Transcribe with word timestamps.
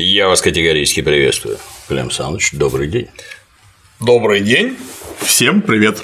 Я 0.00 0.28
вас 0.28 0.40
категорически 0.40 1.02
приветствую. 1.02 1.58
Клим 1.88 2.12
Саныч, 2.12 2.52
добрый 2.52 2.86
день. 2.86 3.08
Добрый 3.98 4.42
день. 4.42 4.78
Всем 5.18 5.60
привет. 5.60 5.98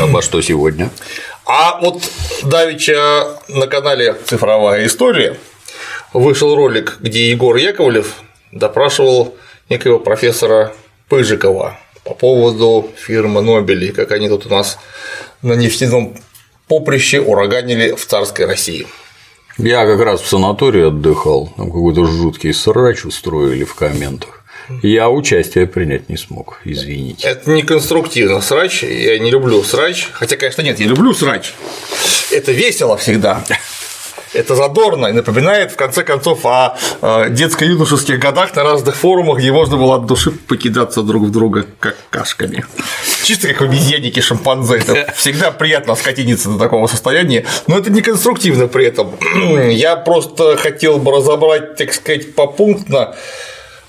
Обо 0.00 0.22
что 0.22 0.40
сегодня? 0.42 0.90
А 1.44 1.80
вот 1.80 2.08
давеча 2.44 3.40
на 3.48 3.66
канале 3.66 4.14
«Цифровая 4.26 4.86
история» 4.86 5.36
вышел 6.12 6.54
ролик, 6.54 6.98
где 7.00 7.30
Егор 7.30 7.56
Яковлев 7.56 8.14
допрашивал 8.52 9.34
некого 9.68 9.98
профессора 9.98 10.72
Пыжикова 11.08 11.80
по 12.04 12.14
поводу 12.14 12.92
фирмы 12.96 13.42
Нобели, 13.42 13.90
как 13.90 14.12
они 14.12 14.28
тут 14.28 14.46
у 14.46 14.50
нас 14.50 14.78
на 15.42 15.54
нефтяном 15.54 16.16
поприще 16.68 17.20
ураганили 17.20 17.90
в 17.96 18.06
царской 18.06 18.46
России. 18.46 18.86
Я 19.58 19.86
как 19.86 20.00
раз 20.00 20.20
в 20.20 20.28
санатории 20.28 20.86
отдыхал, 20.88 21.52
там 21.56 21.66
какой-то 21.66 22.04
жуткий 22.06 22.54
срач 22.54 23.04
устроили 23.04 23.64
в 23.64 23.74
комментах. 23.74 24.42
Я 24.82 25.10
участие 25.10 25.66
принять 25.66 26.08
не 26.08 26.16
смог, 26.16 26.60
извините. 26.64 27.26
Это 27.26 27.50
не 27.50 27.62
конструктивно 27.62 28.40
срач, 28.40 28.82
я 28.82 29.18
не 29.18 29.30
люблю 29.30 29.62
срач, 29.62 30.08
хотя, 30.12 30.36
конечно, 30.36 30.62
нет, 30.62 30.80
я 30.80 30.86
люблю 30.86 31.12
срач. 31.12 31.52
Это 32.30 32.52
весело 32.52 32.96
всегда. 32.96 33.44
Это 34.34 34.54
задорно 34.56 35.06
и 35.06 35.12
напоминает, 35.12 35.72
в 35.72 35.76
конце 35.76 36.04
концов, 36.04 36.46
о 36.46 36.76
детско-юношеских 37.28 38.18
годах 38.18 38.54
на 38.56 38.64
разных 38.64 38.96
форумах, 38.96 39.38
где 39.38 39.52
можно 39.52 39.76
было 39.76 39.96
от 39.96 40.06
души 40.06 40.30
покидаться 40.30 41.02
друг 41.02 41.24
в 41.24 41.30
друга 41.30 41.66
как 41.80 41.96
кашками. 42.10 42.64
Чисто 43.24 43.48
как 43.48 43.60
в 43.60 43.64
обезьяннике 43.64 44.20
шимпанзе. 44.20 44.76
Это 44.78 45.12
всегда 45.16 45.50
приятно 45.50 45.94
скотиниться 45.94 46.48
до 46.48 46.58
такого 46.58 46.86
состояния, 46.86 47.44
но 47.66 47.78
это 47.78 47.90
не 47.90 48.00
конструктивно 48.00 48.68
при 48.68 48.86
этом. 48.86 49.12
Я 49.70 49.96
просто 49.96 50.56
хотел 50.56 50.98
бы 50.98 51.12
разобрать, 51.12 51.76
так 51.76 51.92
сказать, 51.92 52.34
попунктно, 52.34 53.14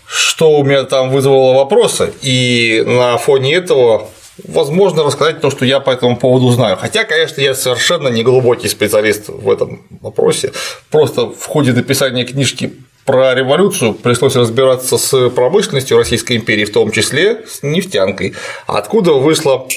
что 0.05 0.51
у 0.51 0.63
меня 0.63 0.83
там 0.83 1.09
вызвало 1.09 1.55
вопросы, 1.55 2.13
и 2.21 2.83
на 2.85 3.17
фоне 3.17 3.55
этого 3.55 4.09
возможно 4.43 5.03
рассказать 5.03 5.41
то, 5.41 5.49
что 5.49 5.65
я 5.65 5.79
по 5.79 5.91
этому 5.91 6.17
поводу 6.17 6.49
знаю. 6.49 6.77
Хотя, 6.77 7.03
конечно, 7.03 7.41
я 7.41 7.53
совершенно 7.53 8.07
не 8.07 8.23
глубокий 8.23 8.67
специалист 8.67 9.27
в 9.27 9.49
этом 9.49 9.83
вопросе. 10.01 10.51
Просто 10.89 11.27
в 11.27 11.45
ходе 11.45 11.73
написания 11.73 12.25
книжки 12.25 12.73
про 13.05 13.33
революцию 13.35 13.93
пришлось 13.93 14.35
разбираться 14.35 14.97
с 14.97 15.29
промышленностью 15.29 15.97
Российской 15.97 16.37
империи, 16.37 16.65
в 16.65 16.71
том 16.71 16.91
числе 16.91 17.45
с 17.47 17.61
нефтянкой, 17.61 18.33
откуда 18.65 19.13
вышла 19.13 19.67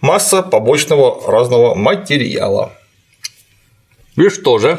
масса 0.00 0.42
побочного 0.42 1.30
разного 1.30 1.74
материала. 1.74 2.72
И 4.16 4.28
что 4.28 4.58
же? 4.58 4.78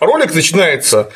Ролик 0.00 0.34
начинается 0.34 1.10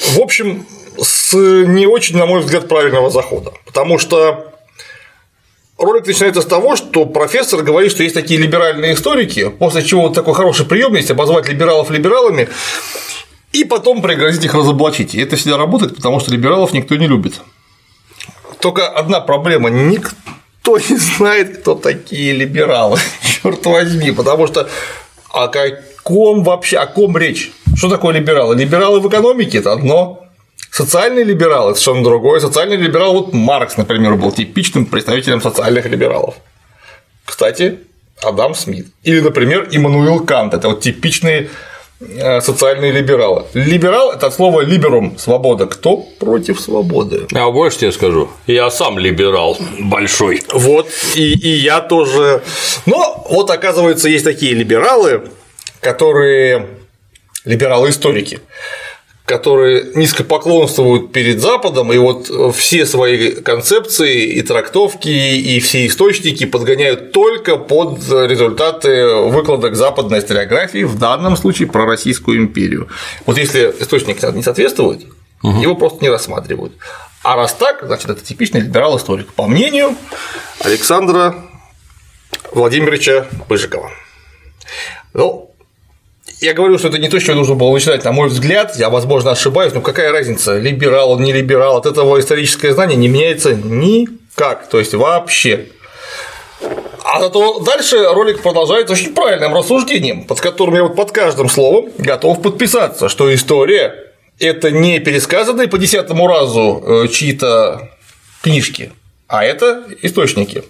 в 0.00 0.20
общем, 0.20 0.66
с 1.00 1.34
не 1.34 1.86
очень, 1.86 2.16
на 2.16 2.26
мой 2.26 2.40
взгляд, 2.40 2.68
правильного 2.68 3.10
захода. 3.10 3.52
Потому 3.64 3.98
что 3.98 4.52
ролик 5.78 6.06
начинается 6.06 6.42
с 6.42 6.46
того, 6.46 6.76
что 6.76 7.06
профессор 7.06 7.62
говорит, 7.62 7.90
что 7.90 8.02
есть 8.02 8.14
такие 8.14 8.40
либеральные 8.40 8.94
историки, 8.94 9.48
после 9.48 9.82
чего 9.82 10.02
вот 10.02 10.14
такой 10.14 10.34
хороший 10.34 10.66
прием 10.66 10.94
есть 10.94 11.10
обозвать 11.10 11.48
либералов 11.48 11.90
либералами, 11.90 12.48
и 13.52 13.64
потом 13.64 14.02
пригрозить 14.02 14.44
их 14.44 14.54
разоблачить. 14.54 15.14
И 15.14 15.20
это 15.20 15.36
всегда 15.36 15.56
работает, 15.56 15.96
потому 15.96 16.20
что 16.20 16.30
либералов 16.30 16.72
никто 16.72 16.96
не 16.96 17.06
любит. 17.06 17.40
Только 18.60 18.88
одна 18.88 19.20
проблема 19.20 19.70
никто 19.70 20.78
не 20.78 20.96
знает, 20.96 21.58
кто 21.58 21.74
такие 21.74 22.32
либералы, 22.32 22.98
черт 23.22 23.64
возьми, 23.66 24.10
потому 24.10 24.46
что 24.46 24.68
о 25.30 25.48
каком 25.48 26.42
вообще, 26.42 26.78
о 26.78 26.86
ком 26.86 27.16
речь? 27.16 27.52
Что 27.76 27.88
такое 27.88 28.14
либералы? 28.14 28.56
Либералы 28.56 29.00
в 29.00 29.08
экономике– 29.08 29.58
это 29.58 29.72
одно, 29.72 30.27
Социальные 30.78 31.24
либералы– 31.24 31.70
это 31.72 31.80
совершенно 31.80 32.04
другое. 32.04 32.38
Социальный 32.38 32.76
либерал, 32.76 33.12
вот 33.12 33.32
Маркс, 33.32 33.76
например, 33.76 34.14
был 34.14 34.30
типичным 34.30 34.86
представителем 34.86 35.42
социальных 35.42 35.86
либералов. 35.86 36.36
Кстати, 37.24 37.80
Адам 38.22 38.54
Смит. 38.54 38.86
Или, 39.02 39.18
например, 39.18 39.66
Иммануил 39.72 40.24
Кант– 40.24 40.54
это 40.54 40.68
вот 40.68 40.80
типичные 40.80 41.50
э, 42.00 42.40
социальные 42.40 42.92
либералы. 42.92 43.46
Либерал– 43.54 44.12
это 44.12 44.28
от 44.28 44.34
слова 44.34 44.60
«либерум»– 44.60 45.16
свобода. 45.18 45.66
Кто 45.66 45.96
против 45.96 46.60
свободы? 46.60 47.26
А 47.34 47.50
больше 47.50 47.78
тебе 47.78 47.90
скажу, 47.90 48.28
я 48.46 48.70
сам 48.70 49.00
либерал 49.00 49.58
большой. 49.80 50.44
Вот, 50.52 50.88
и, 51.16 51.32
и 51.32 51.56
я 51.56 51.80
тоже. 51.80 52.40
Но 52.86 53.26
вот, 53.28 53.50
оказывается, 53.50 54.08
есть 54.08 54.24
такие 54.24 54.54
либералы, 54.54 55.22
которые 55.80 56.68
либералы-историки, 57.44 58.38
которые 59.28 59.92
низко 59.94 60.24
поклонствуют 60.24 61.12
перед 61.12 61.40
Западом, 61.40 61.92
и 61.92 61.98
вот 61.98 62.30
все 62.56 62.86
свои 62.86 63.34
концепции 63.34 64.24
и 64.24 64.40
трактовки, 64.40 65.08
и 65.08 65.60
все 65.60 65.86
источники 65.86 66.46
подгоняют 66.46 67.12
только 67.12 67.56
под 67.56 67.98
результаты 68.08 69.06
выкладок 69.06 69.76
западной 69.76 70.20
историографии, 70.20 70.84
в 70.84 70.98
данном 70.98 71.36
случае 71.36 71.68
про 71.68 71.84
Российскую 71.84 72.38
империю. 72.38 72.88
Вот 73.26 73.36
если 73.36 73.74
источник 73.78 74.22
не 74.34 74.42
соответствует, 74.42 75.04
угу. 75.42 75.60
его 75.60 75.74
просто 75.74 75.98
не 76.00 76.08
рассматривают. 76.08 76.72
А 77.22 77.36
раз 77.36 77.52
так, 77.52 77.82
значит, 77.82 78.08
это 78.08 78.24
типичный 78.24 78.62
либерал-историк, 78.62 79.34
по 79.34 79.46
мнению 79.46 79.94
Александра 80.60 81.34
Владимировича 82.52 83.26
Быжикова. 83.46 83.90
Ну, 85.12 85.47
я 86.40 86.54
говорю, 86.54 86.78
что 86.78 86.88
это 86.88 86.98
не 86.98 87.08
то, 87.08 87.18
что 87.18 87.34
нужно 87.34 87.54
было 87.54 87.72
начинать, 87.72 88.04
на 88.04 88.12
мой 88.12 88.28
взгляд, 88.28 88.76
я, 88.76 88.90
возможно, 88.90 89.32
ошибаюсь, 89.32 89.72
но 89.74 89.80
какая 89.80 90.12
разница, 90.12 90.58
либерал 90.58 91.12
он, 91.12 91.22
не 91.22 91.32
либерал, 91.32 91.76
от 91.76 91.86
этого 91.86 92.18
историческое 92.20 92.72
знание 92.72 92.96
не 92.96 93.08
меняется 93.08 93.54
никак, 93.54 94.68
то 94.68 94.78
есть 94.78 94.94
вообще. 94.94 95.66
А 97.04 97.20
зато 97.20 97.60
дальше 97.60 98.04
ролик 98.12 98.42
продолжается 98.42 98.92
очень 98.92 99.14
правильным 99.14 99.54
рассуждением, 99.54 100.24
под 100.24 100.40
которым 100.40 100.74
я 100.74 100.82
вот 100.82 100.94
под 100.94 101.10
каждым 101.10 101.48
словом 101.48 101.90
готов 101.98 102.42
подписаться, 102.42 103.08
что 103.08 103.32
история– 103.34 103.94
это 104.38 104.70
не 104.70 105.00
пересказанные 105.00 105.68
по 105.68 105.78
десятому 105.78 106.26
разу 106.26 106.82
э, 106.86 107.08
чьи-то 107.08 107.90
книжки, 108.42 108.92
а 109.26 109.44
это 109.44 109.84
источники. 110.02 110.64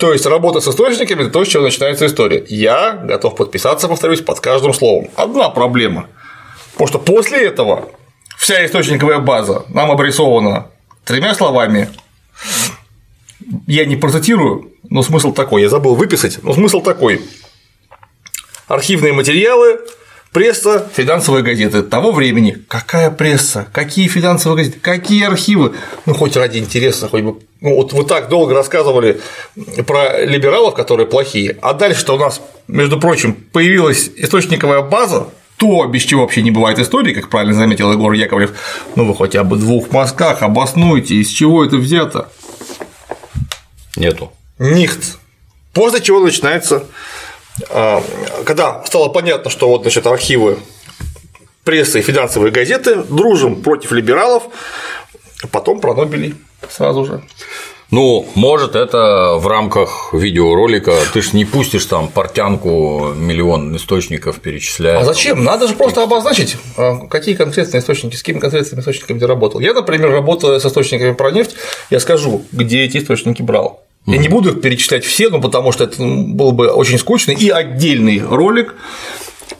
То 0.00 0.14
есть 0.14 0.24
работа 0.24 0.62
с 0.62 0.68
источниками– 0.68 1.20
это 1.24 1.30
то, 1.30 1.44
с 1.44 1.48
чего 1.48 1.62
начинается 1.62 2.06
история. 2.06 2.42
Я 2.48 2.92
готов 2.94 3.36
подписаться, 3.36 3.86
повторюсь, 3.86 4.22
под 4.22 4.40
каждым 4.40 4.72
словом. 4.72 5.10
Одна 5.14 5.50
проблема. 5.50 6.08
Потому 6.72 6.88
что 6.88 6.98
после 6.98 7.44
этого 7.46 7.90
вся 8.38 8.64
источниковая 8.64 9.18
база 9.18 9.66
нам 9.68 9.90
обрисована 9.90 10.68
тремя 11.04 11.34
словами. 11.34 11.90
Я 13.66 13.84
не 13.84 13.96
процитирую, 13.96 14.72
но 14.88 15.02
смысл 15.02 15.34
такой, 15.34 15.60
я 15.60 15.68
забыл 15.68 15.94
выписать, 15.94 16.42
но 16.42 16.54
смысл 16.54 16.80
такой. 16.80 17.20
Архивные 18.68 19.12
материалы, 19.12 19.80
Пресса, 20.32 20.88
финансовые 20.94 21.42
газеты 21.42 21.82
того 21.82 22.12
времени. 22.12 22.56
Какая 22.68 23.10
пресса? 23.10 23.66
Какие 23.72 24.06
финансовые 24.06 24.58
газеты? 24.58 24.78
Какие 24.78 25.24
архивы? 25.24 25.74
Ну, 26.06 26.14
хоть 26.14 26.36
ради 26.36 26.58
интереса, 26.58 27.08
хоть 27.08 27.22
бы. 27.22 27.40
Ну, 27.60 27.74
вот 27.74 27.92
вы 27.92 28.04
так 28.04 28.28
долго 28.28 28.54
рассказывали 28.54 29.20
про 29.86 30.24
либералов, 30.24 30.74
которые 30.74 31.08
плохие, 31.08 31.58
а 31.60 31.74
дальше-то 31.74 32.14
у 32.14 32.18
нас, 32.18 32.40
между 32.68 33.00
прочим, 33.00 33.34
появилась 33.34 34.08
источниковая 34.16 34.82
база, 34.82 35.26
то, 35.56 35.84
без 35.86 36.02
чего 36.02 36.22
вообще 36.22 36.42
не 36.42 36.52
бывает 36.52 36.78
истории, 36.78 37.12
как 37.12 37.28
правильно 37.28 37.54
заметил 37.54 37.92
Егор 37.92 38.12
Яковлев, 38.12 38.52
ну 38.94 39.04
вы 39.04 39.16
хотя 39.16 39.42
бы 39.42 39.56
в 39.56 39.60
двух 39.60 39.90
мазках 39.90 40.42
обоснуйте, 40.42 41.16
из 41.16 41.28
чего 41.28 41.64
это 41.64 41.76
взято. 41.76 42.30
Нету. 43.96 44.32
Нихт. 44.58 45.18
После 45.74 46.00
чего 46.00 46.20
начинается 46.20 46.86
когда 48.44 48.84
стало 48.84 49.08
понятно, 49.08 49.50
что 49.50 49.68
вот, 49.68 49.82
значит, 49.82 50.06
архивы 50.06 50.58
прессы 51.64 51.98
и 52.00 52.02
финансовые 52.02 52.52
газеты 52.52 52.96
дружим 52.96 53.62
против 53.62 53.92
либералов, 53.92 54.44
потом 55.50 55.80
про 55.80 55.94
Нобелей 55.94 56.34
сразу 56.68 57.04
же. 57.04 57.22
Ну, 57.90 58.24
может, 58.36 58.76
это 58.76 59.34
в 59.36 59.48
рамках 59.48 60.14
видеоролика. 60.14 60.94
Ты 61.12 61.22
ж 61.22 61.32
не 61.32 61.44
пустишь 61.44 61.86
там 61.86 62.06
портянку 62.06 63.12
миллион 63.16 63.74
источников 63.74 64.38
перечисляя. 64.38 65.00
А 65.00 65.04
зачем? 65.04 65.42
Надо 65.42 65.66
же 65.66 65.74
просто 65.74 66.04
обозначить, 66.04 66.56
а, 66.76 66.98
какие 67.08 67.34
конкретные 67.34 67.80
источники, 67.80 68.14
с 68.14 68.20
какими 68.20 68.38
конкретными 68.38 68.80
источниками 68.80 69.18
ты 69.18 69.26
работал. 69.26 69.58
Я, 69.60 69.74
например, 69.74 70.12
работаю 70.12 70.60
с 70.60 70.64
источниками 70.64 71.14
про 71.14 71.32
нефть, 71.32 71.56
я 71.90 71.98
скажу, 71.98 72.42
где 72.52 72.84
эти 72.84 72.98
источники 72.98 73.42
брал. 73.42 73.82
Я 74.06 74.18
не 74.18 74.28
буду 74.28 74.50
их 74.50 74.60
перечислять 74.60 75.04
все, 75.04 75.28
ну 75.28 75.40
потому 75.40 75.72
что 75.72 75.84
это 75.84 76.02
был 76.02 76.52
бы 76.52 76.68
очень 76.68 76.98
скучный 76.98 77.34
и 77.34 77.50
отдельный 77.50 78.20
ролик, 78.20 78.74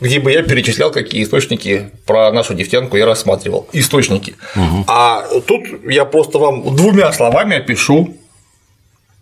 где 0.00 0.18
бы 0.18 0.32
я 0.32 0.42
перечислял, 0.42 0.90
какие 0.90 1.22
источники 1.22 1.90
про 2.06 2.32
нашу 2.32 2.54
нефтянку 2.54 2.96
я 2.96 3.06
рассматривал. 3.06 3.68
Источники. 3.72 4.36
Угу. 4.56 4.84
А 4.86 5.26
тут 5.46 5.62
я 5.84 6.04
просто 6.04 6.38
вам 6.38 6.74
двумя 6.74 7.12
словами 7.12 7.56
опишу, 7.56 8.16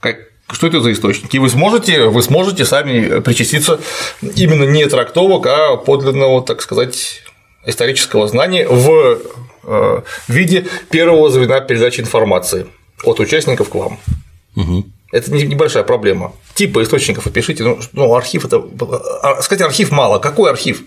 как, 0.00 0.16
что 0.50 0.68
это 0.68 0.80
за 0.80 0.92
источники. 0.92 1.36
И 1.36 1.38
вы 1.40 1.48
сможете, 1.48 2.04
вы 2.04 2.22
сможете 2.22 2.64
сами 2.64 3.20
причаститься 3.20 3.80
именно 4.22 4.64
не 4.64 4.86
трактовок, 4.86 5.46
а 5.46 5.76
подлинного, 5.76 6.42
так 6.42 6.62
сказать, 6.62 7.22
исторического 7.66 8.28
знания 8.28 8.66
в 8.68 9.18
э, 9.64 10.02
виде 10.28 10.66
первого 10.90 11.28
звена 11.30 11.60
передачи 11.60 12.00
информации 12.00 12.66
от 13.02 13.18
участников 13.18 13.68
к 13.68 13.74
вам. 13.74 13.98
Угу. 14.54 14.84
Это 15.10 15.32
небольшая 15.32 15.84
проблема. 15.84 16.34
Типа 16.54 16.82
источников 16.82 17.26
опишите. 17.26 17.64
Ну, 17.64 17.78
ну 17.92 18.14
архив 18.14 18.44
это. 18.44 18.62
А, 19.22 19.40
сказать, 19.42 19.62
архив 19.62 19.90
мало. 19.90 20.18
Какой 20.18 20.50
архив? 20.50 20.82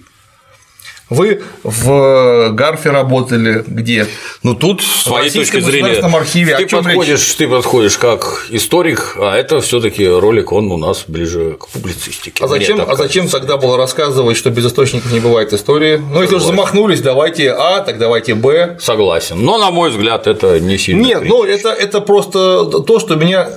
Вы 1.11 1.41
в 1.63 2.51
Гарфе 2.51 2.91
работали 2.91 3.65
где? 3.67 4.07
Ну 4.43 4.55
тут 4.55 4.81
с 4.81 5.03
своей 5.03 5.29
точки 5.29 5.59
зрения 5.59 5.99
архиве. 5.99 6.55
Ты 6.55 6.67
подходишь, 6.67 7.19
речь? 7.19 7.35
ты 7.35 7.49
подходишь 7.49 7.97
как 7.97 8.45
историк, 8.49 9.17
а 9.19 9.35
это 9.35 9.59
все-таки 9.59 10.07
ролик 10.07 10.53
он 10.53 10.71
у 10.71 10.77
нас 10.77 11.03
ближе 11.07 11.57
к 11.59 11.67
публицистике. 11.67 12.41
А 12.41 12.47
зачем, 12.47 12.79
а 12.79 12.95
зачем 12.95 13.27
тогда 13.27 13.57
было 13.57 13.75
рассказывать, 13.75 14.37
что 14.37 14.51
без 14.51 14.67
источников 14.67 15.11
не 15.11 15.19
бывает 15.19 15.51
истории? 15.51 15.97
Ну, 15.97 16.03
Согласен. 16.03 16.21
если 16.21 16.35
уже 16.35 16.45
замахнулись, 16.45 17.01
давайте 17.01 17.51
А, 17.51 17.81
так 17.81 17.97
давайте 17.97 18.33
Б. 18.33 18.77
Согласен. 18.79 19.43
Но, 19.43 19.57
на 19.57 19.69
мой 19.69 19.89
взгляд, 19.89 20.27
это 20.27 20.61
не 20.61 20.77
сильно. 20.77 21.01
Нет, 21.01 21.23
ну 21.25 21.43
это, 21.43 21.71
это 21.71 21.99
просто 21.99 22.63
то, 22.83 22.99
что 22.99 23.15
меня 23.15 23.49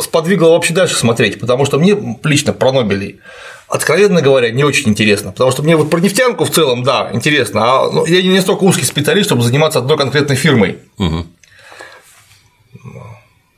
сподвигло 0.00 0.50
вообще 0.50 0.74
дальше 0.74 0.96
смотреть, 0.96 1.40
потому 1.40 1.64
что 1.66 1.78
мне 1.78 1.96
лично 2.24 2.52
про 2.52 2.72
Нобелей 2.72 3.20
откровенно 3.68 4.22
говоря, 4.22 4.50
не 4.50 4.64
очень 4.64 4.90
интересно, 4.90 5.32
потому 5.32 5.50
что 5.50 5.62
мне 5.62 5.76
вот 5.76 5.90
про 5.90 6.00
нефтянку 6.00 6.44
в 6.44 6.50
целом, 6.50 6.82
да, 6.82 7.10
интересно, 7.12 7.60
а 7.64 7.90
ну, 7.90 8.06
я 8.06 8.22
не 8.22 8.36
настолько 8.36 8.64
узкий 8.64 8.84
специалист, 8.84 9.26
чтобы 9.26 9.42
заниматься 9.42 9.80
одной 9.80 9.98
конкретной 9.98 10.36
фирмой. 10.36 10.78
Угу. 10.98 11.26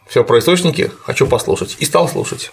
Все 0.09 0.25
про 0.25 0.38
источники 0.38 0.91
хочу 1.03 1.26
послушать. 1.26 1.76
И 1.81 1.85
стал 1.85 2.09
слушать. 2.09 2.50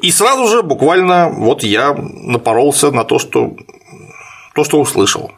И 0.00 0.12
сразу 0.12 0.48
же 0.48 0.62
буквально 0.62 1.28
вот 1.28 1.62
я 1.62 1.92
напоролся 1.92 2.90
на 2.92 3.04
то, 3.04 3.18
что 3.18 3.56
то, 4.54 4.64
что 4.64 4.80
услышал. 4.80 5.32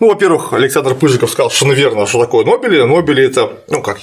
Ну, 0.00 0.08
во-первых, 0.08 0.52
Александр 0.52 0.94
Пыжиков 0.94 1.30
сказал, 1.30 1.50
что, 1.50 1.66
наверное, 1.66 2.06
что 2.06 2.20
такое 2.20 2.44
Нобели. 2.44 2.82
Нобели– 2.82 3.24
это, 3.26 3.62
ну, 3.68 3.82
как 3.82 3.98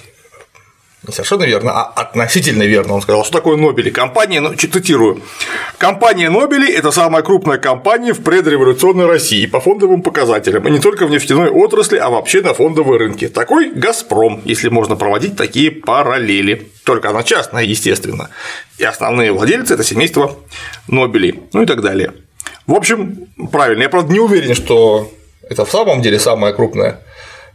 не 1.07 1.13
совершенно 1.13 1.43
верно, 1.43 1.71
а 1.71 1.83
относительно 1.83 2.63
верно. 2.63 2.95
Он 2.95 3.01
сказал, 3.01 3.23
что 3.23 3.33
такое 3.33 3.55
Нобели. 3.55 3.91
Компания, 3.91 4.41
ну, 4.41 4.53
цитирую, 4.53 5.21
компания 5.77 6.29
Нобели– 6.29 6.69
это 6.73 6.91
самая 6.91 7.23
крупная 7.23 7.57
компания 7.57 8.13
в 8.13 8.23
предреволюционной 8.23 9.05
России 9.05 9.45
по 9.45 9.59
фондовым 9.59 10.01
показателям, 10.01 10.67
и 10.67 10.71
не 10.71 10.79
только 10.79 11.05
в 11.05 11.11
нефтяной 11.11 11.49
отрасли, 11.49 11.97
а 11.97 12.09
вообще 12.09 12.41
на 12.41 12.53
фондовой 12.53 12.97
рынке. 12.97 13.29
Такой 13.29 13.71
«Газпром», 13.71 14.41
если 14.43 14.69
можно 14.69 14.95
проводить 14.95 15.37
такие 15.37 15.71
параллели. 15.71 16.71
Только 16.83 17.09
она 17.09 17.23
частная, 17.23 17.63
естественно. 17.63 18.29
И 18.77 18.83
основные 18.83 19.31
владельцы– 19.31 19.73
это 19.75 19.83
семейство 19.83 20.35
Нобели, 20.87 21.43
ну 21.53 21.61
и 21.61 21.65
так 21.65 21.81
далее. 21.81 22.13
В 22.65 22.73
общем, 22.73 23.27
правильно. 23.51 23.83
Я, 23.83 23.89
правда, 23.89 24.11
не 24.11 24.19
уверен, 24.19 24.55
что 24.55 25.11
это 25.49 25.65
в 25.65 25.71
самом 25.71 26.01
деле 26.01 26.19
самая 26.19 26.53
крупная 26.53 26.99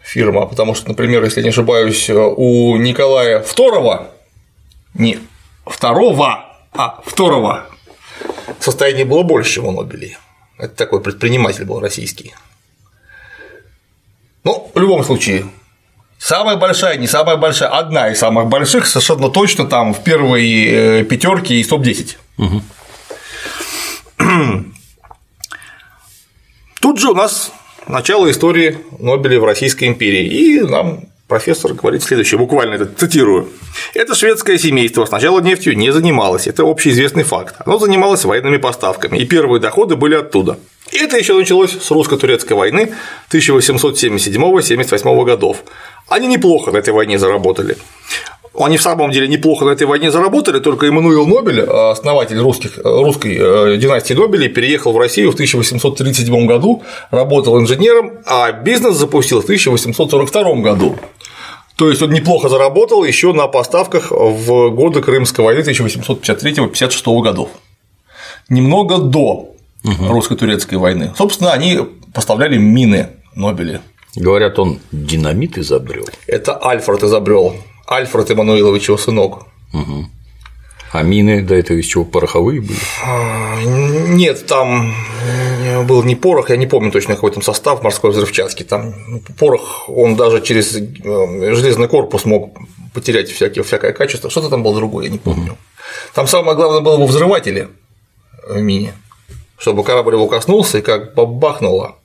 фирма, 0.03 0.47
потому 0.47 0.75
что, 0.75 0.89
например, 0.89 1.23
если 1.25 1.43
не 1.43 1.51
ошибаюсь, 1.51 2.11
у 2.11 2.77
Николая 2.77 3.41
Второго, 3.41 4.09
не 4.95 5.19
второго, 5.65 6.45
а 6.73 7.01
второго 7.05 7.67
состояние 8.61 9.05
было 9.05 9.23
больше, 9.23 9.55
чем 9.55 9.67
у 9.67 9.73
Нобелей. 9.73 10.17
Это 10.59 10.75
такой 10.75 11.01
предприниматель 11.01 11.65
был 11.65 11.81
российский. 11.81 12.35
Ну, 14.45 14.71
в 14.75 14.79
любом 14.79 15.05
случае, 15.05 15.47
самая 16.19 16.57
большая, 16.57 16.97
не 16.99 17.07
самая 17.07 17.37
большая, 17.37 17.69
одна 17.69 18.11
из 18.11 18.19
самых 18.19 18.49
больших, 18.49 18.87
совершенно 18.87 19.29
точно 19.31 19.67
там 19.67 19.95
в 19.95 20.03
первой 20.03 20.65
э, 20.65 21.05
пятерке 21.05 21.55
и 21.57 21.65
топ-10. 21.65 22.17
Угу. 22.39 22.63
Тут 26.81 26.99
же 26.99 27.11
у 27.11 27.15
нас 27.15 27.53
начало 27.87 28.31
истории 28.31 28.79
Нобеля 28.99 29.41
в 29.41 29.45
Российской 29.45 29.85
империи. 29.85 30.27
И 30.27 30.61
нам 30.61 31.05
профессор 31.33 31.73
говорит 31.73 32.03
следующее, 32.03 32.39
буквально 32.39 32.75
это 32.75 32.87
цитирую. 32.87 33.49
Это 33.95 34.15
шведское 34.15 34.59
семейство 34.59 35.07
сначала 35.07 35.41
нефтью 35.41 35.77
не 35.77 35.91
занималось, 35.91 36.47
это 36.47 36.63
общеизвестный 36.63 37.23
факт. 37.25 37.55
Оно 37.65 37.79
занималось 37.79 38.25
военными 38.25 38.59
поставками, 38.59 39.17
и 39.17 39.25
первые 39.25 39.59
доходы 39.59 39.97
были 39.97 40.15
оттуда. 40.15 40.59
И 40.91 40.99
это 40.99 41.17
еще 41.17 41.35
началось 41.35 41.73
с 41.73 41.91
русско-турецкой 41.91 42.53
войны 42.53 42.93
1877-78 43.31 45.25
годов. 45.25 45.65
Они 46.09 46.27
неплохо 46.27 46.71
на 46.71 46.77
этой 46.77 46.93
войне 46.93 47.19
заработали. 47.19 47.79
Они 48.59 48.77
в 48.77 48.83
самом 48.83 49.11
деле 49.11 49.29
неплохо 49.29 49.65
на 49.65 49.71
этой 49.71 49.87
войне 49.87 50.11
заработали, 50.11 50.61
только 50.61 50.87
Эммануил 50.87 51.27
Нобель, 51.27 51.61
основатель 51.61 52.39
русских, 52.39 52.79
русской 52.85 53.37
э, 53.39 53.77
династии 53.79 54.13
Нобелей, 54.13 54.49
переехал 54.49 54.93
в 54.93 54.99
Россию 54.99 55.31
в 55.31 55.35
1837 55.35 56.47
году, 56.47 56.83
работал 57.11 57.59
инженером, 57.59 58.19
а 58.27 58.53
бизнес 58.53 58.97
запустил 58.97 59.41
в 59.41 59.45
1842 59.45 60.55
году. 60.57 60.99
То 61.77 61.89
есть 61.89 62.03
он 62.03 62.11
неплохо 62.11 62.51
заработал 62.51 63.05
еще 63.05 63.33
на 63.33 63.49
поставках 63.49 64.11
в 64.11 64.69
годы 64.71 65.01
Крымской 65.01 65.45
войны 65.45 65.61
1853-56 65.61 67.23
годов. 67.23 67.49
Немного 68.51 68.99
до 68.99 69.23
угу. 69.23 69.55
русско-турецкой 69.85 70.75
войны. 70.75 71.13
Собственно, 71.17 71.53
они 71.53 71.81
поставляли 72.13 72.59
мины 72.59 73.09
Нобели. 73.35 73.81
Говорят, 74.15 74.59
он 74.59 74.81
динамит 74.93 75.57
изобрел. 75.57 76.07
Это 76.27 76.59
Альфред 76.59 77.03
изобрел. 77.03 77.55
Альфред 77.93 78.31
Эммануилович 78.31 78.89
его 78.89 78.99
сынок. 78.99 79.47
Угу. 79.73 80.07
А 80.93 81.03
мины 81.03 81.43
до 81.43 81.55
этого 81.55 81.79
из 81.79 81.87
чего 81.87 82.05
пороховые 82.05 82.61
были? 82.61 82.79
А, 83.03 83.63
нет, 83.63 84.47
там 84.47 84.95
был 85.87 86.03
не 86.03 86.15
порох, 86.17 86.51
я 86.51 86.57
не 86.57 86.67
помню 86.67 86.93
точно 86.93 87.15
какой 87.15 87.31
там 87.31 87.43
состав 87.43 87.83
морской 87.83 88.11
взрывчатки. 88.11 88.63
Там 88.63 88.95
порох, 89.39 89.89
он 89.89 90.17
даже 90.17 90.43
через 90.43 90.77
э, 90.77 91.55
железный 91.55 91.89
корпус 91.89 92.27
мог 92.27 92.59
потерять 92.93 93.31
всякие, 93.31 93.65
всякое 93.65 93.93
качество. 93.93 94.29
Что-то 94.29 94.51
там 94.51 94.63
было 94.63 94.77
другое, 94.77 95.07
я 95.07 95.11
не 95.11 95.19
помню. 95.19 95.57
Там 96.15 96.27
самое 96.27 96.57
главное 96.57 96.81
было 96.81 96.99
во 96.99 97.07
взрывателе 97.07 97.69
в 98.47 98.61
мине, 98.61 98.93
чтобы 99.57 99.85
корабль 99.85 100.15
его 100.15 100.27
коснулся 100.27 100.79
и 100.79 100.83
как 100.83 101.15
бабахнуло, 101.15 101.97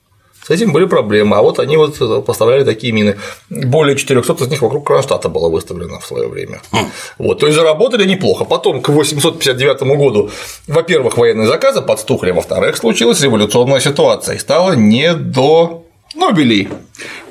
с 0.46 0.50
этим 0.50 0.72
были 0.72 0.86
проблемы, 0.86 1.36
а 1.36 1.42
вот 1.42 1.58
они 1.58 1.76
вот 1.76 2.24
поставляли 2.24 2.64
такие 2.64 2.92
мины. 2.92 3.18
Более 3.50 3.96
400 3.96 4.44
из 4.44 4.48
них 4.48 4.62
вокруг 4.62 4.86
Кронштадта 4.86 5.28
было 5.28 5.48
выставлено 5.50 6.00
в 6.00 6.06
свое 6.06 6.28
время. 6.28 6.60
Хм. 6.72 6.90
Вот, 7.18 7.40
то 7.40 7.46
есть 7.46 7.58
заработали 7.58 8.08
неплохо. 8.08 8.44
Потом 8.44 8.80
к 8.80 8.88
859 8.88 9.82
году, 9.96 10.30
во-первых, 10.66 11.18
военные 11.18 11.46
заказы 11.46 11.82
подстухли, 11.82 12.30
во-вторых, 12.30 12.76
случилась 12.76 13.20
революционная 13.20 13.80
ситуация 13.80 14.36
и 14.36 14.38
стало 14.38 14.72
не 14.72 15.12
до 15.14 15.84
Нобелей. 16.14 16.68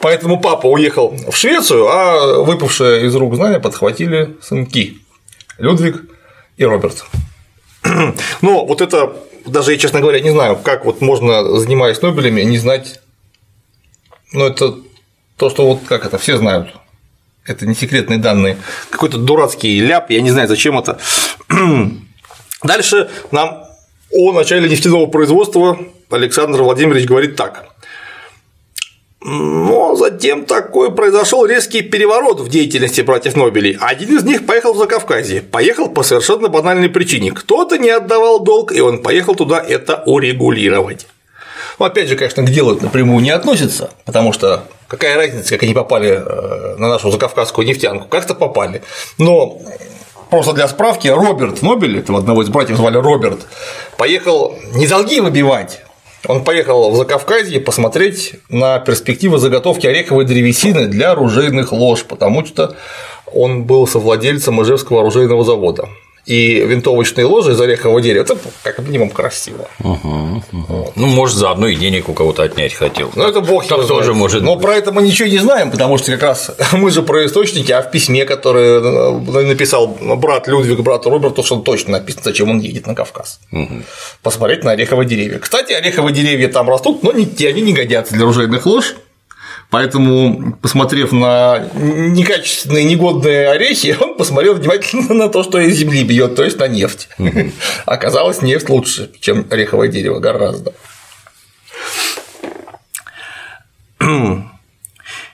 Поэтому 0.01 0.39
папа 0.39 0.67
уехал 0.67 1.15
в 1.27 1.35
Швецию, 1.35 1.87
а 1.87 2.43
выпавшие 2.43 3.07
из 3.07 3.15
рук 3.15 3.35
знания 3.35 3.59
подхватили 3.59 4.37
сынки 4.41 4.99
Людвиг 5.57 6.03
и 6.57 6.65
Роберт. 6.65 7.05
Но 8.41 8.65
вот 8.65 8.81
это 8.81 9.15
даже 9.47 9.77
честно 9.77 10.01
говоря, 10.01 10.19
не 10.19 10.31
знаю, 10.31 10.57
как 10.57 10.85
вот 10.85 11.01
можно, 11.01 11.57
занимаясь 11.57 12.01
Нобелями, 12.01 12.41
не 12.41 12.57
знать 12.57 12.99
ну, 14.33 14.45
это 14.45 14.75
то, 15.37 15.49
что 15.49 15.67
вот 15.67 15.81
как 15.87 16.05
это, 16.05 16.17
все 16.17 16.37
знают. 16.37 16.73
Это 17.45 17.65
не 17.65 17.75
секретные 17.75 18.19
данные. 18.19 18.57
Какой-то 18.89 19.17
дурацкий 19.17 19.79
ляп, 19.79 20.09
я 20.09 20.21
не 20.21 20.31
знаю, 20.31 20.47
зачем 20.47 20.77
это. 20.77 20.99
Дальше 22.63 23.09
нам 23.31 23.63
о 24.11 24.33
начале 24.33 24.69
нефтяного 24.69 25.05
производства 25.05 25.79
Александр 26.09 26.61
Владимирович 26.61 27.05
говорит 27.05 27.35
так. 27.35 27.69
Но 29.19 29.95
затем 29.95 30.45
такой 30.45 30.93
произошел 30.93 31.45
резкий 31.45 31.81
переворот 31.81 32.39
в 32.39 32.49
деятельности 32.49 33.01
братьев 33.01 33.35
Нобелей. 33.35 33.77
Один 33.79 34.15
из 34.17 34.23
них 34.23 34.45
поехал 34.45 34.73
в 34.73 34.77
Закавказье. 34.77 35.41
Поехал 35.41 35.89
по 35.89 36.03
совершенно 36.03 36.49
банальной 36.49 36.89
причине. 36.89 37.31
Кто-то 37.31 37.77
не 37.77 37.89
отдавал 37.89 38.39
долг, 38.39 38.71
и 38.71 38.79
он 38.79 39.01
поехал 39.01 39.33
туда 39.33 39.59
это 39.59 40.03
урегулировать. 40.05 41.07
Ну, 41.79 41.85
опять 41.85 42.07
же, 42.07 42.15
конечно, 42.15 42.43
к 42.43 42.49
делу 42.49 42.73
это 42.73 42.85
напрямую 42.85 43.21
не 43.23 43.29
относится, 43.29 43.91
потому 44.05 44.33
что 44.33 44.63
какая 44.87 45.15
разница, 45.15 45.49
как 45.51 45.63
они 45.63 45.73
попали 45.73 46.09
э, 46.09 46.75
на 46.77 46.87
нашу 46.87 47.11
закавказскую 47.11 47.67
нефтянку, 47.67 48.07
как-то 48.07 48.33
попали. 48.33 48.81
Но 49.19 49.59
просто 50.29 50.53
для 50.53 50.67
справки, 50.67 51.07
Роберт 51.07 51.61
Нобель, 51.61 51.99
этого 51.99 52.19
одного 52.19 52.41
из 52.41 52.49
братьев 52.49 52.77
звали 52.77 52.97
Роберт, 52.97 53.45
поехал 53.97 54.57
не 54.73 54.87
долги 54.87 55.19
выбивать, 55.19 55.81
он 56.27 56.43
поехал 56.43 56.91
в 56.91 56.95
Закавказье 56.95 57.59
посмотреть 57.59 58.33
на 58.49 58.79
перспективы 58.79 59.39
заготовки 59.39 59.87
ореховой 59.87 60.25
древесины 60.25 60.87
для 60.87 61.11
оружейных 61.11 61.71
лож, 61.71 62.03
потому 62.03 62.45
что 62.45 62.75
он 63.33 63.63
был 63.63 63.87
совладельцем 63.87 64.61
Ижевского 64.61 65.01
оружейного 65.01 65.43
завода. 65.43 65.87
И 66.27 66.59
винтовочные 66.59 67.25
ложи 67.25 67.53
из 67.53 67.61
орехового 67.61 68.01
дерева, 68.01 68.23
это 68.23 68.37
как 68.61 68.79
минимум 68.79 69.09
красиво. 69.09 69.69
Угу, 69.79 70.43
угу. 70.51 70.93
Ну, 70.95 71.07
может, 71.07 71.37
заодно 71.37 71.67
и 71.67 71.75
денег 71.75 72.09
у 72.09 72.13
кого-то 72.13 72.43
отнять 72.43 72.73
хотел. 72.73 73.11
Ну, 73.15 73.23
это 73.23 73.39
бог 73.39 73.65
так 73.65 73.87
тоже 73.87 74.13
может 74.13 74.43
Но 74.43 74.57
про 74.57 74.75
это 74.75 74.91
мы 74.91 75.03
ничего 75.03 75.29
не 75.29 75.37
знаем, 75.37 75.71
потому 75.71 75.97
что 75.97 76.11
как 76.11 76.23
раз 76.23 76.51
мы 76.73 76.91
же 76.91 77.01
про 77.01 77.25
источники, 77.25 77.71
а 77.71 77.81
в 77.81 77.91
письме, 77.91 78.25
которое 78.25 78.81
э, 78.81 79.45
написал 79.45 79.87
брат 79.87 80.49
Людвиг 80.49 80.81
брату 80.81 81.09
Роберту, 81.09 81.43
что 81.43 81.57
точно 81.61 81.93
написано, 81.93 82.23
зачем 82.25 82.49
он 82.49 82.59
едет 82.59 82.87
на 82.87 82.93
Кавказ. 82.93 83.39
Угу. 83.53 83.83
Посмотреть 84.21 84.65
на 84.65 84.71
ореховые 84.71 85.07
деревья. 85.07 85.39
Кстати, 85.39 85.71
ореховые 85.71 86.13
деревья 86.13 86.49
там 86.49 86.69
растут, 86.69 87.03
но 87.03 87.13
не, 87.13 87.25
они 87.45 87.61
не 87.61 87.73
годятся 87.73 88.15
для 88.15 88.25
ружейных 88.25 88.65
лож. 88.65 88.95
Поэтому, 89.69 90.53
посмотрев 90.61 91.11
на 91.11 91.67
некачественные, 91.75 92.85
негодные 92.85 93.49
орехи, 93.49 93.97
он 93.99 94.15
посмотрел 94.15 94.55
внимательно 94.55 95.13
на 95.13 95.29
то, 95.29 95.43
что 95.43 95.59
из 95.59 95.75
земли 95.75 96.03
бьет, 96.05 96.35
то 96.35 96.43
есть 96.43 96.57
на 96.57 96.67
нефть. 96.67 97.09
Оказалось, 97.85 98.41
нефть 98.41 98.69
лучше, 98.69 99.11
чем 99.19 99.45
ореховое 99.49 99.89
дерево, 99.89 100.19
гораздо. 100.19 100.73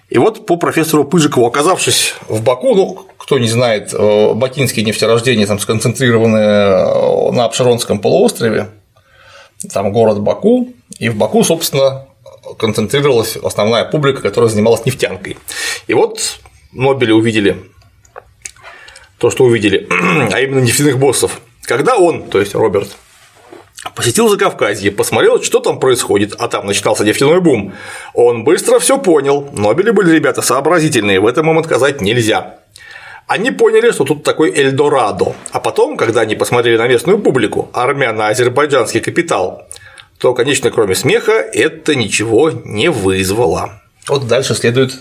И 0.09 0.17
вот 0.17 0.45
по 0.45 0.57
профессору 0.57 1.05
Пыжикову, 1.05 1.47
оказавшись 1.47 2.13
в 2.27 2.43
Баку, 2.43 2.75
ну, 2.75 3.07
кто 3.17 3.39
не 3.39 3.47
знает, 3.47 3.93
э, 3.93 4.33
бакинские 4.33 4.85
нефтерождения 4.85 5.47
там 5.47 5.57
сконцентрированы 5.57 6.37
э, 6.37 7.31
на 7.31 7.45
Обширонском 7.45 7.97
полуострове, 7.99 8.69
там 9.71 9.91
город 9.91 10.21
Баку, 10.21 10.69
и 10.99 11.09
в 11.09 11.15
Баку, 11.15 11.43
собственно, 11.43 12.05
концентрировалась 12.57 13.37
основная 13.37 13.85
публика, 13.85 14.21
которая 14.21 14.49
занималась 14.49 14.85
нефтянкой. 14.85 15.37
И 15.87 15.93
вот 15.93 16.39
Нобели 16.73 17.11
увидели 17.11 17.57
то, 19.19 19.29
что 19.29 19.45
увидели, 19.45 19.87
а 20.31 20.39
именно 20.41 20.59
нефтяных 20.59 20.97
боссов. 20.97 21.39
Когда 21.63 21.97
он, 21.97 22.23
то 22.23 22.39
есть 22.39 22.55
Роберт, 22.55 22.89
посетил 23.95 24.27
Закавказье, 24.27 24.91
посмотрел, 24.91 25.41
что 25.41 25.59
там 25.59 25.79
происходит, 25.79 26.35
а 26.39 26.47
там 26.47 26.65
начинался 26.65 27.05
нефтяной 27.05 27.39
бум, 27.39 27.73
он 28.13 28.43
быстро 28.43 28.79
все 28.79 28.97
понял. 28.97 29.49
Нобели 29.53 29.91
были 29.91 30.13
ребята 30.15 30.41
сообразительные, 30.41 31.19
в 31.19 31.27
этом 31.27 31.49
им 31.49 31.59
отказать 31.59 32.01
нельзя. 32.01 32.59
Они 33.27 33.51
поняли, 33.51 33.91
что 33.91 34.03
тут 34.03 34.23
такой 34.23 34.51
Эльдорадо, 34.51 35.35
а 35.51 35.59
потом, 35.59 35.95
когда 35.95 36.21
они 36.21 36.35
посмотрели 36.35 36.77
на 36.77 36.87
местную 36.87 37.19
публику, 37.19 37.69
армяно-азербайджанский 37.71 38.99
капитал, 38.99 39.67
то, 40.23 40.33
конечно, 40.33 40.71
кроме 40.71 40.95
смеха, 40.95 41.33
это 41.33 41.95
ничего 41.95 42.49
не 42.49 42.89
вызвало. 42.89 43.81
Вот 44.07 44.25
дальше 44.25 44.55
следует 44.55 44.93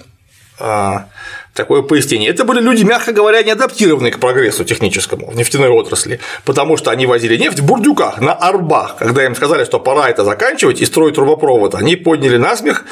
а, 0.59 1.07
такое 1.55 1.83
пояснение. 1.83 2.29
Это 2.29 2.45
были 2.45 2.61
люди, 2.61 2.83
мягко 2.83 3.13
говоря, 3.13 3.41
не 3.45 3.53
адаптированные 3.53 4.11
к 4.11 4.19
прогрессу 4.19 4.65
техническому 4.65 5.31
в 5.31 5.37
нефтяной 5.37 5.69
отрасли, 5.69 6.19
потому 6.45 6.77
что 6.77 6.91
они 6.91 7.07
возили 7.07 7.37
нефть 7.37 7.61
в 7.61 7.65
бурдюках 7.65 8.21
на 8.21 8.33
арбах. 8.33 8.97
Когда 8.99 9.25
им 9.25 9.37
сказали, 9.37 9.65
что 9.65 9.79
пора 9.79 10.11
это 10.11 10.25
заканчивать 10.25 10.81
и 10.81 10.87
строить 10.87 11.15
трубопровод, 11.15 11.77
они 11.77 11.95
подняли 11.95 12.37
насмех 12.37 12.85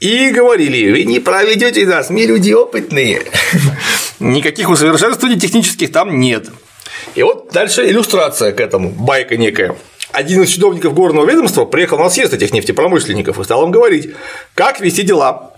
и 0.00 0.30
говорили, 0.30 0.90
вы 0.90 1.04
не 1.04 1.20
проведете 1.20 1.84
нас, 1.84 2.08
мы 2.08 2.20
люди 2.22 2.54
опытные. 2.54 3.20
Никаких 4.18 4.70
усовершенствований 4.70 5.38
технических 5.38 5.92
там 5.92 6.20
нет. 6.20 6.46
И 7.14 7.22
вот 7.22 7.52
дальше 7.52 7.86
иллюстрация 7.86 8.52
к 8.52 8.60
этому, 8.60 8.88
байка 8.88 9.36
некая 9.36 9.76
один 10.12 10.42
из 10.42 10.50
чиновников 10.50 10.94
горного 10.94 11.28
ведомства 11.28 11.64
приехал 11.64 11.98
на 11.98 12.10
съезд 12.10 12.32
этих 12.32 12.52
нефтепромышленников 12.52 13.38
и 13.38 13.44
стал 13.44 13.64
им 13.64 13.70
говорить, 13.70 14.14
как 14.54 14.80
вести 14.80 15.02
дела. 15.02 15.52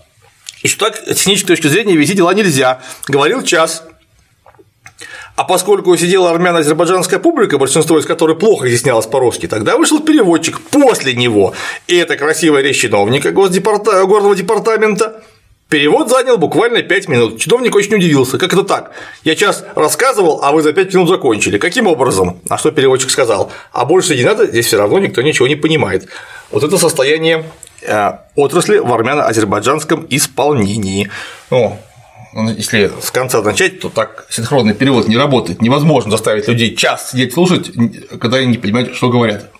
И 0.61 0.67
что 0.67 0.89
так 0.89 0.97
с 0.97 1.15
технической 1.15 1.55
точки 1.55 1.67
зрения 1.67 1.95
вести 1.95 2.13
дела 2.13 2.33
нельзя. 2.33 2.81
Говорил 3.07 3.43
час. 3.43 3.83
А 5.35 5.45
поскольку 5.45 5.95
сидела 5.95 6.31
армяно-азербайджанская 6.31 7.17
публика, 7.17 7.57
большинство 7.57 7.97
из 7.97 8.05
которой 8.05 8.35
плохо 8.35 8.67
изъяснялось 8.67 9.05
по-русски, 9.05 9.47
тогда 9.47 9.77
вышел 9.77 10.01
переводчик 10.01 10.59
после 10.59 11.13
него. 11.13 11.53
И 11.87 11.95
это 11.95 12.17
красивая 12.17 12.61
речь 12.61 12.81
чиновника 12.81 13.31
Госдепарта... 13.31 14.03
горного 14.03 14.35
департамента 14.35 15.23
Перевод 15.69 16.09
занял 16.09 16.39
буквально 16.39 16.81
5 16.81 17.07
минут. 17.09 17.39
Чиновник 17.39 17.75
очень 17.75 17.93
удивился. 17.93 18.39
Как 18.39 18.51
это 18.51 18.63
так? 18.63 18.91
Я 19.23 19.35
час 19.35 19.63
рассказывал, 19.75 20.39
а 20.43 20.51
вы 20.51 20.63
за 20.63 20.73
5 20.73 20.95
минут 20.95 21.09
закончили. 21.09 21.59
Каким 21.59 21.85
образом? 21.85 22.39
А 22.49 22.57
что 22.57 22.71
переводчик 22.71 23.11
сказал? 23.11 23.51
А 23.71 23.85
больше 23.85 24.15
не 24.15 24.23
надо, 24.23 24.47
здесь 24.47 24.65
все 24.65 24.77
равно 24.77 24.97
никто 24.97 25.21
ничего 25.21 25.47
не 25.47 25.55
понимает. 25.55 26.07
Вот 26.49 26.63
это 26.63 26.79
состояние 26.79 27.45
э, 27.83 28.11
отрасли 28.35 28.79
в 28.79 28.91
армяно-азербайджанском 28.91 30.07
исполнении. 30.09 31.11
Ну, 31.51 31.77
если 32.33 32.91
с 32.99 33.11
конца 33.11 33.43
начать, 33.43 33.79
то 33.79 33.89
так 33.89 34.25
синхронный 34.31 34.73
перевод 34.73 35.07
не 35.07 35.17
работает. 35.17 35.61
Невозможно 35.61 36.09
заставить 36.09 36.47
людей 36.47 36.75
час 36.75 37.11
сидеть 37.11 37.33
слушать, 37.33 37.71
когда 38.19 38.37
они 38.37 38.47
не 38.47 38.57
понимают, 38.57 38.95
что 38.95 39.09
говорят. 39.09 39.51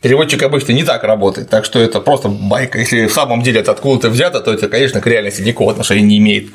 Переводчик 0.00 0.42
обычно 0.42 0.72
не 0.72 0.84
так 0.84 1.02
работает, 1.02 1.50
так 1.50 1.64
что 1.64 1.80
это 1.80 2.00
просто 2.00 2.28
байка. 2.28 2.78
Если 2.78 3.06
в 3.06 3.12
самом 3.12 3.42
деле 3.42 3.60
это 3.60 3.72
откуда-то 3.72 4.10
взято, 4.10 4.40
то 4.40 4.52
это, 4.52 4.68
конечно, 4.68 5.00
к 5.00 5.06
реальности 5.06 5.42
никакого 5.42 5.72
отношения 5.72 6.02
не 6.02 6.18
имеет. 6.18 6.50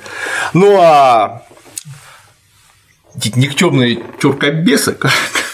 Ну 0.54 0.78
а 0.80 1.44
никчемные 3.36 4.00
чуркобесы, 4.22 4.98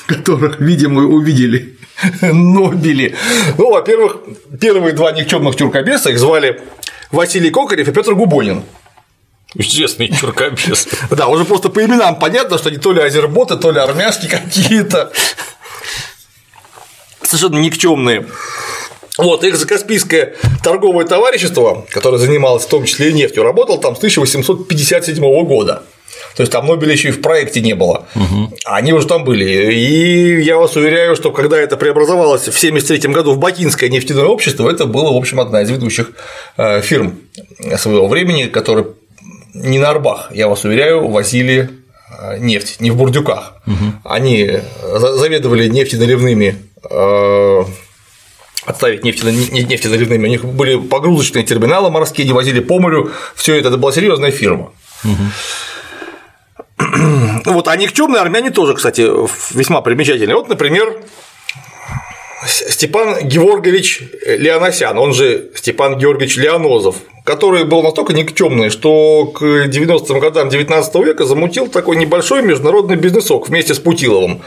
которых, 0.08 0.60
видимо, 0.60 1.02
увидели 1.04 1.80
Нобели. 2.22 3.16
Ну, 3.58 3.72
во-первых, 3.72 4.18
первые 4.60 4.94
два 4.94 5.12
никчемных 5.12 5.56
чуркобеса 5.56 6.12
их 6.12 6.20
звали 6.20 6.62
Василий 7.12 7.50
Кокарев 7.50 7.88
и 7.88 7.92
Петр 7.92 8.14
Губонин. 8.14 8.64
Известный 9.56 10.10
чуркобес. 10.10 10.88
Да, 11.10 11.28
уже 11.28 11.44
просто 11.44 11.70
по 11.70 11.84
именам 11.84 12.18
понятно, 12.18 12.58
что 12.58 12.70
они 12.70 12.78
то 12.78 12.94
ли 12.94 13.02
азерботы, 13.02 13.58
то 13.58 13.72
ли 13.72 13.80
армяшки 13.80 14.28
какие-то 14.28 15.12
совершенно 17.30 17.60
никчемные. 17.60 18.26
Вот, 19.18 19.44
их 19.44 19.58
Закаспийское 19.58 20.36
торговое 20.64 21.06
товарищество, 21.06 21.86
которое 21.90 22.18
занималось 22.18 22.64
в 22.64 22.70
том 22.70 22.86
числе 22.86 23.10
и 23.10 23.14
нефтью, 23.14 23.44
работало 23.44 23.80
там 23.80 23.96
с 23.96 23.98
1857 23.98 25.46
года. 25.46 25.84
То 26.36 26.44
есть 26.44 26.54
там 26.54 26.68
Нобеля 26.68 26.94
еще 26.94 27.10
и 27.10 27.12
в 27.12 27.22
проекте 27.22 27.60
не 27.60 27.74
было. 27.74 28.08
Угу. 28.16 28.54
Они 28.64 28.94
уже 28.94 29.08
там 29.08 29.26
были. 29.26 29.74
И 29.74 30.42
я 30.42 30.58
вас 30.58 30.76
уверяю, 30.78 31.18
что 31.18 31.32
когда 31.32 31.58
это 31.58 31.76
преобразовалось 31.76 32.44
в 32.44 32.58
1973 32.58 33.14
году 33.14 33.34
в 33.34 33.40
Бакинское 33.40 33.90
нефтяное 33.90 34.24
общество, 34.24 34.70
это 34.70 34.86
было, 34.86 35.12
в 35.12 35.18
общем, 35.18 35.42
одна 35.42 35.64
из 35.64 35.70
ведущих 35.70 36.12
э, 36.56 36.82
фирм 36.82 37.20
своего 37.78 38.08
времени, 38.08 38.46
которые 38.46 38.88
не 39.54 39.80
на 39.80 39.90
Арбах, 39.90 40.32
я 40.34 40.48
вас 40.48 40.64
уверяю, 40.64 41.10
возили 41.10 41.72
э, 42.18 42.38
нефть, 42.40 42.80
не 42.80 42.92
в 42.92 42.96
бурдюках. 42.96 43.56
Угу. 43.68 43.76
Они 44.06 44.60
заведовали 44.82 45.68
нефтеналивными 45.68 46.56
Э, 46.56 46.69
отставить 48.66 49.04
нефтеналивными, 49.04 50.28
у 50.28 50.30
них 50.30 50.46
были 50.46 50.76
погрузочные 50.78 51.44
терминалы 51.44 51.90
морские, 51.90 52.26
они 52.26 52.34
возили 52.34 52.60
по 52.60 52.80
морю, 52.80 53.12
все 53.36 53.56
это, 53.56 53.70
это 53.70 53.78
была 53.78 53.92
серьезная 53.92 54.32
фирма. 54.32 54.72
Угу. 55.04 55.24
Вот, 57.46 57.68
а 57.68 57.76
никчемные 57.76 58.22
армяне 58.22 58.52
тоже, 58.52 58.74
кстати, 58.74 59.02
весьма 59.54 59.82
примечательные. 59.82 60.36
Вот, 60.36 60.50
например, 60.50 61.02
Степан 62.46 63.28
Георгиевич 63.28 64.02
Леоносян, 64.26 64.98
он 64.98 65.14
же 65.14 65.50
Степан 65.56 65.98
Георгиевич 65.98 66.38
Леонозов, 66.38 66.96
который 67.26 67.66
был 67.66 67.84
настолько 67.84 68.14
никчемный, 68.14 68.70
что 68.70 69.26
к 69.26 69.42
90-м 69.42 70.20
годам 70.20 70.50
19 70.50 70.96
века 71.06 71.26
замутил 71.26 71.68
такой 71.68 71.98
небольшой 71.98 72.42
международный 72.42 72.96
бизнесок 72.96 73.50
вместе 73.50 73.74
с 73.74 73.80
Путиловым 73.80 74.42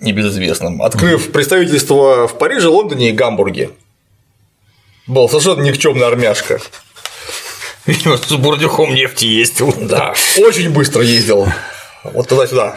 небезызвестным, 0.00 0.82
открыв 0.82 1.32
представительство 1.32 2.28
в 2.28 2.38
Париже, 2.38 2.68
Лондоне 2.68 3.10
и 3.10 3.12
Гамбурге. 3.12 3.70
Был 5.06 5.28
совершенно 5.28 5.62
никчемный 5.62 6.06
армяшка. 6.06 6.60
Видимо, 7.86 8.16
с 8.16 8.32
бурдюком 8.32 8.94
нефти 8.94 9.26
ездил. 9.26 9.72
Да, 9.80 10.14
очень 10.38 10.70
быстро 10.70 11.02
ездил. 11.02 11.46
Вот 12.02 12.28
туда-сюда. 12.28 12.74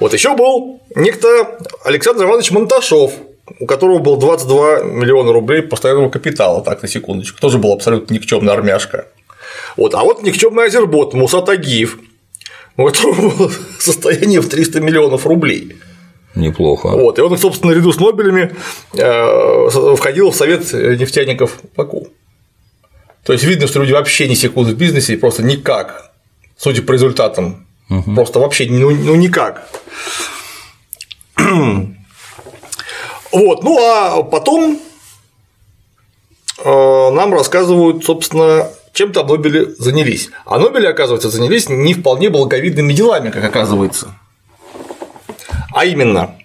Вот 0.00 0.12
еще 0.12 0.34
был 0.34 0.80
некто 0.96 1.58
Александр 1.84 2.24
Иванович 2.24 2.50
Монташов, 2.50 3.12
у 3.60 3.66
которого 3.66 3.98
было 3.98 4.18
22 4.18 4.82
миллиона 4.82 5.32
рублей 5.32 5.62
постоянного 5.62 6.10
капитала, 6.10 6.62
так, 6.62 6.82
на 6.82 6.88
секундочку, 6.88 7.38
тоже 7.40 7.58
был 7.58 7.72
абсолютно 7.72 8.14
никчемный 8.14 8.52
армяшка. 8.52 9.06
Вот, 9.76 9.94
а 9.94 10.02
вот 10.02 10.22
никчемный 10.22 10.66
азербот 10.66 11.14
Муса 11.14 11.42
Тагиев, 11.42 11.98
у 12.76 12.86
которого 12.86 13.30
было 13.30 13.52
состояние 13.78 14.40
в 14.40 14.48
300 14.48 14.80
миллионов 14.80 15.26
рублей. 15.26 15.76
Неплохо. 16.34 16.88
Вот, 16.88 17.18
и 17.18 17.22
он, 17.22 17.38
собственно, 17.38 17.72
наряду 17.72 17.92
с 17.92 18.00
Нобелями 18.00 18.54
э, 18.92 19.94
входил 19.96 20.30
в 20.30 20.36
совет 20.36 20.72
нефтяников 20.72 21.60
Баку. 21.76 22.08
То 23.24 23.32
есть 23.32 23.44
видно, 23.44 23.66
что 23.66 23.80
люди 23.80 23.92
вообще 23.92 24.28
не 24.28 24.34
секут 24.34 24.68
в 24.68 24.76
бизнесе, 24.76 25.16
просто 25.16 25.42
никак, 25.42 26.12
судя 26.56 26.82
по 26.82 26.92
результатам, 26.92 27.66
угу. 27.88 28.14
просто 28.14 28.38
вообще 28.38 28.66
ну, 28.68 28.90
ну 28.90 29.14
никак. 29.14 29.68
Вот, 33.32 33.64
ну 33.64 33.78
а 33.84 34.22
потом 34.22 34.78
э, 36.64 37.10
нам 37.10 37.34
рассказывают, 37.34 38.04
собственно, 38.04 38.68
чем 38.92 39.12
там 39.12 39.26
Нобели 39.26 39.74
занялись. 39.76 40.30
А 40.46 40.58
Нобели, 40.58 40.86
оказывается, 40.86 41.30
занялись 41.30 41.68
не 41.68 41.94
вполне 41.94 42.30
благовидными 42.30 42.92
делами, 42.92 43.30
как 43.30 43.42
оказывается. 43.42 44.16
А 45.74 45.84
именно, 45.84 46.36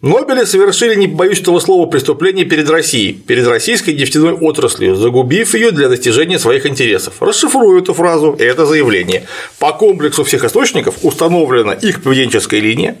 Нобели 0.00 0.44
совершили, 0.44 0.94
не 0.94 1.08
боюсь 1.08 1.40
этого 1.40 1.58
слова, 1.58 1.86
преступление 1.86 2.44
перед 2.44 2.70
Россией, 2.70 3.12
перед 3.12 3.46
российской 3.48 3.94
нефтяной 3.94 4.32
отраслью, 4.32 4.94
загубив 4.94 5.54
ее 5.54 5.72
для 5.72 5.88
достижения 5.88 6.38
своих 6.38 6.66
интересов. 6.66 7.20
Расшифрую 7.20 7.82
эту 7.82 7.94
фразу 7.94 8.36
и 8.38 8.44
это 8.44 8.64
заявление. 8.64 9.26
По 9.58 9.72
комплексу 9.72 10.22
всех 10.22 10.44
источников 10.44 10.94
установлена 11.02 11.72
их 11.72 12.02
поведенческая 12.02 12.60
линия, 12.60 12.96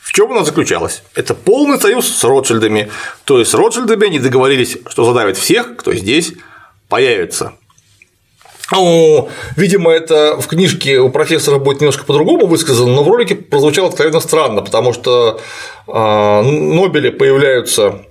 в 0.00 0.12
чем 0.12 0.32
она 0.32 0.44
заключалась? 0.44 1.04
Это 1.14 1.34
полный 1.34 1.78
союз 1.80 2.08
с 2.08 2.24
Ротшильдами. 2.24 2.90
То 3.24 3.38
есть 3.38 3.52
с 3.52 3.54
Ротшильдами 3.54 4.06
они 4.06 4.18
договорились, 4.18 4.76
что 4.88 5.04
задавят 5.04 5.36
всех, 5.36 5.76
кто 5.76 5.94
здесь 5.94 6.32
появится. 6.88 7.52
Ну, 8.72 9.28
видимо, 9.56 9.90
это 9.90 10.40
в 10.40 10.46
книжке 10.46 10.98
у 10.98 11.10
профессора 11.10 11.58
будет 11.58 11.80
немножко 11.80 12.04
по-другому 12.04 12.46
высказано, 12.46 12.92
но 12.92 13.02
в 13.02 13.08
ролике 13.08 13.34
прозвучало 13.34 13.88
откровенно 13.88 14.20
странно, 14.20 14.62
потому 14.62 14.92
что 14.92 15.40
а, 15.88 16.42
Нобели 16.42 17.10
появляются 17.10 18.04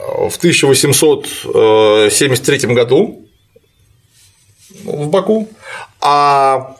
в 0.00 0.36
1873 0.36 2.74
году 2.74 3.28
в 4.84 5.08
Баку, 5.08 5.48
а 6.00 6.76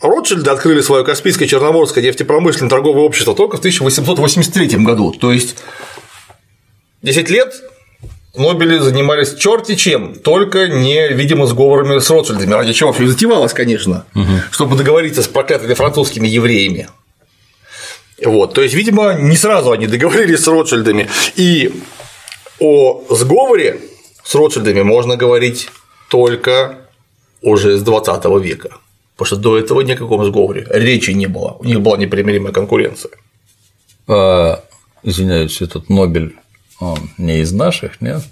Ротшильды 0.00 0.50
открыли 0.50 0.80
свое 0.80 1.04
Каспийское 1.04 1.48
Черноморское 1.48 2.02
нефтепромышленное 2.02 2.70
торговое 2.70 3.02
общество 3.02 3.34
только 3.34 3.56
в 3.56 3.60
1883 3.60 4.78
году, 4.78 5.12
то 5.12 5.32
есть 5.32 5.56
10 7.02 7.30
лет 7.30 7.54
Нобели 8.38 8.78
занимались 8.78 9.34
черти 9.34 9.74
чем, 9.74 10.14
только 10.14 10.68
не, 10.68 11.08
видимо, 11.08 11.46
сговорами 11.46 11.98
с 11.98 12.08
Ротшильдами, 12.10 12.52
ради 12.52 12.72
чего 12.72 12.92
все 12.92 13.06
затевалось, 13.06 13.52
конечно, 13.52 14.04
угу. 14.14 14.32
чтобы 14.50 14.76
договориться 14.76 15.22
с 15.22 15.28
проклятыми 15.28 15.74
французскими 15.74 16.28
евреями. 16.28 16.88
Вот, 18.24 18.54
то 18.54 18.62
есть, 18.62 18.74
видимо, 18.74 19.14
не 19.14 19.36
сразу 19.36 19.70
они 19.70 19.86
договорились 19.86 20.40
с 20.40 20.48
Ротшильдами, 20.48 21.08
и 21.36 21.72
о 22.60 23.04
сговоре 23.10 23.80
с 24.24 24.34
Ротшильдами 24.34 24.82
можно 24.82 25.16
говорить 25.16 25.68
только 26.10 26.78
уже 27.42 27.76
с 27.76 27.82
20 27.82 28.24
века, 28.42 28.70
потому 29.16 29.26
что 29.26 29.36
до 29.36 29.58
этого 29.58 29.80
ни 29.82 29.92
о 29.92 29.96
каком 29.96 30.24
сговоре 30.24 30.66
речи 30.70 31.10
не 31.10 31.26
было, 31.26 31.56
у 31.60 31.64
них 31.64 31.80
была 31.80 31.96
непримиримая 31.96 32.52
конкуренция. 32.52 33.12
А, 34.08 34.64
извиняюсь, 35.02 35.60
этот 35.60 35.88
Нобель 35.88 36.34
он 36.80 37.10
не 37.18 37.40
из 37.40 37.52
наших, 37.52 38.00
нет? 38.00 38.22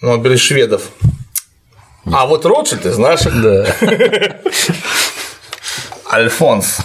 Ну, 0.00 0.12
он 0.12 0.26
из 0.26 0.40
шведов. 0.40 0.90
А 2.06 2.26
вот 2.26 2.46
Ротшильд 2.46 2.86
из 2.86 2.98
наших. 2.98 3.40
Да. 3.42 3.66
Альфонс. 6.12 6.78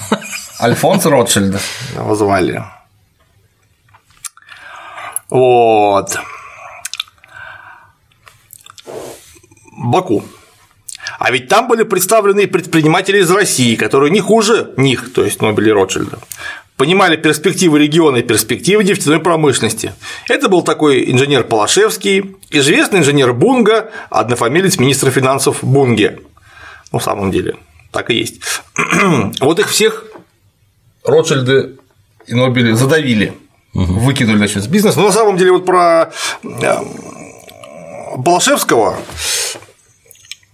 Альфонс 0.60 1.06
Ротшильд 1.06 1.60
его 1.96 2.16
звали. 2.16 2.64
Вот. 5.30 6.18
Баку. 9.72 10.24
А 11.20 11.32
ведь 11.32 11.48
там 11.48 11.68
были 11.68 11.84
представлены 11.84 12.48
предприниматели 12.48 13.20
из 13.20 13.32
России, 13.32 13.76
которые 13.76 14.12
не 14.12 14.20
хуже 14.20 14.74
них, 14.78 15.14
то 15.14 15.24
есть 15.24 15.42
Нобеля 15.42 15.70
и 15.70 15.72
Ротшильда 15.72 16.20
понимали 16.78 17.16
перспективы 17.16 17.80
региона 17.80 18.18
и 18.18 18.24
перспективы 18.24 18.84
нефтяной 18.84 19.20
промышленности. 19.20 19.94
Это 20.28 20.50
был 20.50 20.64
такой 20.64 21.12
инженер 21.12 21.44
Полошевский, 21.44 22.36
известный 22.50 23.00
инженер 23.00 23.34
Бунга, 23.34 23.92
однофамилец 24.10 24.78
министра 24.80 25.12
финансов 25.12 25.60
Бунге. 25.64 26.20
Ну, 26.92 27.00
в 27.00 27.04
самом 27.04 27.32
деле, 27.32 27.58
так 27.92 28.10
и 28.10 28.16
есть. 28.16 28.42
вот 29.40 29.60
их 29.60 29.70
всех 29.70 30.06
Ротшильды 31.04 31.78
и 32.28 32.34
Нобели 32.34 32.72
задавили, 32.72 33.34
выкинули 33.74 34.38
значит, 34.38 34.64
с 34.64 34.68
бизнеса. 34.68 35.00
Но 35.00 35.08
на 35.08 35.12
самом 35.12 35.38
деле 35.38 35.52
вот 35.52 35.66
про 35.66 36.12
э, 36.44 36.76
Полошевского, 38.24 38.98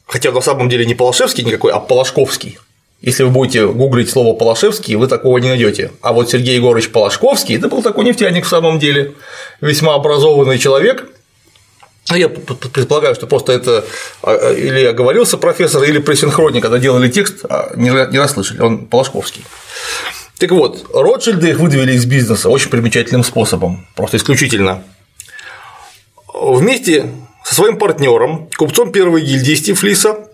хотя 0.07 0.31
на 0.31 0.41
самом 0.41 0.69
деле 0.69 0.85
не 0.85 0.95
Полошевский 0.95 1.43
никакой, 1.43 1.71
а 1.71 1.79
Полошковский– 1.79 2.57
если 3.01 3.23
вы 3.23 3.29
будете 3.29 3.65
гуглить 3.65 4.09
слово 4.09 4.35
Полошевский, 4.35 4.95
вы 4.95 5.07
такого 5.07 5.37
не 5.37 5.47
найдете. 5.47 5.91
А 6.01 6.11
вот 6.11 6.29
Сергей 6.29 6.55
Егорович 6.55 6.89
Полошковский 6.89 7.55
это 7.55 7.69
был 7.69 7.81
такой 7.81 8.03
нефтяник 8.03 8.45
в 8.45 8.49
самом 8.49 8.77
деле, 8.77 9.13
весьма 9.61 9.95
образованный 9.95 10.57
человек. 10.57 11.09
Ну, 12.09 12.15
я 12.15 12.27
предполагаю, 12.27 13.15
что 13.15 13.27
просто 13.27 13.53
это 13.53 13.85
а, 14.23 14.31
а, 14.31 14.53
или 14.53 14.83
оговорился 14.83 15.37
профессор, 15.37 15.83
или 15.83 15.99
при 15.99 16.15
когда 16.59 16.79
делали 16.79 17.09
текст, 17.09 17.45
а, 17.47 17.71
не 17.75 17.91
расслышали, 18.17 18.61
он 18.61 18.87
Полошковский. 18.87 19.45
Так 20.37 20.51
вот, 20.51 20.87
Ротшильды 20.93 21.49
их 21.49 21.59
выдавили 21.59 21.93
из 21.93 22.05
бизнеса 22.05 22.49
очень 22.49 22.69
примечательным 22.69 23.23
способом, 23.23 23.87
просто 23.95 24.17
исключительно. 24.17 24.83
Вместе 26.33 27.11
со 27.43 27.55
своим 27.55 27.77
партнером, 27.77 28.49
купцом 28.57 28.91
первой 28.91 29.21
гильдии 29.21 29.55
Стив 29.55 29.81
а, 29.83 30.28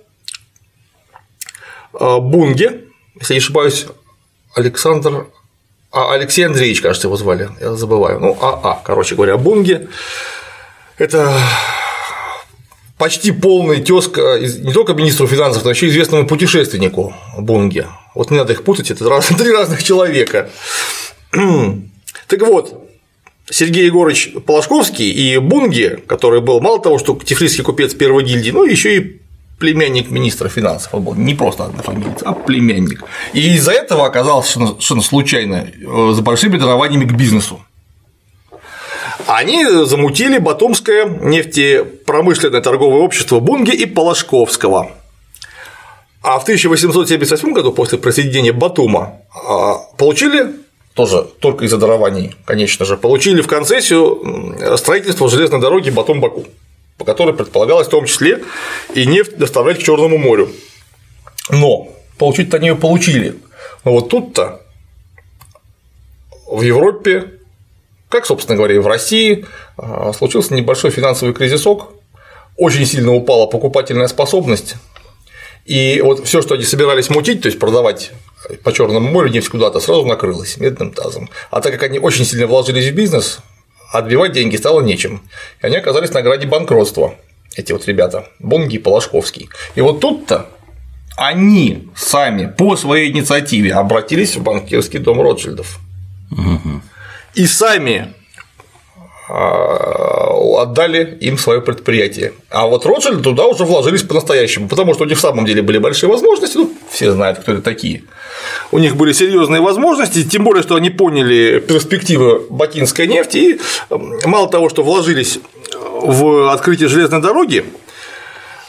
Бунге, 2.00 2.86
если 3.20 3.34
не 3.34 3.40
ошибаюсь, 3.40 3.88
Александр 4.56 5.28
а, 5.92 6.14
Алексей 6.14 6.46
Андреевич, 6.46 6.82
кажется, 6.82 7.08
его 7.08 7.16
звали, 7.16 7.50
я 7.62 7.74
забываю. 7.76 8.20
Ну, 8.20 8.38
АА, 8.42 8.82
короче 8.84 9.16
говоря, 9.16 9.38
Бунге. 9.38 9.88
Это 10.98 11.40
почти 12.98 13.32
полный 13.32 13.82
тезка 13.82 14.40
не 14.40 14.74
только 14.74 14.94
министру 14.94 15.26
финансов, 15.28 15.64
но 15.64 15.70
еще 15.72 15.88
известному 15.88 16.28
путешественнику 16.28 17.14
Бунге. 17.38 17.88
Вот 18.14 18.30
не 18.30 18.38
надо 18.38 18.54
их 18.54 18.64
путать, 18.64 18.92
это 18.92 19.08
раз, 19.08 19.28
три 19.38 19.52
разных 19.52 19.84
человека. 19.84 20.50
так 21.32 22.42
вот, 22.42 22.90
Сергей 23.50 23.86
Егорович 23.86 24.34
Полошковский 24.46 25.10
и 25.10 25.38
Бунге, 25.38 26.02
который 26.08 26.42
был 26.42 26.60
мало 26.60 26.82
того, 26.82 27.00
что 27.00 27.18
тифлисский 27.24 27.64
купец 27.64 27.94
первой 27.94 28.26
гильдии, 28.26 28.52
но 28.52 28.66
еще 28.66 28.98
и 28.98 29.22
племянник 29.60 30.12
министра 30.12 30.50
финансов, 30.50 30.94
он 30.94 31.04
был 31.04 31.16
не 31.16 31.34
просто 31.34 31.66
однофамилец, 31.66 32.22
а 32.24 32.34
племянник. 32.34 33.04
И 33.34 33.56
из-за 33.56 33.72
этого 33.72 34.06
оказался 34.06 34.54
совершенно 34.54 35.02
случайно 35.02 35.68
э, 35.68 36.12
с 36.14 36.20
большими 36.20 36.58
дарованиями 36.58 37.06
к 37.06 37.14
бизнесу. 37.14 37.62
Они 39.28 39.66
замутили 39.86 40.38
Батумское 40.38 41.06
нефтепромышленное 41.06 42.62
торговое 42.62 43.02
общество 43.02 43.40
Бунги 43.40 43.72
и 43.72 43.86
Полошковского. 43.86 44.92
А 46.22 46.40
в 46.40 46.44
1878 46.44 47.54
году, 47.54 47.72
после 47.72 47.98
присоединения 47.98 48.54
Батума, 48.54 49.22
а, 49.34 49.78
получили 49.98 50.56
тоже 50.96 51.28
только 51.40 51.66
из-за 51.66 51.78
дарований, 51.78 52.36
конечно 52.46 52.86
же, 52.86 52.98
получили 52.98 53.42
в 53.42 53.48
концессию 53.48 54.78
строительство 54.78 55.30
железной 55.30 55.62
дороги 55.62 55.90
Батум-Баку 55.90 56.46
по 56.98 57.06
которой 57.06 57.34
предполагалось 57.34 57.88
в 57.88 57.92
том 57.92 58.06
числе 58.06 58.44
и 58.94 59.06
нефть 59.06 59.38
доставлять 59.38 59.80
к 59.80 59.84
Черному 59.84 60.18
морю. 60.18 60.50
Но 61.50 61.90
получить-то 62.18 62.58
они 62.58 62.68
ее 62.68 62.76
получили. 62.76 63.36
Но 63.84 63.92
вот 63.92 64.10
тут-то 64.10 64.62
в 66.48 66.62
Европе, 66.62 67.34
как, 68.10 68.26
собственно 68.26 68.56
говоря, 68.56 68.76
и 68.76 68.80
в 68.80 68.88
России, 68.88 69.46
а, 69.78 70.14
случился 70.14 70.54
небольшой 70.54 70.92
финансовый 70.92 71.34
кризисок, 71.34 71.90
очень 72.58 72.86
сильно 72.86 73.14
упала 73.14 73.48
покупательная 73.48 74.08
способность, 74.08 74.76
и 75.66 76.00
вот 76.02 76.26
все, 76.26 76.42
что 76.42 76.54
они 76.54 76.64
собирались 76.64 77.10
мутить, 77.10 77.42
то 77.42 77.48
есть 77.48 77.60
продавать 77.60 78.12
по 78.64 78.72
Черному 78.72 79.10
морю 79.10 79.30
нефть 79.30 79.50
куда-то, 79.50 79.80
сразу 79.80 80.06
накрылось 80.06 80.58
медным 80.58 80.92
тазом. 80.92 81.30
А 81.50 81.60
так 81.60 81.74
как 81.74 81.84
они 81.84 81.98
очень 81.98 82.24
сильно 82.24 82.46
вложились 82.46 82.88
в 82.88 82.94
бизнес, 82.94 83.40
отбивать 83.98 84.32
деньги 84.32 84.56
стало 84.56 84.82
нечем. 84.82 85.22
И 85.62 85.66
они 85.66 85.78
оказались 85.78 86.12
на 86.12 86.22
граде 86.22 86.48
банкротства, 86.48 87.16
эти 87.56 87.72
вот 87.72 87.88
ребята, 87.88 88.28
Бонги 88.40 88.76
и 88.76 88.80
Полошковский. 88.80 89.50
И 89.76 89.82
вот 89.82 90.00
тут-то 90.00 90.48
они 91.18 91.90
сами 91.96 92.48
по 92.48 92.76
своей 92.76 93.12
инициативе 93.12 93.74
обратились 93.74 94.36
в 94.36 94.44
банкирский 94.44 95.00
дом 95.00 95.22
Ротшильдов. 95.22 95.80
Угу. 96.32 96.82
И 97.36 97.48
сами 97.48 98.14
отдали 99.28 101.18
им 101.20 101.38
свое 101.38 101.62
предприятие. 101.62 102.34
А 102.50 102.68
вот 102.68 102.86
Ротшильды 102.86 103.24
туда 103.24 103.46
уже 103.46 103.66
вложились 103.66 104.04
по-настоящему, 104.04 104.68
потому 104.68 104.94
что 104.94 105.04
у 105.04 105.08
них 105.08 105.18
в 105.18 105.22
самом 105.22 105.46
деле 105.46 105.62
были 105.62 105.80
большие 105.80 106.10
возможности, 106.10 106.58
ну, 106.58 106.72
все 106.92 107.12
знают, 107.12 107.40
кто 107.40 107.54
это 107.54 107.62
такие. 107.62 108.04
У 108.72 108.78
них 108.78 108.96
были 108.96 109.14
серьезные 109.14 109.62
возможности, 109.62 110.24
тем 110.24 110.44
более, 110.44 110.62
что 110.62 110.76
они 110.76 110.92
поняли 110.92 111.60
перспективы 111.60 112.42
бакинской 112.50 113.08
нефти, 113.08 113.38
и 113.38 113.60
мало 114.28 114.48
того, 114.48 114.70
что 114.70 114.84
вложились 114.84 115.40
в 116.02 116.52
открытие 116.52 116.88
железной 116.88 117.22
дороги, 117.22 117.66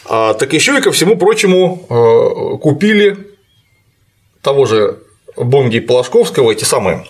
а, 0.07 0.35
так 0.35 0.53
еще 0.53 0.79
и 0.79 0.81
ко 0.81 0.92
всему 0.92 1.16
прочему 1.16 1.85
а, 1.90 2.57
купили 2.57 3.19
того 4.40 4.64
же 4.64 4.99
Бонги 5.37 5.81
Полошковского, 5.81 6.53
эти 6.53 6.64
самые 6.64 7.07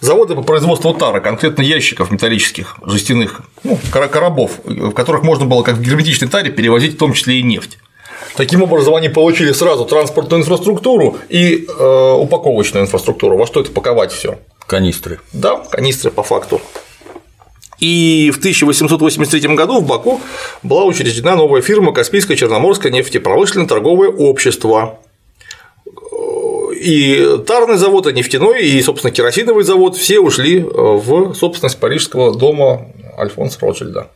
заводы 0.00 0.34
по 0.34 0.42
производству 0.42 0.92
тара, 0.94 1.20
конкретно 1.20 1.62
ящиков 1.62 2.10
металлических, 2.10 2.76
жестяных, 2.84 3.42
ну, 3.64 3.78
коробов, 3.90 4.60
в 4.64 4.92
которых 4.92 5.22
можно 5.22 5.46
было, 5.46 5.62
как 5.62 5.76
в 5.76 5.82
герметичной 5.82 6.28
таре, 6.28 6.50
перевозить 6.50 6.94
в 6.94 6.98
том 6.98 7.12
числе 7.12 7.40
и 7.40 7.42
нефть. 7.42 7.78
Таким 8.36 8.62
образом, 8.62 8.94
они 8.94 9.08
получили 9.08 9.52
сразу 9.52 9.86
транспортную 9.86 10.42
инфраструктуру 10.42 11.16
и 11.28 11.66
э, 11.66 12.12
упаковочную 12.18 12.84
инфраструктуру. 12.84 13.38
Во 13.38 13.46
что 13.46 13.60
это 13.60 13.70
паковать 13.70 14.12
все? 14.12 14.38
Канистры. 14.66 15.20
Да, 15.32 15.56
канистры 15.56 16.10
по 16.10 16.22
факту. 16.22 16.60
И 17.78 18.30
в 18.34 18.38
1883 18.38 19.54
году 19.54 19.80
в 19.80 19.86
Баку 19.86 20.20
была 20.62 20.84
учреждена 20.84 21.36
новая 21.36 21.60
фирма 21.62 21.92
Каспийское 21.92 22.36
Черноморское 22.36 22.90
нефтепромышленное 22.90 23.66
торговое 23.66 24.08
общество. 24.08 24.98
И 26.86 27.38
тарный 27.48 27.78
завод, 27.78 28.06
и 28.06 28.12
нефтяной, 28.12 28.62
и, 28.62 28.80
собственно, 28.80 29.10
керосиновый 29.10 29.64
завод 29.64 29.96
все 29.96 30.20
ушли 30.20 30.60
в 30.60 31.34
собственность 31.34 31.80
парижского 31.80 32.32
дома 32.38 32.86
Альфонса 33.18 33.58
Ротшильда. 33.60 34.06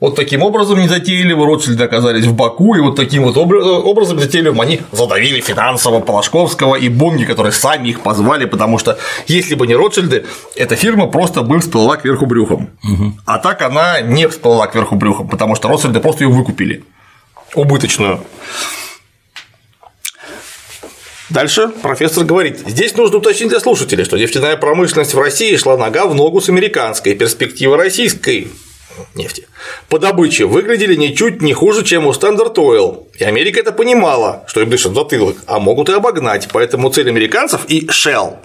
Вот 0.00 0.16
таким 0.16 0.42
образом 0.42 0.80
незатейливо 0.80 1.44
Ротшильды 1.44 1.84
оказались 1.84 2.24
в 2.24 2.32
Баку, 2.34 2.74
и 2.74 2.80
вот 2.80 2.96
таким 2.96 3.24
вот 3.24 3.36
образом 3.36 4.16
незатейливым 4.16 4.62
они 4.62 4.80
задавили 4.92 5.42
финансово 5.42 6.00
Полошковского 6.00 6.76
и 6.76 6.88
Бонги, 6.88 7.24
которые 7.24 7.52
сами 7.52 7.90
их 7.90 8.00
позвали, 8.00 8.46
потому 8.46 8.78
что 8.78 8.96
если 9.26 9.54
бы 9.54 9.66
не 9.66 9.74
Ротшильды, 9.74 10.24
эта 10.56 10.76
фирма 10.76 11.06
просто 11.06 11.42
бы 11.42 11.60
всплыла 11.60 11.98
кверху 11.98 12.24
брюхом. 12.24 12.70
Угу. 12.82 13.12
А 13.26 13.38
так 13.40 13.60
она 13.60 14.00
не 14.00 14.26
всплыла 14.26 14.68
кверху 14.68 14.94
брюхом, 14.94 15.28
потому 15.28 15.54
что 15.54 15.68
Ротшильды 15.68 16.00
просто 16.00 16.24
ее 16.24 16.30
выкупили. 16.30 16.82
Убыточную. 17.54 18.20
Дальше 21.30 21.68
профессор 21.68 22.24
говорит, 22.24 22.58
здесь 22.66 22.96
нужно 22.96 23.18
уточнить 23.18 23.50
для 23.50 23.60
слушателей, 23.60 24.04
что 24.04 24.18
нефтяная 24.18 24.56
промышленность 24.56 25.14
в 25.14 25.18
России 25.18 25.56
шла 25.56 25.76
нога 25.76 26.06
в 26.06 26.14
ногу 26.14 26.40
с 26.40 26.48
американской, 26.48 27.14
перспектива 27.14 27.76
российской 27.76 28.48
нефти 29.14 29.46
по 29.88 29.98
добыче 29.98 30.44
выглядели 30.44 30.94
ничуть 30.94 31.40
не 31.40 31.52
хуже, 31.52 31.84
чем 31.84 32.06
у 32.06 32.10
Standard 32.10 32.54
Oil. 32.54 33.06
И 33.18 33.24
Америка 33.24 33.60
это 33.60 33.72
понимала, 33.72 34.44
что 34.46 34.60
им 34.60 34.70
дышат 34.70 34.94
затылок, 34.94 35.36
а 35.46 35.58
могут 35.58 35.88
и 35.88 35.92
обогнать. 35.92 36.48
Поэтому 36.52 36.90
цель 36.90 37.08
американцев 37.08 37.62
и 37.68 37.86
Shell 37.86 38.36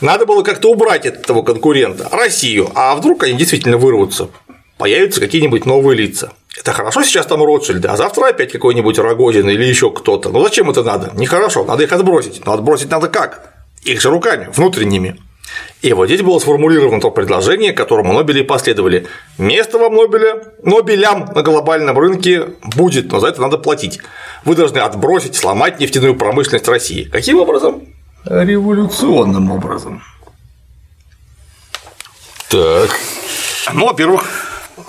надо 0.00 0.26
было 0.26 0.42
как-то 0.42 0.70
убрать 0.70 1.06
этого 1.06 1.42
конкурента, 1.42 2.08
Россию, 2.10 2.70
а 2.74 2.94
вдруг 2.94 3.22
они 3.22 3.38
действительно 3.38 3.78
вырвутся, 3.78 4.28
появятся 4.76 5.20
какие-нибудь 5.20 5.64
новые 5.64 5.96
лица. 5.96 6.32
Это 6.56 6.72
хорошо 6.72 7.02
сейчас 7.02 7.26
там 7.26 7.42
Ротшильды, 7.42 7.88
а 7.88 7.96
завтра 7.96 8.28
опять 8.28 8.52
какой-нибудь 8.52 8.98
Рогозин 8.98 9.48
или 9.48 9.64
еще 9.64 9.90
кто-то. 9.90 10.30
Ну 10.30 10.42
зачем 10.42 10.70
это 10.70 10.84
надо? 10.84 11.10
Нехорошо, 11.14 11.64
надо 11.64 11.82
их 11.82 11.92
отбросить. 11.92 12.44
Но 12.46 12.52
отбросить 12.52 12.90
надо 12.90 13.08
как? 13.08 13.52
Их 13.82 14.00
же 14.00 14.10
руками, 14.10 14.48
внутренними. 14.54 15.20
И 15.82 15.92
вот 15.92 16.06
здесь 16.06 16.22
было 16.22 16.38
сформулировано 16.38 17.00
то 17.00 17.10
предложение, 17.10 17.72
которому 17.72 18.12
Нобели 18.12 18.42
последовали. 18.42 19.06
Место 19.36 19.78
вам 19.78 19.94
Нобеля, 19.94 20.42
Нобелям 20.62 21.30
на 21.34 21.42
глобальном 21.42 21.98
рынке 21.98 22.46
будет, 22.62 23.12
но 23.12 23.20
за 23.20 23.28
это 23.28 23.42
надо 23.42 23.58
платить. 23.58 24.00
Вы 24.44 24.54
должны 24.54 24.78
отбросить, 24.78 25.34
сломать 25.34 25.80
нефтяную 25.80 26.16
промышленность 26.16 26.68
России. 26.68 27.04
Каким 27.04 27.40
образом? 27.40 27.82
Революционным 28.24 29.50
образом. 29.50 30.02
Так. 32.48 32.90
Ну, 33.72 33.86
во-первых, 33.86 34.24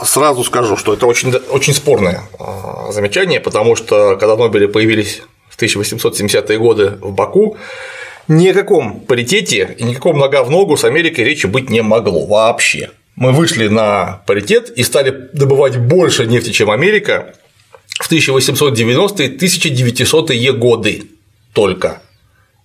сразу 0.04 0.44
скажу, 0.44 0.78
что 0.78 0.94
это 0.94 1.06
очень, 1.06 1.34
очень 1.34 1.74
спорное 1.74 2.24
а, 2.40 2.92
замечание, 2.92 3.40
потому 3.40 3.76
что 3.76 4.18
когда 4.18 4.36
Нобели 4.36 4.68
появились 4.68 5.22
в 5.50 5.62
1870-е 5.62 6.58
годы 6.58 6.98
в 7.02 7.12
Баку, 7.12 7.58
ни 8.28 8.48
о 8.48 8.54
каком 8.54 9.02
паритете 9.02 9.76
и 9.78 9.84
никаком 9.84 10.18
нога 10.18 10.44
в 10.44 10.50
ногу 10.50 10.78
с 10.78 10.84
Америкой 10.84 11.24
речи 11.26 11.46
быть 11.46 11.70
не 11.70 11.82
могло 11.82 12.26
вообще. 12.26 12.92
Мы 13.16 13.32
вышли 13.32 13.68
на 13.68 14.22
паритет 14.26 14.70
и 14.70 14.84
стали 14.84 15.30
добывать 15.34 15.78
больше 15.78 16.26
нефти, 16.26 16.52
чем 16.52 16.70
Америка 16.70 17.36
в 18.00 18.12
1890-е 18.12 19.38
1900-е 19.38 20.54
годы 20.54 21.04
только. 21.54 22.02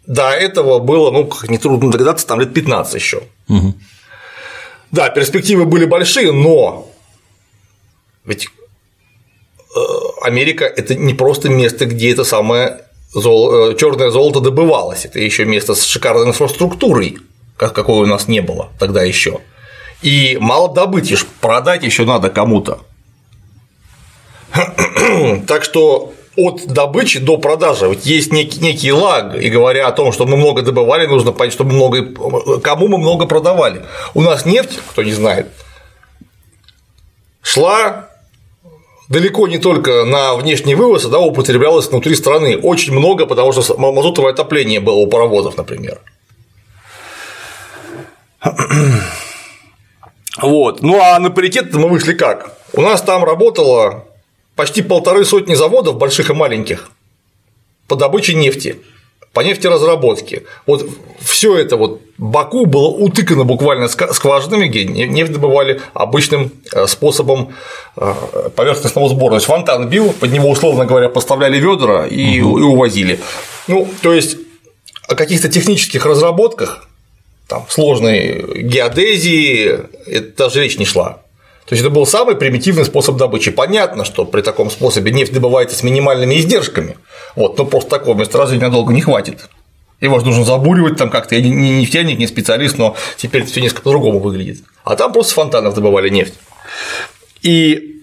До 0.06 0.30
этого 0.30 0.80
было, 0.80 1.12
ну, 1.12 1.26
как 1.26 1.48
нетрудно 1.48 1.92
догадаться, 1.92 2.26
там 2.26 2.40
лет 2.40 2.52
15 2.52 2.94
еще. 2.94 3.22
Угу. 3.48 3.74
Да, 4.90 5.09
перспективы 5.11 5.66
были 5.66 5.85
большие, 5.85 6.33
но 6.33 6.89
ведь 8.24 8.46
э, 8.46 9.80
Америка 10.22 10.64
это 10.64 10.94
не 10.94 11.14
просто 11.14 11.48
место, 11.48 11.87
где 11.87 12.12
это 12.12 12.24
самое 12.24 12.83
зол... 13.12 13.70
Э, 13.70 13.76
черное 13.76 14.11
золото 14.11 14.40
добывалось. 14.40 15.04
Это 15.04 15.18
еще 15.18 15.44
место 15.44 15.74
с 15.74 15.85
шикарной 15.85 16.28
инфраструктурой, 16.28 17.18
как 17.56 17.72
какой 17.72 18.02
у 18.02 18.06
нас 18.06 18.28
не 18.28 18.40
было 18.40 18.68
тогда 18.78 19.02
еще. 19.02 19.40
И 20.02 20.38
мало 20.40 20.72
добыть, 20.72 21.11
ишь, 21.11 21.26
продать 21.40 21.85
еще 21.85 22.04
надо 22.04 22.30
кому-то. 22.30 22.80
так 25.46 25.64
что 25.64 26.12
от 26.37 26.66
добычи 26.66 27.18
до 27.18 27.38
продажи 27.38 27.87
вот 27.87 28.04
есть 28.04 28.33
некий, 28.33 28.61
некий 28.61 28.92
лаг, 28.92 29.35
и 29.35 29.48
говоря 29.50 29.88
о 29.88 29.92
том, 29.92 30.12
что 30.12 30.26
мы 30.26 30.37
много 30.37 30.62
добывали, 30.62 31.06
нужно 31.06 31.33
понять, 31.33 31.52
что 31.52 31.64
мы 31.64 31.72
много, 31.72 32.61
кому 32.61 32.88
мы 32.88 32.98
много 32.98 33.26
продавали. 33.26 33.85
У 34.14 34.22
нас 34.22 34.46
нефть, 34.46 34.78
кто 34.90 35.02
не 35.02 35.12
знает, 35.12 35.48
шла 37.42 38.10
далеко 39.11 39.49
не 39.49 39.59
только 39.59 40.05
на 40.05 40.35
внешний 40.37 40.75
вывоз, 40.75 41.05
да, 41.05 41.18
употреблялось 41.18 41.88
внутри 41.88 42.14
страны. 42.14 42.57
Очень 42.57 42.94
много, 42.94 43.27
потому 43.27 43.53
что 43.53 43.77
мазутовое 43.77 44.33
отопление 44.33 44.81
было 44.81 44.94
у 44.94 45.07
паровозов, 45.07 45.59
например. 45.59 46.01
Вот. 50.40 50.81
Ну 50.81 50.99
а 50.99 51.18
на 51.18 51.29
паритет 51.29 51.75
мы 51.75 51.88
вышли 51.88 52.14
как? 52.14 52.57
У 52.73 52.81
нас 52.81 53.03
там 53.03 53.25
работало 53.25 54.07
почти 54.55 54.81
полторы 54.81 55.25
сотни 55.25 55.55
заводов, 55.55 55.99
больших 55.99 56.31
и 56.31 56.33
маленьких, 56.33 56.90
по 57.88 57.96
добыче 57.96 58.35
нефти 58.35 58.81
по 59.32 59.40
нефтеразработке. 59.40 60.42
Вот 60.66 60.88
все 61.20 61.56
это 61.56 61.76
вот 61.76 62.00
Баку 62.18 62.66
было 62.66 62.88
утыкано 62.88 63.44
буквально 63.44 63.88
скважинами, 63.88 64.66
где 64.66 64.84
нефть 64.84 65.32
добывали 65.32 65.80
обычным 65.94 66.52
э, 66.72 66.86
способом 66.86 67.54
э, 67.96 68.14
поверхностного 68.56 69.08
сбора. 69.08 69.30
То 69.30 69.36
есть 69.36 69.46
фонтан 69.46 69.88
бил, 69.88 70.12
под 70.12 70.32
него, 70.32 70.50
условно 70.50 70.84
говоря, 70.84 71.08
поставляли 71.08 71.58
ведра 71.58 72.06
и, 72.06 72.40
угу. 72.40 72.58
и 72.58 72.62
увозили. 72.62 73.20
Ну, 73.68 73.88
то 74.02 74.12
есть 74.12 74.36
о 75.08 75.14
каких-то 75.14 75.48
технических 75.48 76.04
разработках, 76.04 76.88
там, 77.46 77.66
сложной 77.68 78.62
геодезии, 78.62 79.78
это 80.06 80.44
даже 80.44 80.62
речь 80.62 80.78
не 80.78 80.84
шла. 80.84 81.22
То 81.70 81.74
есть 81.74 81.87
это 81.87 81.94
был 81.94 82.04
самый 82.04 82.35
примитивный 82.35 82.85
способ 82.85 83.16
добычи. 83.16 83.52
Понятно, 83.52 84.04
что 84.04 84.24
при 84.24 84.42
таком 84.42 84.72
способе 84.72 85.12
нефть 85.12 85.33
добывается 85.33 85.76
с 85.76 85.85
минимальными 85.85 86.35
издержками, 86.35 86.96
вот, 87.37 87.56
но 87.59 87.64
просто 87.64 87.90
такого 87.90 88.18
месторождения 88.18 88.66
надолго 88.66 88.92
не 88.92 89.02
хватит. 89.02 89.48
Его 90.00 90.18
же 90.18 90.26
нужно 90.26 90.42
забуривать 90.42 90.96
там 90.96 91.11
как-то. 91.11 91.37
Я 91.37 91.42
не 91.42 91.78
нефтяник, 91.78 92.18
не 92.18 92.26
специалист, 92.26 92.76
но 92.76 92.96
теперь 93.16 93.44
все 93.44 93.61
несколько 93.61 93.83
по-другому 93.83 94.18
выглядит. 94.18 94.64
А 94.83 94.96
там 94.96 95.12
просто 95.12 95.33
фонтанов 95.35 95.76
добывали 95.76 96.09
нефть. 96.09 96.35
И 97.42 98.00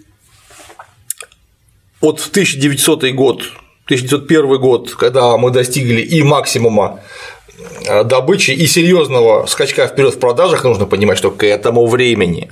вот 2.00 2.22
в 2.22 2.30
1900 2.30 3.12
год, 3.12 3.42
1901 3.84 4.62
год, 4.62 4.96
когда 4.96 5.36
мы 5.36 5.52
достигли 5.52 6.00
и 6.00 6.24
максимума 6.24 7.02
э, 7.86 8.06
добычи, 8.06 8.52
и 8.52 8.66
серьезного 8.66 9.46
скачка 9.46 9.88
вперед 9.88 10.14
в 10.14 10.20
продажах, 10.20 10.64
нужно 10.64 10.86
понимать, 10.86 11.18
что 11.18 11.32
к 11.32 11.46
этому 11.46 11.86
времени 11.86 12.50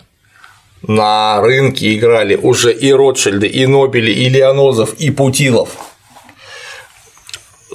на 0.88 1.41
рынке 1.41 1.95
играли 1.95 2.36
уже 2.36 2.74
и 2.74 2.91
Ротшильды, 2.91 3.48
и 3.48 3.65
Нобели, 3.65 4.12
и 4.12 4.30
Леонозов, 4.30 4.93
и 4.95 5.12
Путилов. 5.12 5.69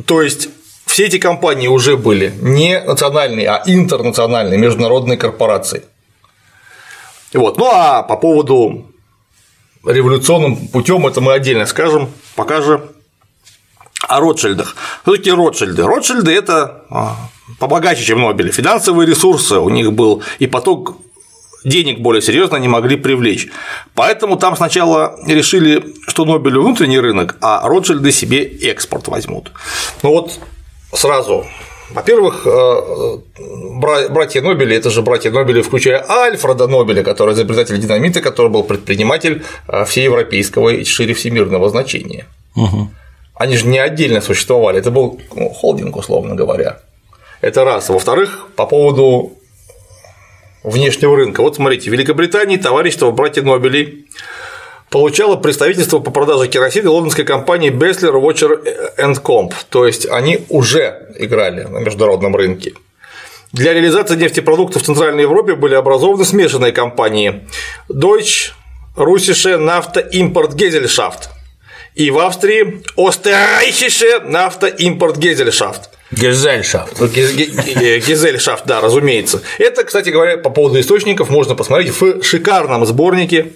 То 0.06 0.22
есть 0.22 0.48
все 0.86 1.06
эти 1.06 1.18
компании 1.18 1.68
уже 1.68 1.96
были 1.96 2.32
не 2.40 2.80
национальные, 2.80 3.48
а 3.48 3.62
интернациональные 3.66 4.58
международные 4.58 5.16
корпорации. 5.18 5.84
Вот. 7.32 7.58
Ну 7.58 7.68
а 7.70 8.02
по 8.02 8.16
поводу 8.16 8.90
революционным 9.84 10.68
путем 10.68 11.06
это 11.06 11.20
мы 11.20 11.32
отдельно 11.32 11.66
скажем, 11.66 12.10
пока 12.34 12.60
же 12.60 12.82
о 14.08 14.20
Ротшильдах. 14.20 14.74
Кто 15.02 15.16
такие 15.16 15.34
Ротшильды? 15.34 15.82
Ротшильды– 15.82 16.32
это 16.34 16.84
а, 16.90 17.16
побогаче, 17.58 18.04
чем 18.04 18.20
Нобели. 18.20 18.50
Финансовые 18.50 19.06
ресурсы 19.06 19.58
у 19.58 19.68
них 19.68 19.92
был 19.92 20.22
и 20.38 20.46
поток 20.46 20.96
денег 21.64 22.00
более 22.00 22.22
серьезно 22.22 22.56
не 22.56 22.68
могли 22.68 22.96
привлечь. 22.96 23.48
Поэтому 23.94 24.36
там 24.36 24.56
сначала 24.56 25.18
решили, 25.26 25.84
что 26.06 26.24
Нобелю 26.24 26.62
внутренний 26.62 26.98
рынок, 26.98 27.36
а 27.40 27.66
Ротшильды 27.68 28.12
себе 28.12 28.44
экспорт 28.44 29.08
возьмут. 29.08 29.52
Ну 30.02 30.10
вот 30.10 30.38
сразу 30.92 31.46
во-первых, 31.90 32.46
э, 32.46 33.18
братья 34.10 34.42
Нобели– 34.42 34.76
это 34.76 34.90
же 34.90 35.02
братья 35.02 35.30
Нобели, 35.30 35.60
включая 35.60 36.04
Альфреда 36.08 36.68
Нобеля, 36.68 37.02
который 37.02 37.34
изобретатель 37.34 37.78
динамита, 37.78 38.20
который 38.20 38.48
был 38.48 38.62
предприниматель 38.62 39.42
э, 39.66 39.84
всеевропейского 39.84 40.68
и 40.68 40.84
шире 40.84 41.14
всемирного 41.14 41.68
значения. 41.68 42.26
Угу. 42.54 42.90
Они 43.34 43.56
же 43.56 43.66
не 43.66 43.78
отдельно 43.78 44.20
существовали, 44.20 44.78
это 44.78 44.90
был 44.90 45.20
холдинг, 45.54 45.96
условно 45.96 46.34
говоря. 46.34 46.78
Это 47.40 47.64
раз. 47.64 47.88
Во-вторых, 47.88 48.48
по 48.54 48.66
поводу 48.66 49.32
внешнего 50.62 51.16
рынка. 51.16 51.42
Вот 51.42 51.56
смотрите, 51.56 51.90
в 51.90 51.92
Великобритании 51.92 52.56
товарищество 52.56 53.10
братья 53.10 53.42
Нобелей 53.42 54.06
получала 54.90 55.36
представительство 55.36 56.00
по 56.00 56.10
продаже 56.10 56.48
керосина 56.48 56.90
лондонской 56.90 57.24
компании 57.24 57.70
Bessler 57.70 58.20
Watcher 58.20 59.22
Comp, 59.22 59.54
то 59.70 59.86
есть 59.86 60.06
они 60.06 60.40
уже 60.48 61.08
играли 61.18 61.62
на 61.62 61.78
международном 61.78 62.34
рынке. 62.34 62.74
Для 63.52 63.72
реализации 63.72 64.16
нефтепродуктов 64.16 64.82
в 64.82 64.84
Центральной 64.84 65.22
Европе 65.22 65.54
были 65.54 65.74
образованы 65.74 66.24
смешанные 66.24 66.72
компании 66.72 67.48
Deutsche 67.88 68.52
Russische 68.96 69.56
Nafta 69.56 70.08
Import 70.12 70.54
Gesellschaft 70.54 71.30
и 71.94 72.10
в 72.10 72.18
Австрии 72.18 72.82
Österreichische 72.96 74.24
Nafta 74.24 74.76
Import 74.78 75.18
Gesellschaft. 75.18 75.90
Гезельшафт. 76.10 77.00
Гезельшафт, 77.00 78.66
да, 78.66 78.80
разумеется. 78.80 79.42
Это, 79.58 79.84
кстати 79.84 80.10
говоря, 80.10 80.38
по 80.38 80.50
поводу 80.50 80.80
источников 80.80 81.30
можно 81.30 81.54
посмотреть 81.54 82.00
в 82.00 82.22
шикарном 82.22 82.86
сборнике 82.86 83.52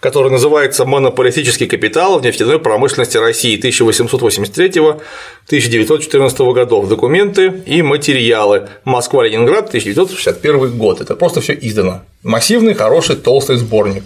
который 0.00 0.30
называется 0.30 0.84
«Монополистический 0.84 1.66
капитал 1.66 2.18
в 2.18 2.24
нефтяной 2.24 2.58
промышленности 2.60 3.16
России 3.16 3.58
1883-1914 3.60 6.52
годов. 6.52 6.88
Документы 6.88 7.62
и 7.66 7.82
материалы. 7.82 8.68
Москва-Ленинград, 8.84 9.68
1961 9.68 10.78
год». 10.78 11.00
Это 11.00 11.16
просто 11.16 11.40
все 11.40 11.54
издано. 11.54 12.02
Массивный, 12.22 12.74
хороший, 12.74 13.16
толстый 13.16 13.56
сборник 13.56 14.04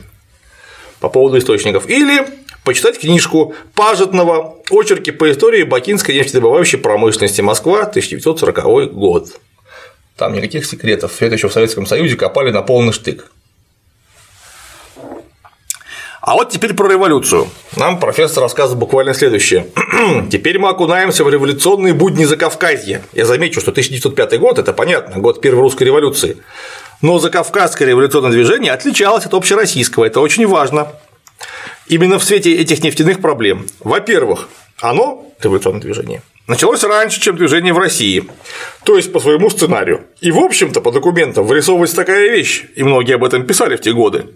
по 1.00 1.08
поводу 1.08 1.38
источников. 1.38 1.90
Или 1.90 2.26
почитать 2.64 2.98
книжку 2.98 3.54
Пажетного 3.74 4.56
«Очерки 4.70 5.10
по 5.10 5.30
истории 5.30 5.62
бакинской 5.62 6.14
нефтедобывающей 6.14 6.78
промышленности. 6.78 7.40
Москва, 7.40 7.82
1940 7.82 8.92
год». 8.92 9.40
Там 10.16 10.34
никаких 10.34 10.66
секретов, 10.66 11.12
все 11.14 11.26
это 11.26 11.36
еще 11.36 11.48
в 11.48 11.52
Советском 11.52 11.86
Союзе 11.86 12.16
копали 12.16 12.50
на 12.50 12.62
полный 12.62 12.92
штык. 12.92 13.30
А 16.20 16.34
вот 16.34 16.50
теперь 16.50 16.72
про 16.74 16.88
революцию. 16.88 17.48
Нам 17.76 17.98
профессор 17.98 18.44
рассказывает 18.44 18.78
буквально 18.78 19.12
следующее. 19.12 19.66
теперь 20.30 20.56
мы 20.60 20.68
окунаемся 20.68 21.24
в 21.24 21.28
революционные 21.28 21.94
будни 21.94 22.24
Закавказья. 22.24 23.02
Я 23.12 23.26
замечу, 23.26 23.60
что 23.60 23.72
1905 23.72 24.38
год– 24.38 24.58
это 24.60 24.72
понятно, 24.72 25.20
год 25.20 25.40
первой 25.40 25.62
русской 25.62 25.82
революции. 25.82 26.36
Но 27.00 27.18
Закавказское 27.18 27.88
революционное 27.88 28.30
движение 28.30 28.70
отличалось 28.72 29.26
от 29.26 29.34
общероссийского, 29.34 30.04
это 30.04 30.20
очень 30.20 30.46
важно. 30.46 30.92
Именно 31.86 32.18
в 32.18 32.24
свете 32.24 32.54
этих 32.54 32.82
нефтяных 32.82 33.20
проблем. 33.20 33.66
Во-первых, 33.80 34.48
оно, 34.80 35.26
революционное 35.40 35.80
движение, 35.80 36.22
началось 36.46 36.82
раньше, 36.84 37.20
чем 37.20 37.36
движение 37.36 37.72
в 37.72 37.78
России, 37.78 38.24
то 38.84 38.96
есть 38.96 39.12
по 39.12 39.20
своему 39.20 39.50
сценарию. 39.50 40.02
И, 40.20 40.30
в 40.30 40.38
общем-то, 40.38 40.80
по 40.80 40.92
документам 40.92 41.46
вырисовывается 41.46 41.96
такая 41.96 42.30
вещь, 42.30 42.64
и 42.76 42.82
многие 42.82 43.14
об 43.14 43.24
этом 43.24 43.46
писали 43.46 43.76
в 43.76 43.80
те 43.80 43.92
годы 43.92 44.26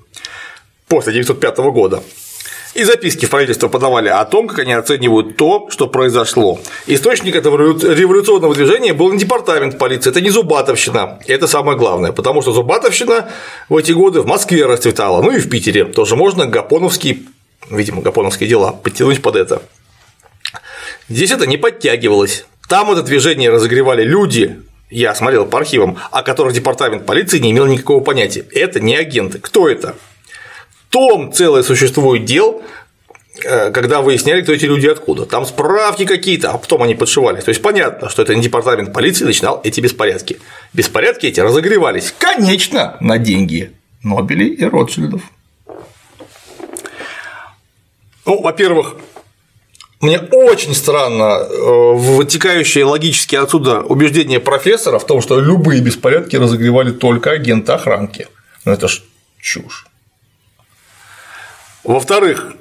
после 0.88 1.10
1905 1.10 1.58
года. 1.72 2.02
И 2.74 2.84
записки 2.84 3.24
в 3.24 3.30
правительство 3.30 3.68
подавали 3.68 4.10
о 4.10 4.22
том, 4.26 4.48
как 4.48 4.58
они 4.58 4.74
оценивают 4.74 5.38
то, 5.38 5.68
что 5.70 5.86
произошло. 5.86 6.60
Источник 6.86 7.34
этого 7.34 7.56
революционного 7.56 8.54
движения 8.54 8.92
был 8.92 9.10
не 9.12 9.18
департамент 9.18 9.78
полиции, 9.78 10.10
это 10.10 10.20
не 10.20 10.28
Зубатовщина. 10.28 11.18
И 11.24 11.32
это 11.32 11.46
самое 11.46 11.78
главное, 11.78 12.12
потому 12.12 12.42
что 12.42 12.52
Зубатовщина 12.52 13.30
в 13.70 13.76
эти 13.78 13.92
годы 13.92 14.20
в 14.20 14.26
Москве 14.26 14.66
расцветала, 14.66 15.22
ну 15.22 15.30
и 15.30 15.38
в 15.38 15.48
Питере 15.48 15.86
тоже 15.86 16.16
можно 16.16 16.44
гапоновские, 16.44 17.20
видимо, 17.70 18.02
гапоновские 18.02 18.48
дела 18.48 18.72
подтянуть 18.72 19.22
под 19.22 19.36
это. 19.36 19.62
Здесь 21.08 21.30
это 21.30 21.46
не 21.46 21.56
подтягивалось. 21.56 22.46
Там 22.68 22.90
это 22.90 23.02
движение 23.02 23.50
разогревали 23.50 24.02
люди, 24.02 24.60
я 24.90 25.14
смотрел 25.14 25.46
по 25.46 25.58
архивам, 25.58 25.98
о 26.10 26.22
которых 26.22 26.52
департамент 26.52 27.06
полиции 27.06 27.38
не 27.38 27.50
имел 27.50 27.66
никакого 27.66 28.02
понятия. 28.02 28.44
Это 28.52 28.80
не 28.80 28.96
агенты. 28.96 29.38
Кто 29.38 29.68
это? 29.68 29.96
том 30.96 31.30
целое 31.30 31.62
существует 31.62 32.24
дел, 32.24 32.62
э, 33.44 33.70
когда 33.70 34.00
выясняли, 34.00 34.40
кто 34.40 34.52
эти 34.52 34.64
люди 34.64 34.86
откуда. 34.86 35.26
Там 35.26 35.44
справки 35.44 36.06
какие-то, 36.06 36.52
а 36.52 36.58
потом 36.58 36.82
они 36.82 36.94
подшивались. 36.94 37.44
То 37.44 37.50
есть 37.50 37.60
понятно, 37.60 38.08
что 38.08 38.22
это 38.22 38.34
не 38.34 38.40
департамент 38.40 38.94
полиции 38.94 39.26
начинал 39.26 39.60
эти 39.62 39.80
беспорядки. 39.80 40.38
Беспорядки 40.72 41.26
эти 41.26 41.40
разогревались, 41.40 42.14
конечно, 42.18 42.96
на 43.00 43.18
деньги 43.18 43.72
Нобелей 44.02 44.54
и 44.54 44.64
Ротшильдов. 44.64 45.20
Ну, 48.26 48.42
во-первых, 48.42 48.96
мне 50.00 50.18
очень 50.18 50.74
странно 50.74 51.46
э, 51.48 51.92
вытекающее 51.94 52.84
логически 52.84 53.36
отсюда 53.36 53.80
убеждение 53.80 54.40
профессора 54.40 54.98
в 54.98 55.06
том, 55.06 55.22
что 55.22 55.40
любые 55.40 55.80
беспорядки 55.80 56.36
разогревали 56.36 56.90
только 56.90 57.30
агенты 57.30 57.72
охранки. 57.72 58.28
Ну 58.64 58.72
это 58.72 58.88
ж 58.88 59.02
чушь. 59.40 59.86
Во-вторых, 61.84 62.54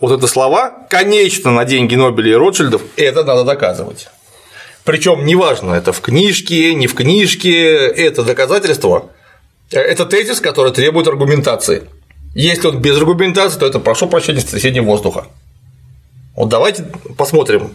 вот 0.00 0.12
это 0.12 0.26
слова, 0.26 0.86
конечно, 0.88 1.52
на 1.52 1.66
деньги 1.66 1.94
Нобеля 1.94 2.32
и 2.32 2.34
Ротшильдов, 2.34 2.82
это 2.96 3.22
надо 3.22 3.44
доказывать. 3.44 4.08
Причем 4.84 5.26
неважно, 5.26 5.74
это 5.74 5.92
в 5.92 6.00
книжке, 6.00 6.74
не 6.74 6.86
в 6.86 6.94
книжке, 6.94 7.74
это 7.74 8.22
доказательство, 8.22 9.10
это 9.70 10.06
тезис, 10.06 10.40
который 10.40 10.72
требует 10.72 11.06
аргументации. 11.06 11.86
Если 12.36 12.66
он 12.66 12.82
без 12.82 12.98
аргументации, 12.98 13.58
то 13.58 13.66
это, 13.66 13.80
прошу 13.80 14.08
прощения, 14.08 14.40
соседнего 14.40 14.84
воздуха. 14.84 15.28
Вот 16.36 16.50
давайте 16.50 16.84
посмотрим, 17.16 17.70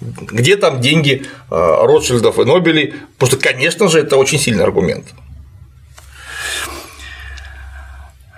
где 0.00 0.56
там 0.56 0.80
деньги 0.80 1.24
э, 1.24 1.24
Ротшильдов 1.50 2.38
и 2.38 2.44
Нобелей, 2.44 2.94
потому 3.18 3.32
что, 3.32 3.42
конечно 3.42 3.88
же, 3.88 3.98
это 3.98 4.16
очень 4.18 4.38
сильный 4.38 4.62
аргумент. 4.62 5.06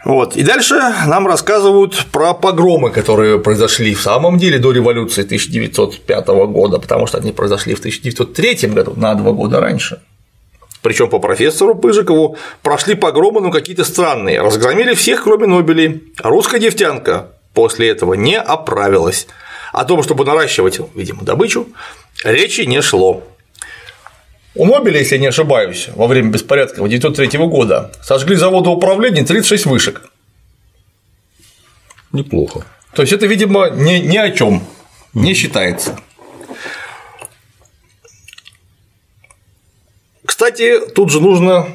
Вот. 0.07 0.35
И 0.35 0.43
дальше 0.43 0.77
нам 1.07 1.27
рассказывают 1.27 2.07
про 2.11 2.33
погромы, 2.33 2.91
которые 2.91 3.39
произошли 3.39 3.95
в 3.95 4.01
самом 4.01 4.39
деле 4.39 4.59
до 4.59 4.73
революции 4.73 5.25
1905 5.25 6.27
года, 6.27 6.79
потому 6.79 7.07
что 7.07 7.19
они 7.19 7.33
произошли 7.33 7.75
в 7.75 7.81
1903 7.81 8.69
году, 8.71 8.95
на 8.97 9.15
два 9.15 9.33
года 9.33 9.61
раньше. 9.61 10.01
Причем 10.85 11.09
по 11.09 11.19
профессору 11.19 11.75
Пыжикову 11.75 12.37
прошли 12.61 12.95
погромы, 12.95 13.41
но 13.41 13.51
какие-то 13.51 13.85
странные, 13.85 14.43
разгромили 14.43 14.93
всех, 14.93 15.25
кроме 15.25 15.47
Нобелей. 15.47 16.13
русская 16.23 16.61
нефтянка 16.61 17.31
после 17.55 17.89
этого 17.89 18.13
не 18.13 18.39
оправилась. 18.39 19.27
О 19.73 19.87
том, 19.87 20.03
чтобы 20.03 20.27
наращивать, 20.27 20.81
видимо, 20.95 21.23
добычу, 21.23 21.69
речи 22.23 22.61
не 22.67 22.83
шло. 22.83 23.25
У 24.55 24.67
Нобеля, 24.67 24.99
если 24.99 25.15
я 25.15 25.23
не 25.23 25.27
ошибаюсь, 25.29 25.89
во 25.97 26.07
время 26.07 26.29
беспорядка 26.29 26.83
1903 26.85 27.39
года 27.47 27.91
сожгли 28.03 28.37
заводы 28.37 28.69
управления 28.69 29.25
36 29.25 29.65
вышек. 29.65 30.03
Неплохо. 32.13 32.67
То 32.95 33.01
есть 33.01 33.15
это, 33.15 33.25
видимо, 33.25 33.71
ни, 33.71 34.01
ни 34.01 34.19
о 34.19 34.31
чем 34.33 34.63
не 35.15 35.33
считается. 35.33 35.97
Кстати, 40.35 40.81
тут 40.81 41.11
же 41.11 41.21
нужно 41.21 41.69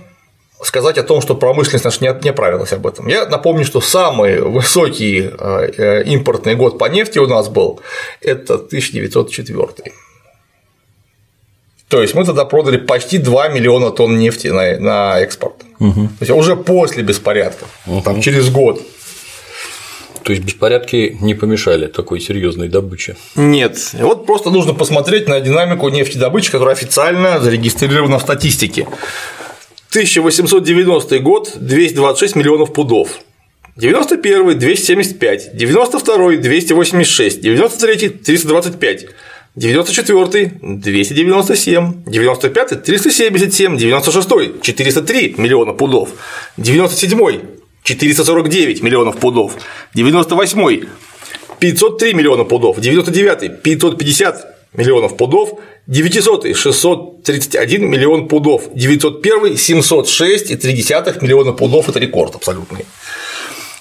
сказать 0.62 0.98
о 0.98 1.04
том, 1.04 1.22
что 1.22 1.34
промышленность 1.34 1.86
наша 1.86 2.02
не, 2.02 2.30
оправилась 2.30 2.74
об 2.74 2.86
этом. 2.86 3.08
Я 3.08 3.26
напомню, 3.26 3.64
что 3.64 3.80
самый 3.80 4.42
высокий 4.42 5.30
э, 5.32 5.72
э, 5.78 6.04
импортный 6.04 6.56
год 6.56 6.78
по 6.78 6.90
нефти 6.90 7.20
у 7.20 7.28
нас 7.28 7.48
был– 7.48 7.80
это 8.22 8.56
1904. 8.56 9.94
То 11.88 12.02
есть 12.02 12.14
мы 12.16 12.26
тогда 12.26 12.44
продали 12.44 12.76
почти 12.76 13.18
2 13.18 13.48
миллиона 13.48 13.92
тонн 13.92 14.20
нефти 14.20 14.48
на, 14.48 14.78
на 14.78 15.22
экспорт. 15.22 15.56
Угу. 15.80 16.02
То 16.20 16.26
есть 16.26 16.32
уже 16.32 16.58
после 16.58 17.02
беспорядков, 17.02 17.70
угу. 17.88 18.02
там 18.02 18.20
через 18.20 18.50
год. 18.50 18.82
То 20.24 20.34
есть 20.34 20.44
беспорядки 20.44 21.18
не 21.22 21.34
помешали 21.34 21.88
такой 21.88 22.20
серьезной 22.20 22.68
добыче? 22.68 23.16
Нет. 23.36 23.78
Вот 23.94 24.26
просто 24.26 24.50
нужно 24.50 24.74
посмотреть 24.74 25.28
на 25.28 25.40
динамику 25.40 25.90
нефтедобычи, 25.90 26.52
которая 26.52 26.76
официально 26.76 27.40
зарегистрирована 27.40 28.20
в 28.20 28.22
статистике. 28.22 28.88
1890 29.90 31.20
год 31.20 31.54
226 31.56 32.36
миллионов 32.36 32.74
пудов. 32.74 33.20
91 33.76 34.60
275, 34.60 35.56
92 35.56 36.36
286, 36.38 37.42
93 37.42 38.10
325, 38.10 39.06
94 39.56 40.52
297, 40.62 42.04
95 42.06 42.84
377, 42.84 43.78
96 43.78 44.62
403 44.62 45.36
миллиона 45.38 45.74
пудов, 45.74 46.10
97 46.58 47.40
449 47.90 48.84
миллионов 48.84 49.18
пудов, 49.18 49.54
98 49.96 50.86
503 51.60 52.14
миллиона 52.14 52.44
пудов, 52.44 52.80
99 52.80 53.64
550 53.64 54.48
миллионов 54.74 55.18
пудов, 55.18 55.60
900 55.88 56.56
631 56.56 57.90
миллион 57.90 58.28
пудов, 58.28 58.70
901 58.76 59.54
706,3 59.54 61.24
миллиона 61.24 61.54
пудов– 61.54 61.90
это 61.90 62.00
рекорд 62.00 62.36
абсолютный. 62.36 62.86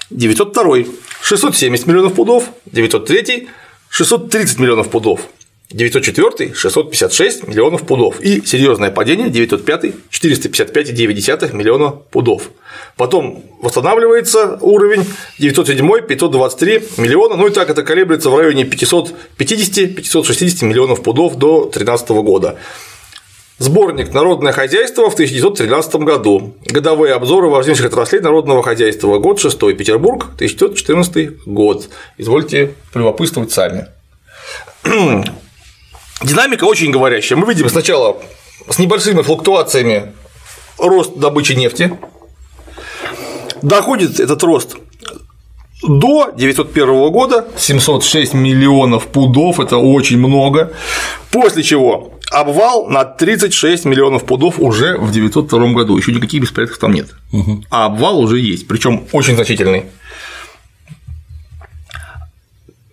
902 0.09 0.91
670 1.21 1.85
миллионов 1.85 2.15
пудов, 2.15 2.45
903 2.65 3.47
630 3.89 4.59
миллионов 4.59 4.89
пудов, 4.89 5.21
904– 5.71 6.53
656 6.55 7.47
миллионов 7.47 7.85
пудов 7.85 8.19
и 8.21 8.43
серьезное 8.45 8.89
падение 8.89 9.29
905– 9.29 9.85
455,9 10.09 11.55
миллиона 11.55 11.91
пудов. 11.91 12.49
Потом 12.97 13.43
восстанавливается 13.61 14.57
уровень 14.61 15.05
907– 15.37 16.01
523 16.07 16.83
миллиона, 16.97 17.35
ну 17.35 17.45
и 17.47 17.51
так 17.51 17.69
это 17.69 17.83
колеблется 17.83 18.31
в 18.31 18.37
районе 18.37 18.63
550-560 18.63 20.65
миллионов 20.65 21.03
пудов 21.03 21.35
до 21.35 21.65
2013 21.65 22.09
года. 22.09 22.57
Сборник 23.59 24.13
«Народное 24.13 24.53
хозяйство» 24.53 25.09
в 25.09 25.13
1913 25.13 25.95
году. 25.95 26.55
Годовые 26.65 27.13
обзоры 27.13 27.49
важнейших 27.49 27.87
отраслей 27.87 28.21
народного 28.21 28.63
хозяйства. 28.63 29.19
Год 29.19 29.41
6. 29.41 29.59
Петербург, 29.77 30.29
1914 30.35 31.45
год. 31.45 31.89
Извольте 32.17 32.73
полюбопытствовать 32.93 33.51
сами. 33.51 33.87
Динамика 36.21 36.65
очень 36.65 36.91
говорящая. 36.91 37.37
Мы 37.39 37.47
видим 37.47 37.69
сначала 37.69 38.17
с 38.69 38.77
небольшими 38.77 39.21
флуктуациями 39.21 40.13
рост 40.77 41.15
добычи 41.15 41.53
нефти. 41.53 41.97
Доходит 43.61 44.19
этот 44.19 44.41
рост 44.43 44.77
до 45.81 46.31
901 46.35 47.11
года 47.11 47.47
706 47.57 48.33
миллионов 48.33 49.07
пудов, 49.07 49.59
это 49.59 49.77
очень 49.77 50.17
много, 50.17 50.73
после 51.31 51.63
чего 51.63 52.13
обвал 52.31 52.87
на 52.87 53.05
36 53.05 53.85
миллионов 53.85 54.25
пудов 54.25 54.59
уже 54.59 54.97
в 54.97 55.11
902 55.11 55.71
году, 55.73 55.97
еще 55.97 56.11
никаких 56.11 56.41
беспорядков 56.41 56.79
там 56.79 56.93
нет, 56.93 57.09
угу. 57.31 57.63
а 57.69 57.85
обвал 57.85 58.19
уже 58.19 58.39
есть, 58.39 58.67
причем 58.67 59.07
очень 59.13 59.35
значительный. 59.35 59.85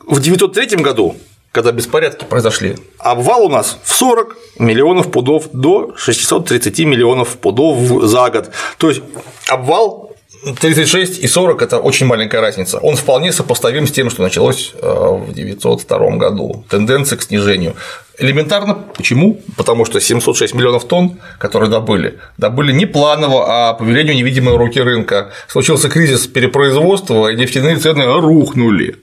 В 0.06 0.20
903 0.20 0.76
году 0.76 1.16
когда 1.56 1.72
беспорядки 1.72 2.26
произошли, 2.26 2.76
обвал 2.98 3.46
у 3.46 3.48
нас 3.48 3.78
в 3.82 3.96
40 3.96 4.36
миллионов 4.58 5.10
пудов 5.10 5.48
до 5.54 5.94
630 5.96 6.80
миллионов 6.80 7.38
пудов 7.38 7.78
за 8.06 8.28
год. 8.28 8.50
То 8.76 8.90
есть 8.90 9.00
обвал 9.48 10.12
36 10.60 11.18
и 11.18 11.26
40– 11.26 11.62
это 11.62 11.78
очень 11.78 12.04
маленькая 12.04 12.42
разница. 12.42 12.76
Он 12.76 12.94
вполне 12.94 13.32
сопоставим 13.32 13.86
с 13.86 13.90
тем, 13.90 14.10
что 14.10 14.22
началось 14.22 14.74
э, 14.74 14.86
в 14.86 15.32
902 15.32 16.10
году. 16.18 16.62
Тенденция 16.68 17.16
к 17.16 17.22
снижению. 17.22 17.74
Элементарно. 18.18 18.74
Почему? 18.74 19.40
Потому 19.56 19.86
что 19.86 19.98
706 19.98 20.54
миллионов 20.54 20.84
тонн, 20.84 21.18
которые 21.38 21.70
добыли, 21.70 22.18
добыли 22.36 22.72
не 22.72 22.84
планово, 22.84 23.46
а 23.48 23.72
по 23.72 23.82
велению 23.82 24.14
невидимой 24.14 24.58
руки 24.58 24.78
рынка. 24.78 25.30
Случился 25.48 25.88
кризис 25.88 26.26
перепроизводства, 26.26 27.28
и 27.28 27.36
нефтяные 27.36 27.76
цены 27.76 28.04
рухнули. 28.20 28.96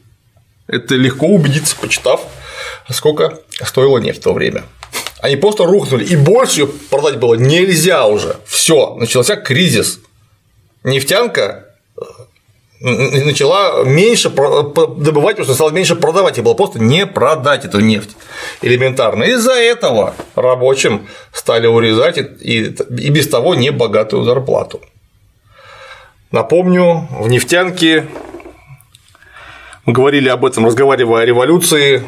Это 0.68 0.94
легко 0.94 1.26
убедиться, 1.26 1.76
почитав 1.82 2.22
сколько 2.90 3.40
стоила 3.64 3.98
нефть 3.98 4.20
в 4.20 4.24
то 4.24 4.34
время. 4.34 4.64
Они 5.22 5.38
просто 5.38 5.66
рухнули, 5.66 6.04
и 6.04 6.18
больше 6.18 6.62
ее 6.62 6.68
продать 6.68 7.18
было 7.18 7.36
нельзя 7.36 8.08
уже. 8.08 8.38
Все, 8.46 8.96
начался 8.96 9.38
кризис. 9.38 10.00
Нефтянка 10.84 11.68
э, 11.96 13.24
начала 13.24 13.84
меньше 13.86 14.30
добывать, 14.30 15.38
потому 15.38 15.46
что 15.46 15.54
стала 15.54 15.70
меньше 15.70 15.96
продавать, 15.96 16.38
и 16.38 16.42
было 16.42 16.56
просто 16.56 16.80
не 16.80 17.06
продать 17.06 17.64
эту 17.64 17.80
нефть 17.80 18.18
элементарно. 18.62 19.24
Из-за 19.24 19.54
этого 19.54 20.14
рабочим 20.36 21.08
стали 21.32 21.68
урезать 21.68 22.18
и, 22.18 22.66
и 22.66 23.10
без 23.10 23.30
того 23.30 23.56
небогатую 23.56 24.26
зарплату. 24.26 24.82
Напомню, 26.32 27.08
в 27.12 27.30
нефтянке 27.30 28.08
мы 29.86 29.94
говорили 29.94 30.30
об 30.30 30.44
этом, 30.44 30.66
разговаривая 30.66 31.24
о 31.24 31.26
революции, 31.26 32.04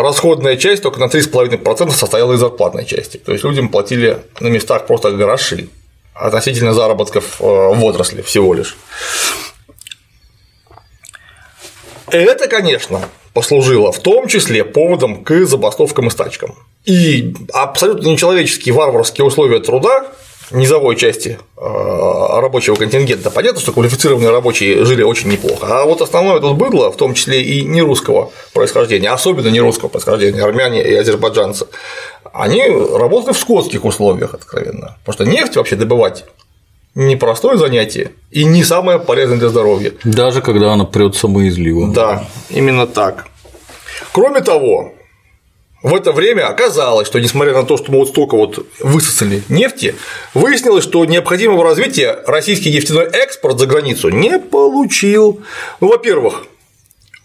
расходная 0.00 0.56
часть 0.56 0.82
только 0.82 1.00
на 1.00 1.04
3,5% 1.04 1.90
состояла 1.90 2.32
из 2.34 2.40
зарплатной 2.40 2.84
части. 2.84 3.16
То 3.18 3.32
есть 3.32 3.44
людям 3.44 3.68
платили 3.68 4.18
на 4.40 4.48
местах 4.48 4.86
просто 4.86 5.10
гроши 5.12 5.68
относительно 6.14 6.72
заработков 6.72 7.40
э, 7.40 7.44
в 7.44 7.84
отрасли 7.84 8.22
всего 8.22 8.54
лишь. 8.54 8.76
Это, 12.10 12.46
конечно, 12.46 13.08
послужило 13.32 13.92
в 13.92 13.98
том 13.98 14.28
числе 14.28 14.64
поводом 14.64 15.24
к 15.24 15.46
забастовкам 15.46 16.08
и 16.08 16.10
стачкам. 16.10 16.54
И 16.84 17.34
абсолютно 17.52 18.08
нечеловеческие 18.08 18.74
варварские 18.74 19.24
условия 19.24 19.60
труда 19.60 20.06
низовой 20.50 20.96
части 20.96 21.38
э, 21.56 21.60
рабочего 22.40 22.74
контингента. 22.74 23.30
Понятно, 23.30 23.60
что 23.60 23.72
квалифицированные 23.72 24.30
рабочие 24.30 24.84
жили 24.84 25.02
очень 25.02 25.30
неплохо. 25.30 25.66
А 25.68 25.84
вот 25.84 26.00
основное 26.00 26.40
тут 26.40 26.56
быдло, 26.56 26.90
в 26.90 26.96
том 26.96 27.14
числе 27.14 27.42
и 27.42 27.62
не 27.62 27.82
русского 27.82 28.32
происхождения, 28.52 29.10
особенно 29.10 29.48
не 29.48 29.60
русского 29.60 29.88
происхождения, 29.88 30.42
армяне 30.42 30.82
и 30.82 30.94
азербайджанцы, 30.94 31.66
они 32.32 32.62
работали 32.66 33.32
в 33.32 33.38
скотских 33.38 33.84
условиях, 33.84 34.34
откровенно. 34.34 34.96
Потому 35.04 35.14
что 35.14 35.24
нефть 35.24 35.56
вообще 35.56 35.76
добывать 35.76 36.24
непростое 36.94 37.58
занятие 37.58 38.12
и 38.30 38.44
не 38.44 38.64
самое 38.64 38.98
полезное 38.98 39.38
для 39.38 39.48
здоровья. 39.48 39.92
Даже 40.04 40.42
когда 40.42 40.72
она 40.72 40.84
прет 40.84 41.16
самоизливом. 41.16 41.92
Да, 41.92 42.26
именно 42.50 42.86
так. 42.86 43.26
Кроме 44.12 44.40
того, 44.40 44.92
в 45.82 45.94
это 45.94 46.12
время 46.12 46.48
оказалось, 46.48 47.08
что 47.08 47.18
несмотря 47.18 47.54
на 47.54 47.64
то, 47.64 47.76
что 47.76 47.90
мы 47.90 47.98
вот 47.98 48.08
столько 48.08 48.36
вот 48.36 48.66
высосали 48.80 49.42
нефти, 49.48 49.96
выяснилось, 50.32 50.84
что 50.84 51.04
необходимого 51.04 51.64
развития 51.64 52.22
российский 52.26 52.72
нефтяной 52.72 53.06
экспорт 53.06 53.58
за 53.58 53.66
границу 53.66 54.08
не 54.08 54.38
получил. 54.38 55.40
Ну, 55.80 55.88
во-первых, 55.88 56.44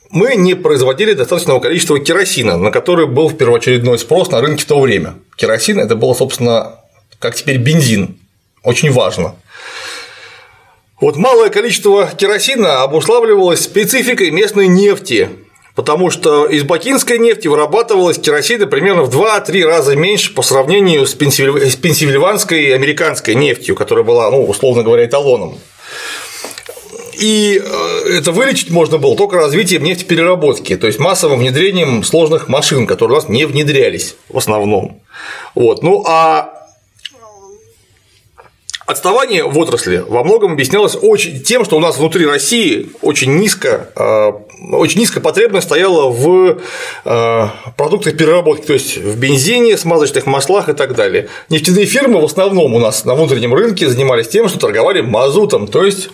мы 0.09 0.35
не 0.35 0.55
производили 0.55 1.13
достаточного 1.13 1.59
количества 1.59 1.99
керосина, 1.99 2.57
на 2.57 2.71
который 2.71 3.05
был 3.05 3.29
первоочередной 3.31 3.99
спрос 3.99 4.31
на 4.31 4.41
рынке 4.41 4.63
в 4.63 4.67
то 4.67 4.79
время. 4.79 5.15
Керосин– 5.35 5.79
это 5.81 5.95
было, 5.95 6.13
собственно, 6.13 6.79
как 7.19 7.35
теперь 7.35 7.57
бензин, 7.57 8.17
очень 8.63 8.91
важно. 8.91 9.35
Вот 10.99 11.15
малое 11.15 11.49
количество 11.49 12.09
керосина 12.17 12.81
обуславливалось 12.81 13.61
спецификой 13.61 14.31
местной 14.31 14.67
нефти, 14.67 15.29
потому 15.77 16.09
что 16.09 16.47
из 16.47 16.63
бакинской 16.63 17.19
нефти 17.19 17.47
вырабатывалось 17.47 18.17
керосина 18.17 18.65
примерно 18.65 19.03
в 19.03 19.15
2-3 19.15 19.63
раза 19.63 19.95
меньше 19.95 20.33
по 20.33 20.41
сравнению 20.41 21.05
с 21.05 21.13
пенсильванской 21.13 22.63
и 22.63 22.71
американской 22.71 23.35
нефтью, 23.35 23.75
которая 23.75 24.03
была, 24.03 24.29
ну, 24.31 24.43
условно 24.43 24.81
говоря, 24.81 25.05
эталоном. 25.05 25.59
И 27.19 27.61
э, 27.63 28.09
это 28.09 28.31
вылечить 28.31 28.71
можно 28.71 28.97
было 28.97 29.15
только 29.15 29.37
развитием 29.37 29.83
нефтепереработки, 29.83 30.75
то 30.75 30.87
есть 30.87 30.97
массовым 30.97 31.39
внедрением 31.39 32.03
сложных 32.03 32.47
машин, 32.47 32.87
которые 32.87 33.19
у 33.19 33.21
нас 33.21 33.29
не 33.29 33.45
внедрялись 33.45 34.15
в 34.29 34.37
основном. 34.37 34.99
Вот. 35.53 35.83
Ну 35.83 36.03
а 36.07 36.57
Отставание 38.87 39.43
в 39.43 39.57
отрасли 39.57 39.97
во 39.97 40.23
многом 40.23 40.53
объяснялось 40.53 40.95
очень 40.99 41.43
тем, 41.43 41.65
что 41.65 41.75
у 41.75 41.81
нас 41.81 41.97
внутри 41.97 42.25
России 42.25 42.89
очень 43.01 43.35
низко, 43.35 43.89
э, 43.93 44.31
очень 44.71 44.99
низкая 44.99 45.21
потребность 45.21 45.67
стояла 45.67 46.09
в 46.09 46.57
э, 47.05 47.47
продуктах 47.75 48.17
переработки, 48.17 48.65
то 48.65 48.73
есть 48.73 48.97
в 48.97 49.17
бензине, 49.17 49.77
смазочных 49.77 50.25
маслах 50.25 50.69
и 50.69 50.73
так 50.73 50.95
далее. 50.95 51.29
Нефтяные 51.49 51.85
фирмы 51.85 52.21
в 52.21 52.25
основном 52.25 52.73
у 52.73 52.79
нас 52.79 53.05
на 53.05 53.15
внутреннем 53.15 53.53
рынке 53.53 53.87
занимались 53.87 54.27
тем, 54.27 54.49
что 54.49 54.59
торговали 54.59 55.01
мазутом, 55.01 55.67
то 55.67 55.85
есть 55.85 56.09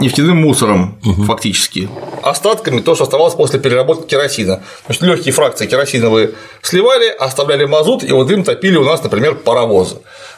нефтяным 0.00 0.38
мусором 0.38 0.98
угу. 1.04 1.24
фактически, 1.24 1.88
остатками 2.22 2.80
то, 2.80 2.94
что 2.94 3.04
оставалось 3.04 3.34
после 3.34 3.58
переработки 3.60 4.08
керосина. 4.08 4.62
Есть 4.88 5.02
легкие 5.02 5.32
фракции 5.32 5.66
керосиновые 5.66 6.32
сливали, 6.62 7.08
оставляли 7.08 7.64
мазут, 7.64 8.04
и 8.04 8.12
вот 8.12 8.30
им 8.30 8.44
топили 8.44 8.76
у 8.76 8.84
нас, 8.84 9.02
например, 9.02 9.36
паровозы. 9.36 9.96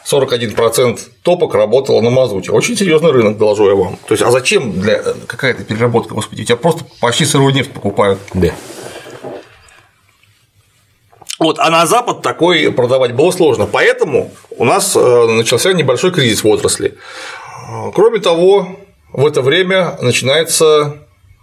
41% 0.09 0.99
топок 1.23 1.53
работало 1.53 2.01
на 2.01 2.09
мазуте. 2.09 2.51
Очень 2.51 2.77
серьезный 2.77 3.11
рынок, 3.11 3.37
доложу 3.37 3.67
я 3.69 3.75
вам. 3.75 3.97
То 4.07 4.13
есть, 4.13 4.23
а 4.23 4.31
зачем 4.31 4.79
для 4.79 5.01
какая-то 5.27 5.63
переработка, 5.63 6.15
господи, 6.15 6.41
у 6.41 6.45
тебя 6.45 6.55
просто 6.55 6.83
почти 6.99 7.25
сырую 7.25 7.53
нефть 7.59 7.71
покупают. 7.71 8.19
Да. 8.33 8.49
Вот, 11.37 11.57
а 11.59 11.69
на 11.69 11.85
Запад 11.85 12.21
такой 12.21 12.71
продавать 12.71 13.13
было 13.13 13.31
сложно, 13.31 13.65
поэтому 13.65 14.31
у 14.57 14.65
нас 14.65 14.95
э, 14.95 15.25
начался 15.27 15.71
небольшой 15.71 16.11
кризис 16.11 16.43
в 16.43 16.47
отрасли. 16.47 16.97
Кроме 17.93 18.19
того, 18.19 18.79
в 19.13 19.25
это 19.25 19.41
время 19.41 19.97
начинается 20.01 20.97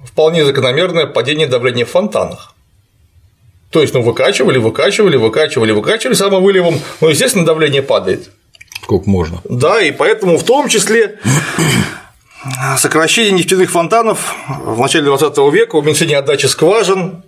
вполне 0.05 0.45
закономерное 0.45 1.07
падение 1.07 1.47
давления 1.47 1.87
в 1.87 1.91
фонтанах. 1.91 2.55
То 3.71 3.81
есть, 3.81 3.95
ну, 3.95 4.03
выкачивали, 4.03 4.59
выкачивали, 4.59 5.17
выкачивали, 5.17 5.73
выкачивали 5.73 6.15
самовыливом, 6.15 6.79
но, 7.01 7.09
естественно, 7.09 7.45
давление 7.45 7.83
падает. 7.83 8.31
Сколько 8.83 9.09
можно. 9.09 9.41
Да, 9.45 9.81
и 9.81 9.93
поэтому 9.93 10.37
в 10.37 10.45
том 10.45 10.69
числе 10.69 11.19
сокращение 12.79 13.33
нефтяных 13.33 13.70
фонтанов 13.70 14.35
в 14.49 14.81
начале 14.81 15.05
20 15.05 15.37
века, 15.53 15.76
уменьшение 15.76 16.18
отдачи 16.18 16.47
скважин, 16.47 17.22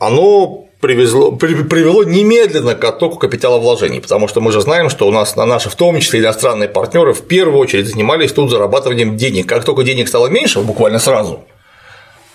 оно 0.00 0.66
привезло, 0.80 1.32
привело 1.32 2.04
немедленно 2.04 2.74
к 2.74 2.84
оттоку 2.84 3.16
капиталовложений, 3.18 4.00
потому 4.00 4.28
что 4.28 4.40
мы 4.40 4.52
же 4.52 4.60
знаем, 4.60 4.90
что 4.90 5.06
у 5.06 5.10
нас 5.10 5.36
на 5.36 5.46
наши, 5.46 5.70
в 5.70 5.74
том 5.74 5.98
числе 6.00 6.20
иностранные 6.20 6.68
партнеры, 6.68 7.12
в 7.12 7.26
первую 7.26 7.58
очередь 7.58 7.86
занимались 7.86 8.32
тут 8.32 8.50
зарабатыванием 8.50 9.16
денег. 9.16 9.48
Как 9.48 9.64
только 9.64 9.82
денег 9.82 10.08
стало 10.08 10.28
меньше, 10.28 10.60
буквально 10.60 10.98
сразу, 10.98 11.44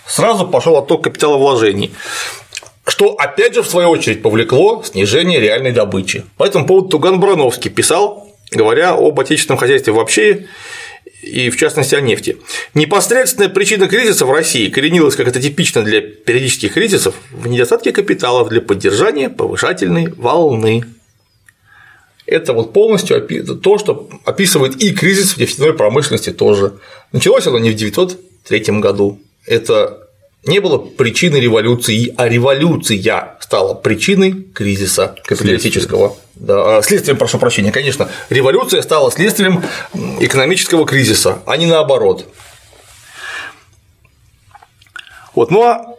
сразу 0.06 0.46
пошел 0.46 0.76
отток 0.76 1.04
капиталовложений. 1.04 1.92
что 2.86 3.14
опять 3.14 3.54
же 3.54 3.62
в 3.62 3.68
свою 3.68 3.88
очередь 3.90 4.22
повлекло 4.22 4.82
снижение 4.82 5.40
реальной 5.40 5.70
добычи. 5.70 6.24
По 6.36 6.44
этому 6.44 6.66
поводу 6.66 6.88
Туган 6.88 7.20
Брановский 7.20 7.70
писал, 7.70 8.28
говоря 8.50 8.94
об 8.94 9.18
отечественном 9.20 9.58
хозяйстве 9.58 9.92
вообще 9.92 10.46
и 11.22 11.50
в 11.50 11.56
частности 11.56 11.94
о 11.94 12.00
нефти. 12.00 12.36
Непосредственная 12.74 13.48
причина 13.48 13.88
кризиса 13.88 14.26
в 14.26 14.32
России 14.32 14.68
коренилась, 14.68 15.16
как 15.16 15.28
это 15.28 15.40
типично 15.40 15.82
для 15.82 16.00
периодических 16.00 16.74
кризисов, 16.74 17.14
в 17.30 17.46
недостатке 17.46 17.92
капиталов 17.92 18.48
для 18.48 18.60
поддержания 18.60 19.30
повышательной 19.30 20.08
волны. 20.08 20.84
Это 22.26 22.52
вот 22.52 22.72
полностью 22.72 23.20
то, 23.62 23.78
что 23.78 24.08
описывает 24.24 24.82
и 24.82 24.92
кризис 24.92 25.32
в 25.34 25.38
нефтяной 25.38 25.74
промышленности 25.74 26.30
тоже. 26.30 26.74
Началось 27.12 27.46
оно 27.46 27.58
не 27.58 27.70
в 27.70 27.74
1903 27.74 28.80
году. 28.80 29.20
Это 29.46 30.01
не 30.44 30.58
было 30.60 30.78
причиной 30.78 31.40
революции, 31.40 32.12
а 32.16 32.28
революция 32.28 33.36
стала 33.40 33.74
причиной 33.74 34.32
кризиса 34.54 35.14
капиталистического. 35.24 36.16
Да, 36.34 36.78
а, 36.78 36.82
следствием, 36.82 37.16
прошу 37.16 37.38
прощения, 37.38 37.70
конечно, 37.70 38.08
революция 38.28 38.82
стала 38.82 39.12
следствием 39.12 39.62
экономического 40.18 40.84
кризиса, 40.84 41.38
а 41.46 41.56
не 41.56 41.66
наоборот. 41.66 42.26
Вот, 45.34 45.50
ну 45.50 45.62
а 45.62 45.96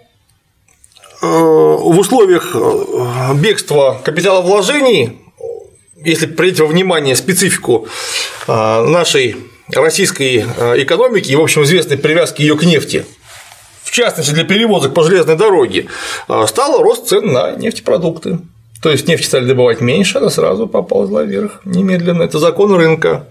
э, 1.22 1.26
в 1.26 1.98
условиях 1.98 2.54
э, 2.54 3.34
бегства 3.36 4.02
капитала 4.04 4.42
вложений, 4.42 5.22
если 5.96 6.26
принять 6.26 6.60
во 6.60 6.68
внимание 6.68 7.16
специфику 7.16 7.88
э, 8.48 8.52
нашей 8.52 9.38
российской 9.70 10.40
экономики 10.84 11.32
и, 11.32 11.36
в 11.38 11.42
общем, 11.42 11.64
известной 11.64 11.98
привязки 11.98 12.42
ее 12.42 12.58
к 12.58 12.64
нефти, 12.64 13.06
частности 13.94 14.32
для 14.32 14.44
перевозок 14.44 14.94
по 14.94 15.04
железной 15.04 15.38
дороге, 15.38 15.88
а, 16.28 16.46
стал 16.48 16.82
рост 16.82 17.08
цен 17.08 17.32
на 17.32 17.52
нефтепродукты. 17.52 18.40
То 18.82 18.90
есть 18.90 19.08
нефть 19.08 19.26
стали 19.26 19.46
добывать 19.46 19.80
меньше, 19.80 20.18
она 20.18 20.30
сразу 20.30 20.68
поползла 20.68 21.24
вверх 21.24 21.62
немедленно. 21.64 22.24
Это 22.24 22.40
закон 22.40 22.74
рынка. 22.74 23.26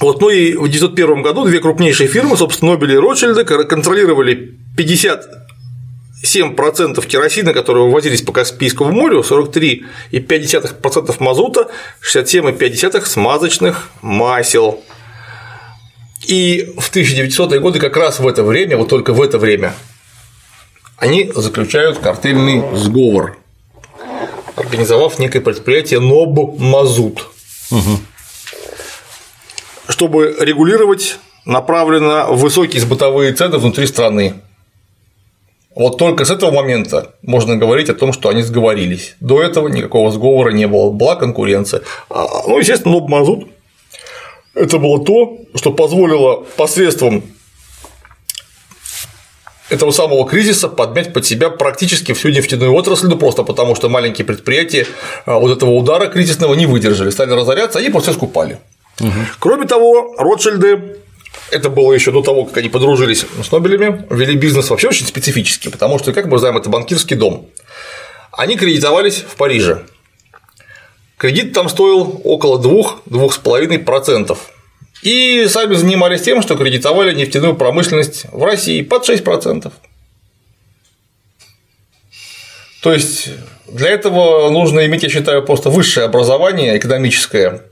Вот, 0.00 0.20
ну 0.20 0.28
и 0.28 0.52
в 0.52 0.64
1901 0.64 1.22
году 1.22 1.46
две 1.46 1.60
крупнейшие 1.60 2.08
фирмы, 2.08 2.36
собственно, 2.36 2.72
Нобель 2.72 2.92
и 2.92 2.98
Ротшильды, 2.98 3.44
контролировали 3.44 4.58
57% 4.76 7.06
керосина, 7.06 7.54
которые 7.54 7.86
вывозились 7.86 8.20
по 8.20 8.32
Каспийскому 8.32 8.92
морю, 8.92 9.22
43,5% 9.22 11.16
мазута, 11.20 11.70
67,5% 12.02 13.06
смазочных 13.06 13.88
масел. 14.02 14.82
И 16.26 16.74
в 16.76 16.90
1900-е 16.92 17.60
годы 17.60 17.78
как 17.78 17.96
раз 17.96 18.18
в 18.18 18.26
это 18.26 18.42
время, 18.42 18.76
вот 18.76 18.88
только 18.88 19.12
в 19.12 19.22
это 19.22 19.38
время, 19.38 19.74
они 20.96 21.30
заключают 21.34 21.98
картельный 21.98 22.76
сговор, 22.76 23.38
организовав 24.56 25.20
некое 25.20 25.40
предприятие 25.40 26.00
НОБ 26.00 26.58
Мазут, 26.58 27.28
угу. 27.70 28.00
чтобы 29.88 30.36
регулировать 30.40 31.18
направленно 31.44 32.26
высокие 32.26 32.80
сбытовые 32.80 33.32
цены 33.32 33.58
внутри 33.58 33.86
страны. 33.86 34.34
Вот 35.76 35.98
только 35.98 36.24
с 36.24 36.30
этого 36.30 36.50
момента 36.50 37.14
можно 37.22 37.56
говорить 37.56 37.88
о 37.88 37.94
том, 37.94 38.12
что 38.12 38.30
они 38.30 38.42
сговорились. 38.42 39.14
До 39.20 39.42
этого 39.42 39.68
никакого 39.68 40.10
сговора 40.10 40.50
не 40.50 40.66
было, 40.66 40.90
была 40.90 41.14
конкуренция. 41.14 41.82
А, 42.10 42.26
ну, 42.48 42.58
естественно, 42.58 42.94
НОБ 42.94 43.08
Мазут 43.10 43.48
это 44.56 44.78
было 44.78 45.04
то, 45.04 45.38
что 45.54 45.70
позволило 45.70 46.44
посредством 46.56 47.22
этого 49.68 49.90
самого 49.90 50.28
кризиса 50.28 50.68
подмять 50.68 51.12
под 51.12 51.26
себя 51.26 51.50
практически 51.50 52.12
всю 52.12 52.30
нефтяную 52.30 52.72
отрасль, 52.72 53.08
ну 53.08 53.16
просто 53.16 53.42
потому 53.42 53.74
что 53.74 53.88
маленькие 53.88 54.24
предприятия 54.24 54.86
а, 55.24 55.38
вот 55.38 55.56
этого 55.56 55.70
удара 55.70 56.06
кризисного 56.06 56.54
не 56.54 56.66
выдержали, 56.66 57.10
стали 57.10 57.32
разоряться, 57.32 57.78
они 57.78 57.90
просто 57.90 58.12
скупали. 58.12 58.58
Угу. 59.00 59.10
Кроме 59.38 59.66
того, 59.66 60.14
Ротшильды 60.18 60.96
это 61.50 61.68
было 61.68 61.92
еще 61.92 62.12
до 62.12 62.22
того, 62.22 62.44
как 62.44 62.56
они 62.56 62.68
подружились 62.68 63.26
с 63.42 63.52
Нобелями, 63.52 64.06
вели 64.10 64.36
бизнес 64.36 64.70
вообще 64.70 64.88
очень 64.88 65.06
специфический, 65.06 65.68
потому 65.68 65.98
что, 65.98 66.12
как 66.12 66.26
мы 66.26 66.38
знаем, 66.38 66.56
это 66.56 66.70
банкирский 66.70 67.16
дом. 67.16 67.48
Они 68.32 68.56
кредитовались 68.56 69.16
в 69.16 69.36
Париже. 69.36 69.82
Кредит 71.16 71.52
там 71.52 71.68
стоил 71.68 72.20
около 72.24 72.60
2-2,5%. 72.60 74.36
И 75.02 75.46
сами 75.48 75.74
занимались 75.74 76.22
тем, 76.22 76.42
что 76.42 76.56
кредитовали 76.56 77.14
нефтяную 77.14 77.54
промышленность 77.54 78.26
в 78.32 78.42
России 78.42 78.82
под 78.82 79.08
6%. 79.08 79.72
То 82.82 82.92
есть 82.92 83.28
для 83.66 83.90
этого 83.90 84.50
нужно 84.50 84.86
иметь, 84.86 85.02
я 85.02 85.08
считаю, 85.08 85.42
просто 85.42 85.70
высшее 85.70 86.06
образование 86.06 86.76
экономическое, 86.76 87.62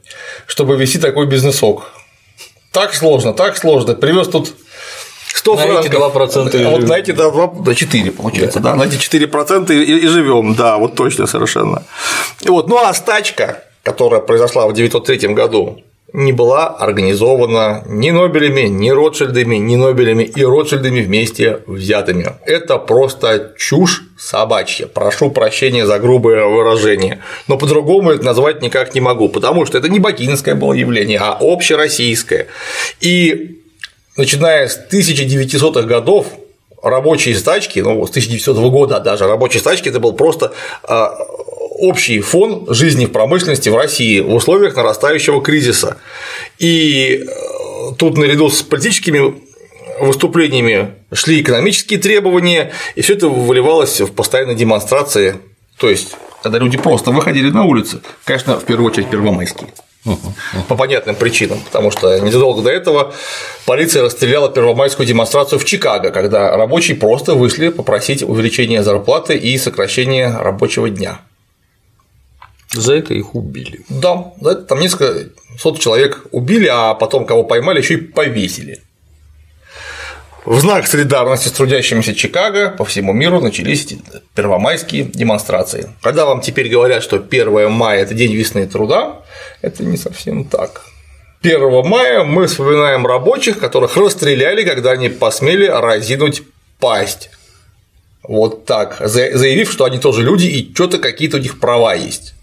чтобы 0.47 0.76
вести 0.76 0.99
такой 0.99 1.26
бизнесок. 1.26 1.92
Так 2.72 2.95
сложно, 2.95 3.32
так 3.32 3.57
сложно. 3.57 3.95
Привез 3.95 4.28
тут 4.28 4.55
100 5.45 5.55
на 5.55 5.62
франков. 5.62 5.86
Эти 5.86 5.95
2% 5.95 6.70
вот 6.70 6.88
на 6.88 6.95
эти 6.95 7.12
2, 7.12 7.53
да, 7.61 7.74
4 7.74 8.11
получается, 8.12 8.61
да, 8.61 8.70
да 8.70 8.76
на 8.76 8.82
эти 8.84 8.97
4% 8.97 9.74
и, 9.74 9.84
и, 9.84 10.05
и 10.05 10.07
живем, 10.07 10.55
да, 10.55 10.78
вот 10.78 10.95
точно 10.95 11.26
совершенно. 11.26 11.82
И 12.40 12.49
вот, 12.49 12.68
ну 12.68 12.78
а 12.78 12.95
стачка, 12.95 13.62
которая 13.82 14.20
произошла 14.20 14.62
в 14.62 14.70
1903 14.70 15.34
году, 15.34 15.80
не 16.14 16.32
была 16.32 16.68
организована 16.68 17.82
ни 17.86 18.11
Нобелями, 18.11 18.68
ни 18.68 18.88
Ротшильдами, 18.88 19.57
ни 19.57 19.76
Нобелями 19.76 20.22
и 20.22 20.45
Ротшильдами 20.45 21.01
вместе 21.01 21.59
взятыми. 21.66 22.26
Это 22.47 22.78
просто 22.78 23.53
чушь 23.59 24.03
собачья. 24.16 24.86
Прошу 24.86 25.30
прощения 25.30 25.84
за 25.86 25.99
грубое 25.99 26.47
выражение. 26.47 27.18
Но 27.49 27.59
по-другому 27.59 28.12
это 28.12 28.24
назвать 28.24 28.62
никак 28.62 28.95
не 28.95 29.01
могу, 29.01 29.28
потому 29.28 29.66
что 29.66 29.76
это 29.76 29.88
не 29.88 29.99
бакинское 29.99 30.55
было 30.55 30.72
явление, 30.72 31.18
а 31.18 31.36
общероссийское. 31.40 32.47
И 33.01 33.64
начиная 34.17 34.69
с 34.69 34.79
1900-х 34.91 35.83
годов 35.83 36.27
рабочие 36.83 37.35
стачки, 37.35 37.81
ну, 37.81 38.07
с 38.07 38.11
1900 38.11 38.57
года 38.71 39.01
даже 39.01 39.27
рабочие 39.27 39.61
стачки 39.61 39.89
это 39.89 40.01
был 40.01 40.12
просто 40.12 40.53
а, 40.83 41.17
общий 41.79 42.21
фон 42.21 42.67
жизни 42.69 43.07
в 43.07 43.12
промышленности 43.12 43.69
в 43.69 43.77
России 43.77 44.21
в 44.21 44.35
условиях 44.35 44.77
нарастающего 44.77 45.43
кризиса. 45.43 45.97
И 46.59 47.25
э, 47.27 47.95
тут 47.99 48.17
наряду 48.17 48.49
с 48.49 48.62
политическими 48.62 49.43
выступлениями 50.01 50.95
шли 51.12 51.41
экономические 51.41 51.99
требования, 51.99 52.73
и 52.95 53.03
все 53.03 53.15
это 53.15 53.29
выливалось 53.29 54.01
в 54.01 54.12
постоянные 54.12 54.57
демонстрации. 54.57 55.37
То 55.79 55.89
есть, 55.89 56.17
когда 56.43 56.59
люди 56.59 56.77
просто 56.77 57.11
выходили 57.11 57.51
на 57.51 57.65
улицы, 57.65 58.01
конечно, 58.25 58.59
в 58.59 58.65
первую 58.65 58.91
очередь 58.91 59.09
первомайские. 59.09 59.69
По 60.68 60.76
понятным 60.76 61.16
причинам, 61.16 61.61
потому 61.61 61.90
что 61.90 62.18
незадолго 62.18 62.62
до 62.62 62.70
этого 62.70 63.14
полиция 63.64 64.02
расстреляла 64.02 64.50
первомайскую 64.50 65.07
демонстрацию 65.07 65.59
в 65.59 65.64
Чикаго, 65.64 66.11
когда 66.11 66.57
рабочие 66.57 66.96
просто 66.96 67.34
вышли 67.34 67.68
попросить 67.70 68.22
увеличения 68.22 68.82
зарплаты 68.82 69.36
и 69.36 69.57
сокращения 69.57 70.36
рабочего 70.36 70.90
дня. 70.90 71.20
За 72.72 72.94
это 72.94 73.14
их 73.14 73.34
убили. 73.34 73.80
Да, 73.88 74.32
за 74.40 74.50
это 74.50 74.62
там 74.62 74.80
несколько 74.80 75.30
сот 75.59 75.78
человек 75.78 76.26
убили, 76.32 76.68
а 76.70 76.94
потом 76.94 77.24
кого 77.24 77.44
поймали, 77.44 77.78
еще 77.78 77.94
и 77.94 77.98
повесили. 77.98 78.82
В 80.45 80.61
знак 80.61 80.86
солидарности 80.86 81.49
с 81.49 81.53
трудящимися 81.53 82.14
Чикаго 82.14 82.68
по 82.68 82.84
всему 82.84 83.14
миру 83.14 83.40
начались 83.40 83.95
первомайские 84.34 85.05
демонстрации. 85.05 85.88
Когда 86.03 86.26
вам 86.26 86.42
теперь 86.42 86.68
говорят, 86.68 87.03
что 87.03 87.16
1 87.16 87.70
мая– 87.70 88.03
это 88.03 88.12
день 88.12 88.34
весны 88.34 88.66
труда, 88.66 89.22
это 89.62 89.82
не 89.82 89.97
совсем 89.97 90.45
так. 90.45 90.82
1 91.42 91.88
мая 91.88 92.24
мы 92.24 92.47
вспоминаем 92.47 93.07
рабочих, 93.07 93.59
которых 93.59 93.97
расстреляли, 93.97 94.64
когда 94.64 94.90
они 94.90 95.09
посмели 95.09 95.66
разинуть 95.66 96.42
пасть. 96.78 97.30
Вот 98.22 98.66
так, 98.66 98.99
заявив, 99.01 99.72
что 99.72 99.86
они 99.86 99.99
тоже 99.99 100.22
люди 100.22 100.45
и 100.45 100.74
что-то 100.74 100.99
какие-то 100.99 101.38
у 101.38 101.40
них 101.40 101.59
права 101.59 101.95
есть. 101.95 102.34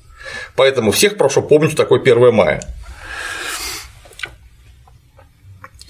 Поэтому 0.56 0.92
всех 0.92 1.18
прошу 1.18 1.44
помнить, 1.44 1.74
что 1.74 1.84
такое 1.84 2.00
1 2.00 2.34
мая. 2.34 2.64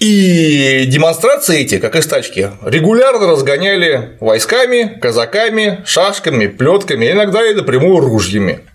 И 0.02 0.84
демонстрации 0.86 1.60
эти, 1.60 1.78
как 1.78 1.94
и 1.94 2.02
стачки, 2.02 2.50
регулярно 2.64 3.28
разгоняли 3.28 4.16
войсками, 4.18 4.98
казаками, 5.00 5.84
шашками, 5.86 6.48
плетками, 6.48 7.12
иногда 7.12 7.48
и 7.48 7.54
напрямую 7.54 8.00
ружьями. 8.00 8.66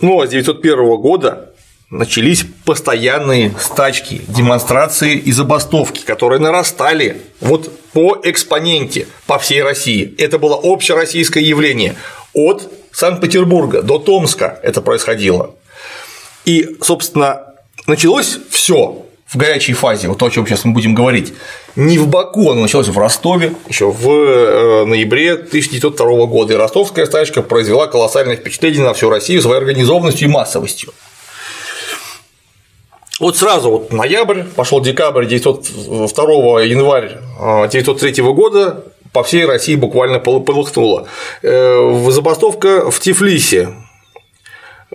Ну 0.00 0.22
а 0.22 0.26
с 0.26 0.30
1901 0.30 0.96
года 1.02 1.50
начались 1.90 2.46
постоянные 2.64 3.52
стачки, 3.60 4.22
демонстрации 4.28 5.14
и 5.14 5.30
забастовки, 5.30 6.00
которые 6.06 6.40
нарастали 6.40 7.20
вот 7.42 7.70
по 7.92 8.18
экспоненте 8.24 9.08
по 9.26 9.38
всей 9.38 9.62
России. 9.62 10.14
Это 10.16 10.38
было 10.38 10.58
общероссийское 10.62 11.42
явление 11.42 11.96
от 12.32 12.66
Санкт-Петербурга 12.92 13.82
до 13.82 13.98
Томска 13.98 14.58
это 14.62 14.80
происходило. 14.80 15.54
И, 16.46 16.78
собственно, 16.80 17.52
началось 17.86 18.38
все 18.48 19.04
в 19.28 19.36
горячей 19.36 19.74
фазе, 19.74 20.08
вот 20.08 20.18
то, 20.18 20.26
о 20.26 20.30
чем 20.30 20.46
сейчас 20.46 20.64
мы 20.64 20.72
будем 20.72 20.94
говорить, 20.94 21.34
не 21.76 21.98
в 21.98 22.08
Баку, 22.08 22.50
оно 22.50 22.62
началось 22.62 22.88
в 22.88 22.96
Ростове 22.98 23.52
еще 23.68 23.90
в 23.90 24.10
э, 24.10 24.84
ноябре 24.86 25.34
1902 25.34 26.26
года, 26.26 26.54
и 26.54 26.56
ростовская 26.56 27.04
стачка 27.04 27.42
произвела 27.42 27.86
колоссальное 27.88 28.36
впечатление 28.36 28.82
на 28.82 28.94
всю 28.94 29.10
Россию 29.10 29.42
своей 29.42 29.58
организованностью 29.58 30.28
и 30.28 30.30
массовостью. 30.30 30.94
Вот 33.20 33.36
сразу 33.36 33.70
вот 33.70 33.92
ноябрь, 33.92 34.44
пошел 34.44 34.80
декабрь 34.80 35.26
902 35.26 36.62
январь 36.62 37.18
1903 37.38 38.22
года, 38.32 38.84
по 39.12 39.22
всей 39.24 39.44
России 39.44 39.74
буквально 39.74 40.20
полыхнуло. 40.20 41.06
Э, 41.42 42.10
забастовка 42.10 42.90
в 42.90 42.98
Тифлисе, 43.00 43.74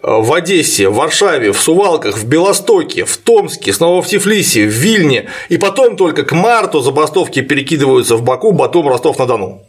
в 0.04 0.34
Одессе, 0.34 0.90
в 0.90 0.96
Варшаве, 0.96 1.54
в 1.54 1.62
Сувалках, 1.62 2.18
в 2.18 2.28
Белостоке, 2.28 3.06
в 3.06 3.16
Томске, 3.18 3.72
снова 3.72 4.02
в 4.02 4.08
Тифлисе, 4.08 4.66
в 4.66 4.72
Вильне, 4.72 5.30
и 5.48 5.58
потом 5.58 5.96
только 5.96 6.24
к 6.24 6.34
марту 6.34 6.82
забастовки 6.82 7.42
перекидываются 7.42 8.18
в 8.18 8.22
Баку, 8.22 8.52
Батум, 8.52 8.90
Ростов-на-Дону. 8.90 9.64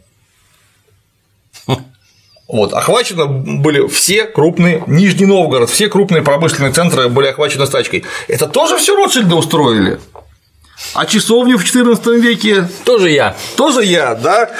Вот, 2.47 2.73
охвачены 2.73 3.25
были 3.25 3.87
все 3.87 4.25
крупные, 4.25 4.83
Нижний 4.87 5.25
Новгород, 5.25 5.69
все 5.69 5.87
крупные 5.87 6.21
промышленные 6.21 6.73
центры 6.73 7.07
были 7.07 7.27
охвачены 7.27 7.65
стачкой. 7.65 8.03
Это 8.27 8.47
тоже 8.47 8.77
все 8.77 8.95
Ротшильды 8.95 9.33
устроили? 9.33 9.99
А 10.93 11.05
часовню 11.05 11.57
в 11.57 11.63
XIV 11.63 12.19
веке 12.19 12.67
тоже 12.83 13.09
я. 13.09 13.35
Тоже 13.55 13.83
я, 13.83 14.13
да. 14.13 14.51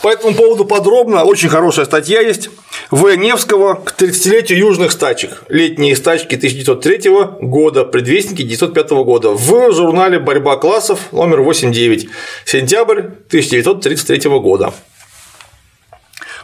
По 0.00 0.08
этому 0.08 0.34
поводу 0.34 0.64
подробно, 0.64 1.24
очень 1.24 1.48
хорошая 1.48 1.84
статья 1.84 2.20
есть. 2.20 2.48
В. 2.90 3.14
Невского 3.16 3.74
к 3.74 3.94
30-летию 4.00 4.58
южных 4.58 4.92
стачек. 4.92 5.44
Летние 5.48 5.96
стачки 5.96 6.34
1903 6.34 7.10
года, 7.40 7.84
предвестники 7.84 8.42
1905 8.42 8.90
года. 9.04 9.30
В 9.30 9.72
журнале 9.72 10.18
«Борьба 10.18 10.56
классов» 10.56 11.12
номер 11.12 11.40
8.9. 11.40 12.08
Сентябрь 12.44 13.00
1933 13.00 14.30
года. 14.38 14.74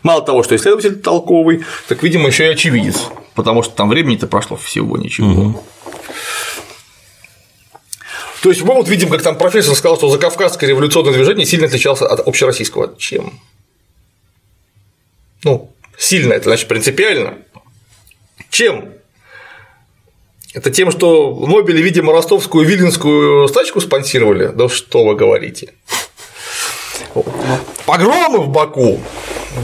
Мало 0.02 0.22
того, 0.22 0.42
что 0.42 0.56
исследователь 0.56 0.96
толковый, 0.96 1.64
так, 1.88 2.02
видимо, 2.02 2.28
еще 2.28 2.46
и 2.46 2.52
очевидец, 2.52 3.08
потому 3.34 3.62
что 3.62 3.74
там 3.74 3.90
времени-то 3.90 4.26
прошло 4.26 4.56
всего 4.56 4.96
ничего. 4.96 5.28
Угу. 5.28 5.64
То 8.42 8.48
есть 8.48 8.62
мы 8.62 8.72
вот 8.74 8.88
видим, 8.88 9.10
как 9.10 9.22
там 9.22 9.36
профессор 9.36 9.74
сказал, 9.74 9.98
что 9.98 10.08
закавказское 10.08 10.70
революционное 10.70 11.12
движение 11.12 11.44
сильно 11.44 11.66
отличалось 11.66 12.00
от 12.00 12.20
общероссийского. 12.20 12.94
Чем? 12.96 13.38
Ну, 15.44 15.70
сильно 16.00 16.32
это 16.32 16.44
значит 16.44 16.66
принципиально. 16.66 17.38
Чем? 18.48 18.94
Это 20.52 20.70
тем, 20.70 20.90
что 20.90 21.46
Нобели, 21.46 21.80
видимо, 21.80 22.12
ростовскую 22.12 22.66
виленскую 22.66 23.46
стачку 23.46 23.80
спонсировали? 23.80 24.48
Да 24.48 24.68
что 24.68 25.04
вы 25.04 25.14
говорите? 25.14 25.74
Погромы 27.86 28.38
в 28.38 28.48
Баку 28.48 29.00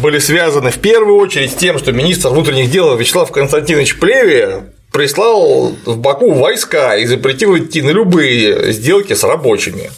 были 0.03 0.19
связаны 0.19 0.71
в 0.71 0.79
первую 0.79 1.17
очередь 1.17 1.53
с 1.53 1.55
тем, 1.55 1.79
что 1.79 1.93
министр 1.93 2.29
внутренних 2.29 2.71
дел 2.71 2.97
Вячеслав 2.97 3.33
Константинович 3.33 3.99
Плеве 3.99 4.65
прислал 4.93 5.75
в 5.85 5.99
Баку 5.99 6.33
войска 6.33 6.97
и 6.97 7.07
запретил 7.07 7.57
идти 7.57 7.83
на 7.83 7.91
любые 7.91 8.73
сделки 8.73 9.15
с 9.15 9.25
рабочими. 9.25 9.91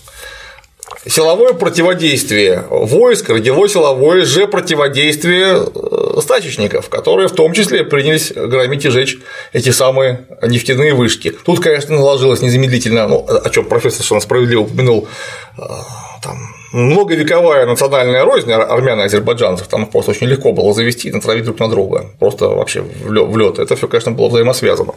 Силовое 1.09 1.55
противодействие 1.55 2.65
войск 2.69 3.31
родило 3.31 3.67
силовое 3.67 4.27
же 4.27 4.47
противодействие 4.47 5.57
э, 5.57 6.21
стачечников, 6.21 6.91
которые 6.91 7.29
в 7.29 7.33
том 7.33 7.55
числе 7.55 7.83
принялись 7.83 8.31
громить 8.31 8.85
и 8.85 8.91
жечь 8.91 9.17
эти 9.55 9.71
самые 9.71 10.27
нефтяные 10.43 10.93
вышки. 10.93 11.35
Тут, 11.47 11.61
конечно, 11.61 11.97
наложилось 11.97 12.43
незамедлительно, 12.43 13.09
ну, 13.09 13.27
о 13.27 13.49
чем 13.49 13.65
профессор 13.65 13.99
совершенно 14.01 14.21
справедливо 14.21 14.61
упомянул, 14.61 15.09
э, 15.57 15.63
там, 16.23 16.37
многовековая 16.73 17.65
национальная 17.65 18.25
рознь 18.25 18.53
армян 18.53 19.01
и 19.01 19.05
азербайджанцев, 19.05 19.67
там 19.67 19.87
просто 19.87 20.11
очень 20.11 20.27
легко 20.27 20.53
было 20.53 20.75
завести 20.75 21.09
и 21.09 21.13
натравить 21.13 21.45
друг 21.45 21.59
на 21.59 21.71
друга, 21.71 22.11
просто 22.19 22.49
вообще 22.49 22.83
в 22.83 23.37
лед. 23.39 23.59
Это 23.59 23.77
все, 23.77 23.89
конечно, 23.89 24.13
было 24.13 24.29
взаимосвязано. 24.29 24.95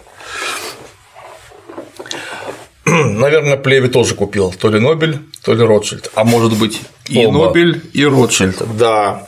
Наверное, 3.05 3.57
Плеви 3.57 3.87
тоже 3.87 4.15
купил 4.15 4.51
то 4.51 4.69
ли 4.69 4.79
Нобель, 4.79 5.19
то 5.43 5.53
ли 5.53 5.63
Ротшильд, 5.63 6.11
а 6.15 6.23
может 6.23 6.57
быть 6.57 6.81
и 7.07 7.25
Оба. 7.25 7.45
Нобель, 7.45 7.89
и 7.93 8.05
Ротшильд. 8.05 8.61
Да. 8.77 9.27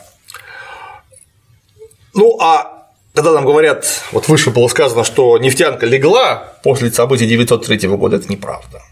Ну, 2.12 2.38
а 2.40 2.88
когда 3.14 3.32
нам 3.32 3.44
говорят, 3.44 3.86
вот 4.12 4.28
выше 4.28 4.50
было 4.50 4.68
сказано, 4.68 5.04
что 5.04 5.38
нефтянка 5.38 5.86
легла 5.86 6.54
после 6.62 6.90
событий 6.90 7.26
903 7.26 7.88
года, 7.88 8.16
это 8.16 8.30
неправда 8.30 8.82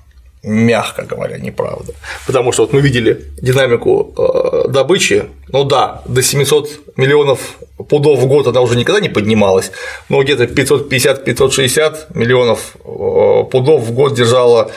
мягко 0.43 1.03
говоря, 1.03 1.39
неправда. 1.39 1.93
Потому 2.27 2.53
что 2.53 2.63
вот 2.63 2.73
мы 2.73 2.81
видели 2.81 3.27
динамику 3.41 4.13
э, 4.17 4.69
добычи, 4.69 5.25
ну 5.49 5.65
да, 5.65 6.03
до 6.07 6.23
700 6.23 6.97
миллионов 6.97 7.59
пудов 7.89 8.19
в 8.19 8.27
год 8.27 8.47
она 8.47 8.61
уже 8.61 8.77
никогда 8.77 9.01
не 9.01 9.09
поднималась, 9.09 9.71
но 10.09 10.23
где-то 10.23 10.45
550-560 10.45 12.15
миллионов 12.15 12.77
э, 12.85 13.45
пудов 13.51 13.83
в 13.83 13.93
год 13.93 14.15
держала 14.15 14.73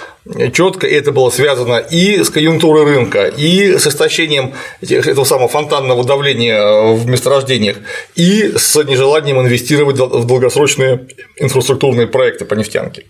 четко, 0.53 0.87
и 0.87 0.93
это 0.93 1.11
было 1.11 1.29
связано 1.29 1.77
и 1.77 2.23
с 2.23 2.29
конъюнктурой 2.29 2.83
рынка, 2.85 3.25
и 3.25 3.77
с 3.77 3.87
истощением 3.87 4.53
этого 4.81 5.23
самого 5.23 5.47
фонтанного 5.47 6.03
давления 6.03 6.93
в 6.93 7.07
месторождениях, 7.07 7.77
и 8.15 8.53
с 8.55 8.75
нежеланием 8.83 9.39
инвестировать 9.39 9.97
в 9.97 10.25
долгосрочные 10.25 11.07
инфраструктурные 11.37 12.07
проекты 12.07 12.45
по 12.45 12.55
нефтянке. 12.55 13.05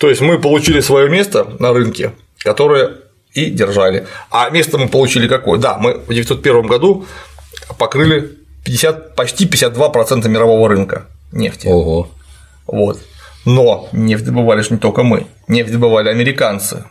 То 0.00 0.08
есть 0.08 0.22
мы 0.22 0.38
получили 0.38 0.80
свое 0.80 1.10
место 1.10 1.46
на 1.58 1.74
рынке, 1.74 2.12
которое 2.38 2.92
и 3.34 3.50
держали. 3.50 4.06
А 4.30 4.48
место 4.48 4.78
мы 4.78 4.88
получили 4.88 5.28
какое? 5.28 5.58
Да, 5.58 5.76
мы 5.76 5.92
в 5.92 6.04
1901 6.04 6.66
году 6.66 7.04
покрыли 7.78 8.38
50, 8.64 9.14
почти 9.14 9.46
52% 9.46 10.26
мирового 10.26 10.70
рынка 10.70 11.04
нефти. 11.32 11.66
Ого. 11.66 12.08
Вот. 12.66 12.98
Но 13.44 13.90
нефть 13.92 14.24
добывали 14.24 14.62
же 14.62 14.70
не 14.70 14.78
только 14.78 15.02
мы, 15.02 15.26
нефть 15.48 15.72
добывали 15.72 16.08
американцы, 16.08 16.84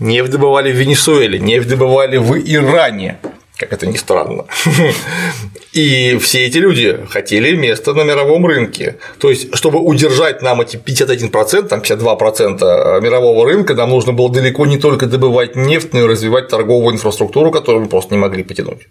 нефть 0.00 0.30
добывали 0.30 0.72
в 0.72 0.76
Венесуэле, 0.76 1.38
нефть 1.38 1.68
добывали 1.68 2.16
в 2.16 2.34
Иране, 2.38 3.18
как 3.56 3.72
это 3.72 3.86
ни 3.86 3.96
странно. 3.96 4.44
И 5.72 6.16
все 6.18 6.46
эти 6.46 6.58
люди 6.58 6.98
хотели 7.10 7.56
место 7.56 7.94
на 7.94 8.02
мировом 8.04 8.46
рынке. 8.46 8.96
То 9.18 9.30
есть, 9.30 9.54
чтобы 9.54 9.78
удержать 9.78 10.42
нам 10.42 10.60
эти 10.60 10.76
51%, 10.76 11.68
там 11.68 11.80
52% 11.80 13.00
мирового 13.00 13.46
рынка, 13.46 13.74
нам 13.74 13.90
нужно 13.90 14.12
было 14.12 14.30
далеко 14.30 14.66
не 14.66 14.78
только 14.78 15.06
добывать 15.06 15.56
нефть, 15.56 15.92
но 15.92 16.00
и 16.00 16.06
развивать 16.06 16.48
торговую 16.48 16.94
инфраструктуру, 16.94 17.50
которую 17.50 17.84
мы 17.84 17.88
просто 17.88 18.14
не 18.14 18.20
могли 18.20 18.42
потянуть. 18.42 18.88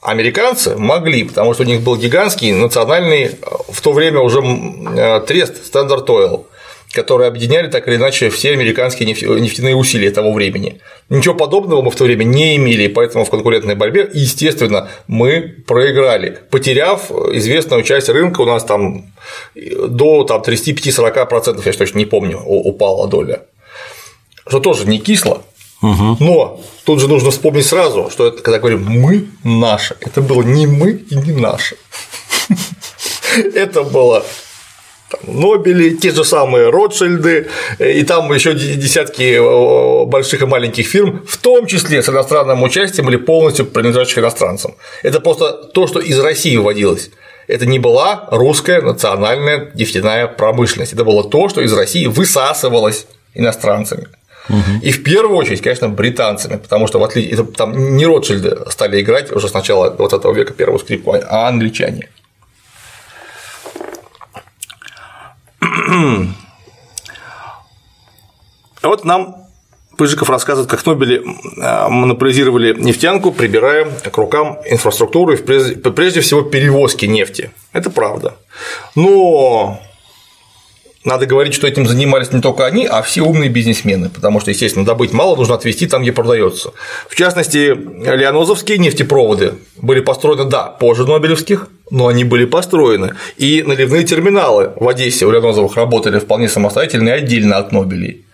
Американцы 0.00 0.76
могли, 0.76 1.24
потому 1.24 1.54
что 1.54 1.64
у 1.64 1.66
них 1.66 1.80
был 1.80 1.96
гигантский 1.96 2.52
национальный 2.52 3.32
в 3.68 3.80
то 3.80 3.92
время 3.92 4.20
уже 4.20 4.40
э, 4.40 5.20
трест 5.26 5.54
Standard 5.72 6.06
Oil, 6.06 6.44
которые 6.92 7.28
объединяли 7.28 7.68
так 7.68 7.86
или 7.86 7.96
иначе 7.96 8.30
все 8.30 8.52
американские 8.52 9.08
нефтяные 9.08 9.76
усилия 9.76 10.10
того 10.10 10.32
времени. 10.32 10.80
Ничего 11.10 11.34
подобного 11.34 11.82
мы 11.82 11.90
в 11.90 11.96
то 11.96 12.04
время 12.04 12.24
не 12.24 12.56
имели, 12.56 12.88
поэтому 12.88 13.24
в 13.24 13.30
конкурентной 13.30 13.74
борьбе, 13.74 14.08
естественно, 14.12 14.88
мы 15.06 15.56
проиграли, 15.66 16.38
потеряв 16.50 17.10
известную 17.10 17.82
часть 17.82 18.08
рынка, 18.08 18.40
у 18.40 18.46
нас 18.46 18.64
там 18.64 19.12
до 19.54 20.24
там, 20.24 20.40
35-40%, 20.40 21.62
я 21.64 21.72
точно 21.72 21.98
не 21.98 22.06
помню, 22.06 22.38
упала 22.38 23.06
доля. 23.06 23.42
Что 24.46 24.60
тоже 24.60 24.86
не 24.86 24.98
кисло, 24.98 25.42
но 25.82 26.60
тут 26.84 27.00
же 27.00 27.08
нужно 27.08 27.30
вспомнить 27.30 27.66
сразу, 27.66 28.08
что 28.10 28.28
это, 28.28 28.42
когда 28.42 28.58
говорим 28.58 28.84
мы 28.84 29.28
наши, 29.44 29.94
это 30.00 30.22
было 30.22 30.42
не 30.42 30.66
мы 30.66 30.92
и 30.92 31.14
не 31.14 31.32
наши. 31.32 31.76
Это 33.54 33.82
было 33.82 34.24
Нобели, 35.26 35.96
те 35.96 36.10
же 36.10 36.24
самые 36.24 36.70
Ротшильды, 36.70 37.48
и 37.78 38.02
там 38.02 38.32
еще 38.32 38.54
десятки 38.54 39.38
больших 40.04 40.42
и 40.42 40.46
маленьких 40.46 40.86
фирм, 40.86 41.24
в 41.26 41.36
том 41.38 41.66
числе 41.66 42.02
с 42.02 42.08
иностранным 42.08 42.62
участием 42.62 43.06
были 43.06 43.16
полностью 43.16 43.66
принадлежащих 43.66 44.18
иностранцам. 44.18 44.74
Это 45.02 45.20
просто 45.20 45.52
то, 45.52 45.86
что 45.86 46.00
из 46.00 46.18
России 46.18 46.56
вводилось. 46.56 47.10
Это 47.46 47.64
не 47.64 47.78
была 47.78 48.28
русская 48.30 48.82
национальная 48.82 49.70
нефтяная 49.74 50.26
промышленность, 50.26 50.92
это 50.92 51.04
было 51.04 51.24
то, 51.24 51.48
что 51.48 51.62
из 51.62 51.72
России 51.72 52.06
высасывалось 52.06 53.06
иностранцами. 53.34 54.08
И 54.82 54.90
в 54.92 55.02
первую 55.02 55.36
очередь, 55.36 55.60
конечно, 55.62 55.88
британцами, 55.88 56.56
потому 56.56 56.86
что 56.86 56.98
в 56.98 57.04
отличие 57.04 57.32
это, 57.32 57.44
там 57.44 57.96
не 57.96 58.06
Ротшильды 58.06 58.58
стали 58.70 59.00
играть 59.00 59.30
уже 59.30 59.48
с 59.48 59.54
начала 59.54 59.90
20 59.90 60.24
века 60.34 60.54
первую 60.54 60.78
скрипку, 60.78 61.12
а 61.12 61.48
англичане. 61.48 62.08
Вот 68.82 69.04
нам 69.04 69.48
Пыжиков 69.98 70.30
рассказывает, 70.30 70.70
как 70.70 70.86
Нобели 70.86 71.16
э, 71.16 71.88
монополизировали 71.88 72.72
нефтянку, 72.72 73.32
прибирая 73.32 73.84
к 73.84 74.16
рукам 74.16 74.58
инфраструктуру 74.64 75.32
и 75.32 75.36
прежде 75.36 76.20
всего 76.20 76.42
перевозки 76.42 77.06
нефти. 77.06 77.50
Это 77.72 77.90
правда. 77.90 78.36
Но 78.94 79.80
надо 81.04 81.26
говорить, 81.26 81.54
что 81.54 81.66
этим 81.66 81.84
занимались 81.84 82.30
не 82.30 82.40
только 82.40 82.64
они, 82.64 82.86
а 82.86 83.02
все 83.02 83.22
умные 83.22 83.50
бизнесмены, 83.50 84.08
потому 84.08 84.38
что, 84.38 84.50
естественно, 84.50 84.84
добыть 84.84 85.12
мало, 85.12 85.34
нужно 85.34 85.56
отвезти 85.56 85.86
там, 85.88 86.02
где 86.02 86.12
продается. 86.12 86.72
В 87.08 87.16
частности, 87.16 87.74
леонозовские 87.74 88.78
нефтепроводы 88.78 89.54
были 89.78 89.98
построены, 89.98 90.44
да, 90.44 90.64
позже 90.64 91.06
Нобелевских, 91.06 91.68
но 91.90 92.08
они 92.08 92.24
были 92.24 92.44
построены. 92.44 93.14
И 93.36 93.62
наливные 93.62 94.04
терминалы 94.04 94.72
в 94.76 94.88
Одессе 94.88 95.26
у 95.26 95.30
Леонозовых 95.30 95.76
работали 95.76 96.18
вполне 96.18 96.48
самостоятельно 96.48 97.08
и 97.08 97.12
отдельно 97.12 97.56
от 97.56 97.72
Нобелей. 97.72 98.24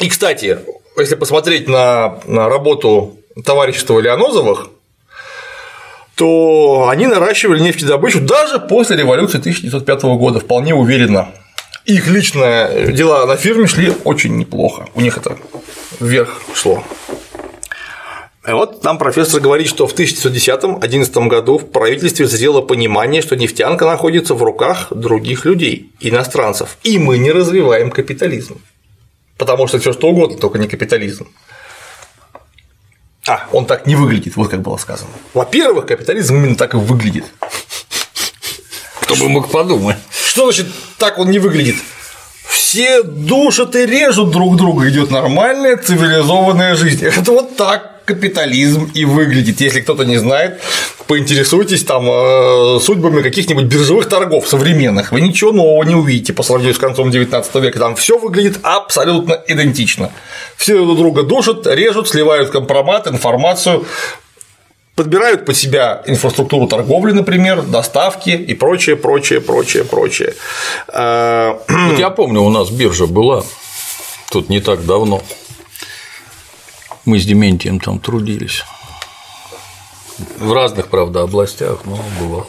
И, 0.00 0.08
кстати, 0.08 0.58
если 0.98 1.14
посмотреть 1.14 1.68
на, 1.68 2.18
на 2.26 2.48
работу 2.48 3.18
товарищества 3.44 4.00
Леонозовых, 4.00 4.70
то 6.14 6.88
они 6.88 7.06
наращивали 7.06 7.60
нефтедобычу 7.60 8.20
даже 8.20 8.58
после 8.58 8.96
революции 8.96 9.38
1905 9.38 10.02
года 10.02 10.40
вполне 10.40 10.74
уверенно. 10.74 11.28
Их 11.84 12.08
личные 12.08 12.92
дела 12.92 13.26
на 13.26 13.36
фирме 13.36 13.66
шли 13.66 13.92
очень 14.04 14.36
неплохо, 14.36 14.88
у 14.94 15.00
них 15.00 15.18
это 15.18 15.36
вверх 16.00 16.40
шло. 16.54 16.82
И 18.46 18.52
вот 18.52 18.80
там 18.80 18.96
профессор 18.96 19.40
говорит, 19.40 19.66
что 19.66 19.88
в 19.88 19.94
1910-11 19.94 21.26
году 21.26 21.58
в 21.58 21.68
правительстве 21.68 22.28
зрело 22.28 22.60
понимание, 22.60 23.20
что 23.20 23.34
нефтянка 23.34 23.86
находится 23.86 24.34
в 24.34 24.42
руках 24.42 24.86
других 24.90 25.44
людей, 25.44 25.90
иностранцев, 25.98 26.78
и 26.84 26.98
мы 26.98 27.18
не 27.18 27.32
развиваем 27.32 27.90
капитализм. 27.90 28.60
Потому 29.36 29.66
что 29.66 29.80
все 29.80 29.92
что 29.92 30.08
угодно, 30.08 30.38
только 30.38 30.58
не 30.58 30.68
капитализм. 30.68 31.26
А, 33.26 33.48
он 33.50 33.66
так 33.66 33.88
не 33.88 33.96
выглядит, 33.96 34.36
вот 34.36 34.48
как 34.48 34.62
было 34.62 34.76
сказано. 34.76 35.10
Во-первых, 35.34 35.86
капитализм 35.86 36.36
именно 36.36 36.54
так 36.54 36.74
и 36.74 36.76
выглядит. 36.76 37.24
Кто 39.00 39.16
бы 39.16 39.28
мог 39.28 39.50
подумать. 39.50 39.96
Что 40.10 40.44
значит 40.44 40.68
так 40.98 41.18
он 41.18 41.30
не 41.30 41.40
выглядит? 41.40 41.76
Все 42.44 43.02
душат 43.02 43.74
и 43.74 43.86
режут 43.86 44.30
друг 44.30 44.56
друга, 44.56 44.88
идет 44.88 45.10
нормальная 45.10 45.76
цивилизованная 45.76 46.76
жизнь. 46.76 47.04
Это 47.04 47.32
вот 47.32 47.56
так 47.56 47.95
капитализм 48.06 48.90
и 48.94 49.04
выглядит. 49.04 49.60
Если 49.60 49.80
кто-то 49.80 50.04
не 50.04 50.16
знает, 50.16 50.60
поинтересуйтесь 51.06 51.84
там 51.84 52.08
э, 52.08 52.80
судьбами 52.80 53.20
каких-нибудь 53.20 53.64
биржевых 53.64 54.08
торгов 54.08 54.48
современных. 54.48 55.12
Вы 55.12 55.20
ничего 55.20 55.52
нового 55.52 55.82
не 55.82 55.94
увидите 55.94 56.32
по 56.32 56.42
сравнению 56.42 56.74
с 56.74 56.78
концом 56.78 57.10
19 57.10 57.54
века. 57.56 57.78
Там 57.78 57.96
все 57.96 58.18
выглядит 58.18 58.60
абсолютно 58.62 59.42
идентично. 59.46 60.10
Все 60.56 60.76
друг 60.76 60.96
друга 60.96 61.22
душат, 61.24 61.66
режут, 61.66 62.08
сливают 62.08 62.50
компромат, 62.50 63.08
информацию, 63.08 63.84
подбирают 64.94 65.44
под 65.44 65.56
себя 65.56 66.02
инфраструктуру 66.06 66.68
торговли, 66.68 67.12
например, 67.12 67.62
доставки 67.62 68.30
и 68.30 68.54
прочее, 68.54 68.96
прочее, 68.96 69.40
прочее, 69.40 69.84
прочее. 69.84 70.34
Э, 70.88 71.54
вот 71.68 71.98
я 71.98 72.10
помню, 72.10 72.40
у 72.40 72.50
нас 72.50 72.70
биржа 72.70 73.06
была 73.06 73.42
тут 74.30 74.48
не 74.48 74.60
так 74.60 74.84
давно. 74.86 75.22
Мы 77.06 77.18
с 77.20 77.24
Дементием 77.24 77.78
там 77.78 78.00
трудились. 78.00 78.64
В 80.38 80.52
разных, 80.52 80.88
правда, 80.88 81.22
областях, 81.22 81.80
но 81.84 81.98
бывало. 82.20 82.46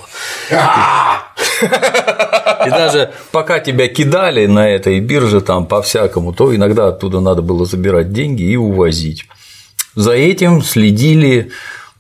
И 2.66 2.70
даже 2.70 3.14
пока 3.32 3.60
тебя 3.60 3.88
кидали 3.88 4.47
на 4.47 4.68
этой 4.68 4.99
бирже 4.99 5.41
там 5.41 5.68
по-всякому, 5.68 6.34
то 6.34 6.55
иногда 6.55 6.88
оттуда 6.88 7.20
надо 7.20 7.41
было 7.41 7.66
забирать 7.66 8.12
деньги 8.12 8.43
и 8.43 8.55
увозить. 8.55 9.26
За 9.95 10.14
этим 10.14 10.64
следили 10.64 11.51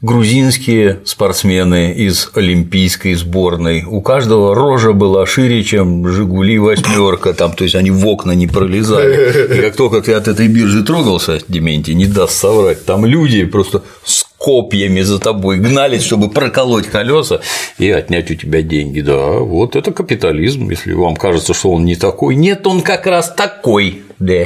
грузинские 0.01 0.99
спортсмены 1.05 1.91
из 1.91 2.29
олимпийской 2.35 3.15
сборной. 3.15 3.83
У 3.83 4.01
каждого 4.01 4.53
рожа 4.53 4.93
была 4.93 5.25
шире, 5.25 5.63
чем 5.63 6.07
Жигули 6.07 6.59
восьмерка, 6.59 7.33
там, 7.33 7.53
то 7.53 7.63
есть 7.63 7.75
они 7.75 7.89
в 7.89 8.05
окна 8.05 8.33
не 8.33 8.47
пролезали. 8.47 9.57
И 9.57 9.61
как 9.61 9.75
только 9.75 10.01
ты 10.01 10.13
от 10.13 10.27
этой 10.27 10.47
биржи 10.47 10.83
трогался, 10.83 11.39
Дементий, 11.47 11.95
не 11.95 12.05
даст 12.05 12.33
соврать, 12.37 12.85
там 12.85 13.05
люди 13.05 13.43
просто 13.45 13.83
с 14.05 14.25
копьями 14.37 15.01
за 15.01 15.19
тобой 15.19 15.57
гнались, 15.57 16.03
чтобы 16.03 16.29
проколоть 16.29 16.87
колеса 16.87 17.41
и 17.79 17.89
отнять 17.89 18.29
у 18.29 18.35
тебя 18.35 18.61
деньги. 18.61 19.01
Да, 19.01 19.39
вот 19.39 19.75
это 19.75 19.91
капитализм, 19.91 20.69
если 20.69 20.93
вам 20.93 21.15
кажется, 21.15 21.55
что 21.55 21.71
он 21.71 21.85
не 21.85 21.95
такой. 21.95 22.35
Нет, 22.35 22.67
он 22.67 22.81
как 22.81 23.07
раз 23.07 23.33
такой, 23.33 24.03
да. 24.19 24.45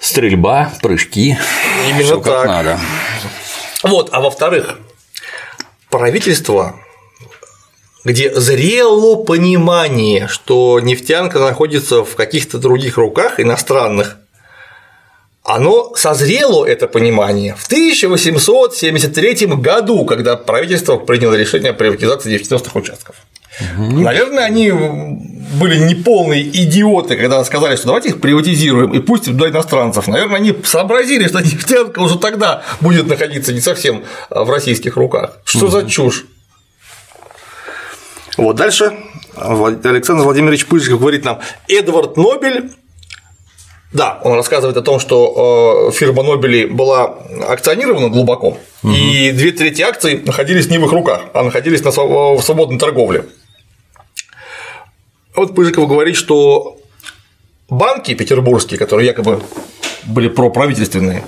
Стрельба, 0.00 0.72
прыжки, 0.80 1.36
Именно 1.90 2.04
всё 2.04 2.20
как 2.20 2.32
так. 2.32 2.46
надо. 2.46 2.80
Вот, 3.82 4.08
а 4.12 4.20
во-вторых, 4.20 4.78
правительство 5.90 6.80
где 8.04 8.32
зрело 8.34 9.16
понимание, 9.16 10.28
что 10.28 10.80
нефтянка 10.80 11.38
находится 11.40 12.04
в 12.04 12.14
каких-то 12.14 12.58
других 12.58 12.96
руках 12.96 13.38
иностранных, 13.38 14.16
оно 15.42 15.94
созрело 15.94 16.64
это 16.64 16.88
понимание 16.88 17.54
в 17.54 17.66
1873 17.66 19.46
году, 19.56 20.04
когда 20.04 20.36
правительство 20.36 20.96
приняло 20.96 21.34
решение 21.34 21.70
о 21.70 21.74
приватизации 21.74 22.32
нефтяных 22.32 22.76
участков. 22.76 23.16
Угу. 23.60 24.00
Наверное, 24.00 24.44
они 24.44 24.70
были 24.70 25.78
неполные 25.78 26.42
идиоты, 26.42 27.16
когда 27.16 27.42
сказали, 27.44 27.76
что 27.76 27.86
давайте 27.86 28.10
их 28.10 28.20
приватизируем 28.20 28.92
и 28.92 29.00
пустим 29.00 29.34
туда 29.34 29.48
иностранцев. 29.48 30.06
Наверное, 30.06 30.36
они 30.36 30.54
сообразили, 30.64 31.26
что 31.26 31.40
нефтянка 31.40 31.98
уже 32.00 32.18
тогда 32.18 32.62
будет 32.80 33.06
находиться 33.06 33.52
не 33.52 33.60
совсем 33.60 34.04
а, 34.30 34.44
в 34.44 34.50
российских 34.50 34.96
руках. 34.96 35.38
Что 35.44 35.66
угу. 35.66 35.68
за 35.68 35.88
чушь? 35.88 36.26
Вот 38.36 38.56
дальше 38.56 38.92
Александр 39.36 40.22
Владимирович 40.22 40.66
Пыжиков 40.66 41.00
говорит 41.00 41.24
нам, 41.24 41.40
Эдвард 41.66 42.16
Нобель 42.16 42.70
да, 43.90 44.20
он 44.22 44.34
рассказывает 44.34 44.76
о 44.76 44.82
том, 44.82 45.00
что 45.00 45.88
э, 45.88 45.96
фирма 45.96 46.22
Нобели 46.22 46.66
была 46.66 47.16
акционирована 47.48 48.10
глубоко, 48.10 48.58
угу. 48.82 48.92
и 48.92 49.32
две 49.32 49.50
трети 49.50 49.80
акций 49.80 50.20
находились 50.26 50.68
не 50.68 50.76
в 50.76 50.84
их 50.84 50.92
руках, 50.92 51.22
а 51.32 51.42
находились 51.42 51.82
на 51.82 51.90
в 51.90 52.42
свободной 52.42 52.78
торговле. 52.78 53.24
Вот 55.38 55.54
Пыжиков 55.54 55.88
говорит, 55.88 56.16
что 56.16 56.78
банки 57.68 58.12
петербургские, 58.14 58.76
которые 58.76 59.06
якобы 59.06 59.40
были 60.04 60.28
проправительственные, 60.28 61.22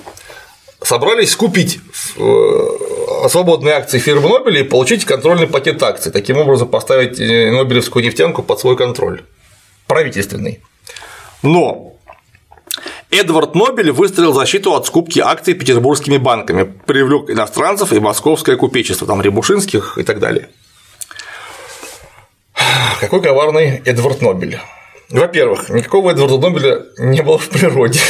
собрались 0.83 1.31
скупить 1.31 1.79
э, 2.17 3.29
свободные 3.29 3.75
акции 3.75 4.01
фирмы 4.01 4.29
Нобеля 4.29 4.61
и 4.61 4.65
получить 4.65 5.05
контрольный 5.05 5.47
пакет 5.47 5.81
акций, 5.83 6.11
таким 6.11 6.39
образом 6.39 6.67
поставить 6.67 7.21
э, 7.21 7.53
Нобелевскую 7.53 8.05
нефтянку 8.05 8.43
под 8.43 8.59
свой 8.59 8.77
контроль 8.77 9.23
правительственный. 9.87 10.61
Но 11.43 11.93
Эдвард 13.13 13.55
Нобель 13.55 13.93
выстроил 13.93 14.33
защиту 14.33 14.75
от 14.75 14.87
скупки 14.87 15.21
акций 15.21 15.55
петербургскими 15.55 16.17
банками, 16.17 16.65
привлек 16.65 17.31
иностранцев 17.31 17.93
и 17.93 18.01
московское 18.01 18.57
купечество, 18.57 19.07
там 19.07 19.23
Рябушинских 19.23 19.99
и 19.99 20.03
так 20.03 20.19
далее. 20.19 20.49
Какой 23.01 23.23
коварный 23.23 23.83
Эдвард 23.85 24.21
Нобель. 24.21 24.59
Во-первых, 25.11 25.71
никакого 25.71 26.13
Эдварда 26.13 26.39
Нобеля 26.39 26.87
не 26.99 27.23
было 27.23 27.39
в 27.39 27.49
природе. 27.49 28.01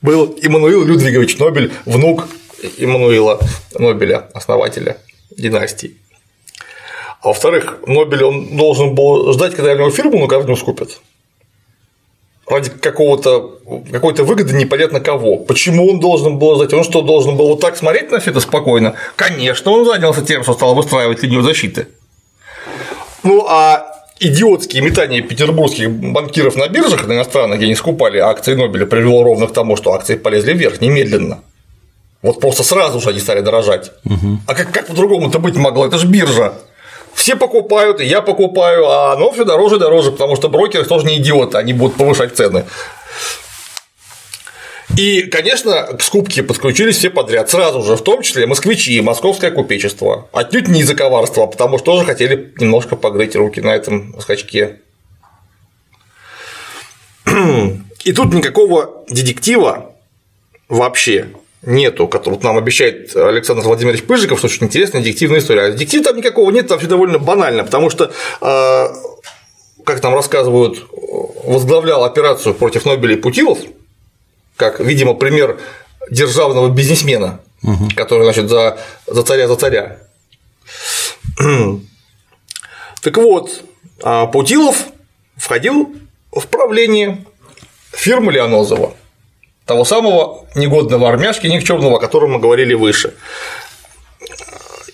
Был 0.00 0.36
Иммануил 0.40 0.84
Людвигович 0.84 1.38
Нобель, 1.38 1.72
внук 1.84 2.28
Иммануила 2.78 3.40
Нобеля, 3.74 4.28
основателя 4.34 4.96
династии. 5.30 5.96
А 7.20 7.28
во-вторых, 7.28 7.78
Нобель 7.86 8.24
он 8.24 8.56
должен 8.56 8.94
был 8.94 9.32
ждать, 9.32 9.54
когда 9.54 9.72
его 9.72 9.90
фирму 9.90 10.18
на 10.18 10.26
говню 10.26 10.56
скупят 10.56 11.00
ради 12.52 12.70
какого-то 12.70 13.58
какой-то 13.90 14.24
выгоды 14.24 14.54
непонятно 14.54 15.00
кого. 15.00 15.38
Почему 15.38 15.88
он 15.90 16.00
должен 16.00 16.38
был 16.38 16.56
ждать? 16.56 16.72
Он 16.74 16.84
что, 16.84 17.02
должен 17.02 17.36
был 17.36 17.48
вот 17.48 17.60
так 17.60 17.76
смотреть 17.76 18.10
на 18.10 18.20
все 18.20 18.30
это 18.30 18.40
спокойно? 18.40 18.94
Конечно, 19.16 19.70
он 19.72 19.84
занялся 19.86 20.22
тем, 20.22 20.42
что 20.42 20.54
стал 20.54 20.74
выстраивать 20.74 21.22
линию 21.22 21.42
защиты. 21.42 21.88
Ну, 23.22 23.46
а 23.48 23.86
идиотские 24.20 24.82
метания 24.82 25.22
петербургских 25.22 25.90
банкиров 25.90 26.56
на 26.56 26.68
биржах 26.68 27.06
на 27.06 27.14
иностранных, 27.14 27.58
где 27.58 27.66
они 27.66 27.74
скупали 27.74 28.18
акции 28.18 28.54
Нобеля, 28.54 28.86
привело 28.86 29.24
ровно 29.24 29.46
к 29.46 29.52
тому, 29.52 29.76
что 29.76 29.92
акции 29.92 30.14
полезли 30.16 30.52
вверх 30.52 30.80
немедленно. 30.80 31.40
Вот 32.22 32.40
просто 32.40 32.62
сразу 32.62 33.00
же 33.00 33.10
они 33.10 33.18
стали 33.18 33.40
дорожать. 33.40 33.90
Угу. 34.04 34.38
А 34.46 34.54
как, 34.54 34.70
как 34.70 34.86
по-другому-то 34.86 35.40
быть 35.40 35.56
могло? 35.56 35.86
Это 35.86 35.98
же 35.98 36.06
биржа. 36.06 36.54
Все 37.14 37.36
покупают, 37.36 38.00
и 38.00 38.06
я 38.06 38.22
покупаю, 38.22 38.86
а 38.88 39.12
оно 39.12 39.32
все 39.32 39.44
дороже 39.44 39.76
и 39.76 39.78
дороже, 39.78 40.12
потому 40.12 40.36
что 40.36 40.48
брокеры 40.48 40.84
тоже 40.84 41.06
не 41.06 41.18
идиоты, 41.18 41.58
они 41.58 41.72
будут 41.72 41.96
повышать 41.96 42.34
цены. 42.36 42.64
И, 44.96 45.22
конечно, 45.22 45.84
к 45.96 46.02
скупке 46.02 46.42
подключились 46.42 46.98
все 46.98 47.08
подряд, 47.08 47.48
сразу 47.48 47.82
же, 47.82 47.96
в 47.96 48.02
том 48.02 48.22
числе 48.22 48.46
москвичи, 48.46 49.00
московское 49.00 49.50
купечество. 49.50 50.28
Отнюдь 50.32 50.68
не 50.68 50.80
из-за 50.80 50.94
коварства, 50.94 51.46
потому 51.46 51.78
что 51.78 51.92
тоже 51.92 52.04
хотели 52.04 52.52
немножко 52.58 52.96
погреть 52.96 53.34
руки 53.34 53.60
на 53.60 53.74
этом 53.74 54.14
скачке. 54.20 54.80
И 58.04 58.12
тут 58.12 58.34
никакого 58.34 59.04
детектива 59.08 59.94
вообще 60.68 61.28
нету, 61.62 62.08
который 62.08 62.38
нам 62.42 62.58
обещает 62.58 63.16
Александр 63.16 63.62
Владимирович 63.62 64.02
Пыжиков, 64.02 64.38
что 64.38 64.48
очень 64.48 64.66
интересная 64.66 65.00
детективная 65.00 65.38
история. 65.38 65.62
А 65.62 65.70
детектива 65.70 66.04
там 66.04 66.16
никакого 66.16 66.50
нет, 66.50 66.66
там 66.66 66.78
все 66.78 66.88
довольно 66.88 67.18
банально, 67.18 67.64
потому 67.64 67.88
что 67.88 68.12
э, 68.40 68.86
как 69.84 70.02
нам 70.02 70.14
рассказывают, 70.14 70.84
возглавлял 71.44 72.04
операцию 72.04 72.54
против 72.54 72.84
Нобеля 72.84 73.14
и 73.14 73.20
Путилов, 73.20 73.58
как, 74.56 74.80
видимо, 74.80 75.14
пример 75.14 75.58
державного 76.10 76.68
бизнесмена, 76.68 77.40
угу. 77.62 77.88
который, 77.94 78.24
значит, 78.24 78.48
за, 78.48 78.78
за 79.06 79.22
царя 79.22 79.48
за 79.48 79.56
царя. 79.56 79.98
так 83.02 83.16
вот, 83.16 83.64
а 84.02 84.26
Путилов 84.26 84.86
входил 85.36 85.94
в 86.32 86.46
правление 86.46 87.24
фирмы 87.92 88.32
Леонозова, 88.32 88.94
того 89.64 89.84
самого 89.84 90.46
негодного 90.54 91.08
армяшки 91.08 91.46
никчемного, 91.46 91.96
о 91.96 92.00
котором 92.00 92.32
мы 92.32 92.38
говорили 92.38 92.74
выше. 92.74 93.14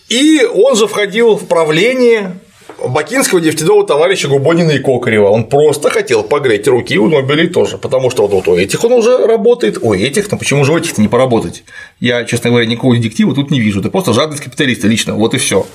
И 0.09 0.45
он 0.45 0.77
же 0.77 0.87
входил 0.87 1.37
в 1.37 1.47
правление 1.47 2.39
бакинского 2.87 3.41
нефтяного 3.41 3.87
товарища 3.87 4.29
Губонина 4.29 4.73
и 4.73 4.79
Кокарева. 4.79 5.29
Он 5.29 5.45
просто 5.45 5.91
хотел 5.91 6.23
погреть 6.23 6.69
руки 6.69 6.99
у 6.99 7.09
Нобелей 7.09 7.49
тоже, 7.49 7.79
потому 7.79 8.11
что 8.11 8.23
вот, 8.23 8.33
вот 8.33 8.49
у 8.49 8.57
этих 8.57 8.83
он 8.85 8.93
уже 8.93 9.27
работает, 9.27 9.79
у 9.81 9.95
этих, 9.95 10.31
ну 10.31 10.39
почему 10.39 10.65
же 10.65 10.73
у 10.73 10.79
этих-то 10.79 11.01
не 11.01 11.09
поработать? 11.09 11.65
Я, 12.01 12.25
честно 12.25 12.51
говоря, 12.51 12.67
никакого 12.67 12.97
дедиктива 12.97 13.35
тут 13.35 13.51
не 13.51 13.61
вижу, 13.61 13.81
это 13.81 13.91
просто 13.91 14.13
жадность 14.13 14.43
капиталиста 14.43 14.87
лично, 14.87 15.15
вот 15.15 15.35
и 15.35 15.39
все. 15.39 15.67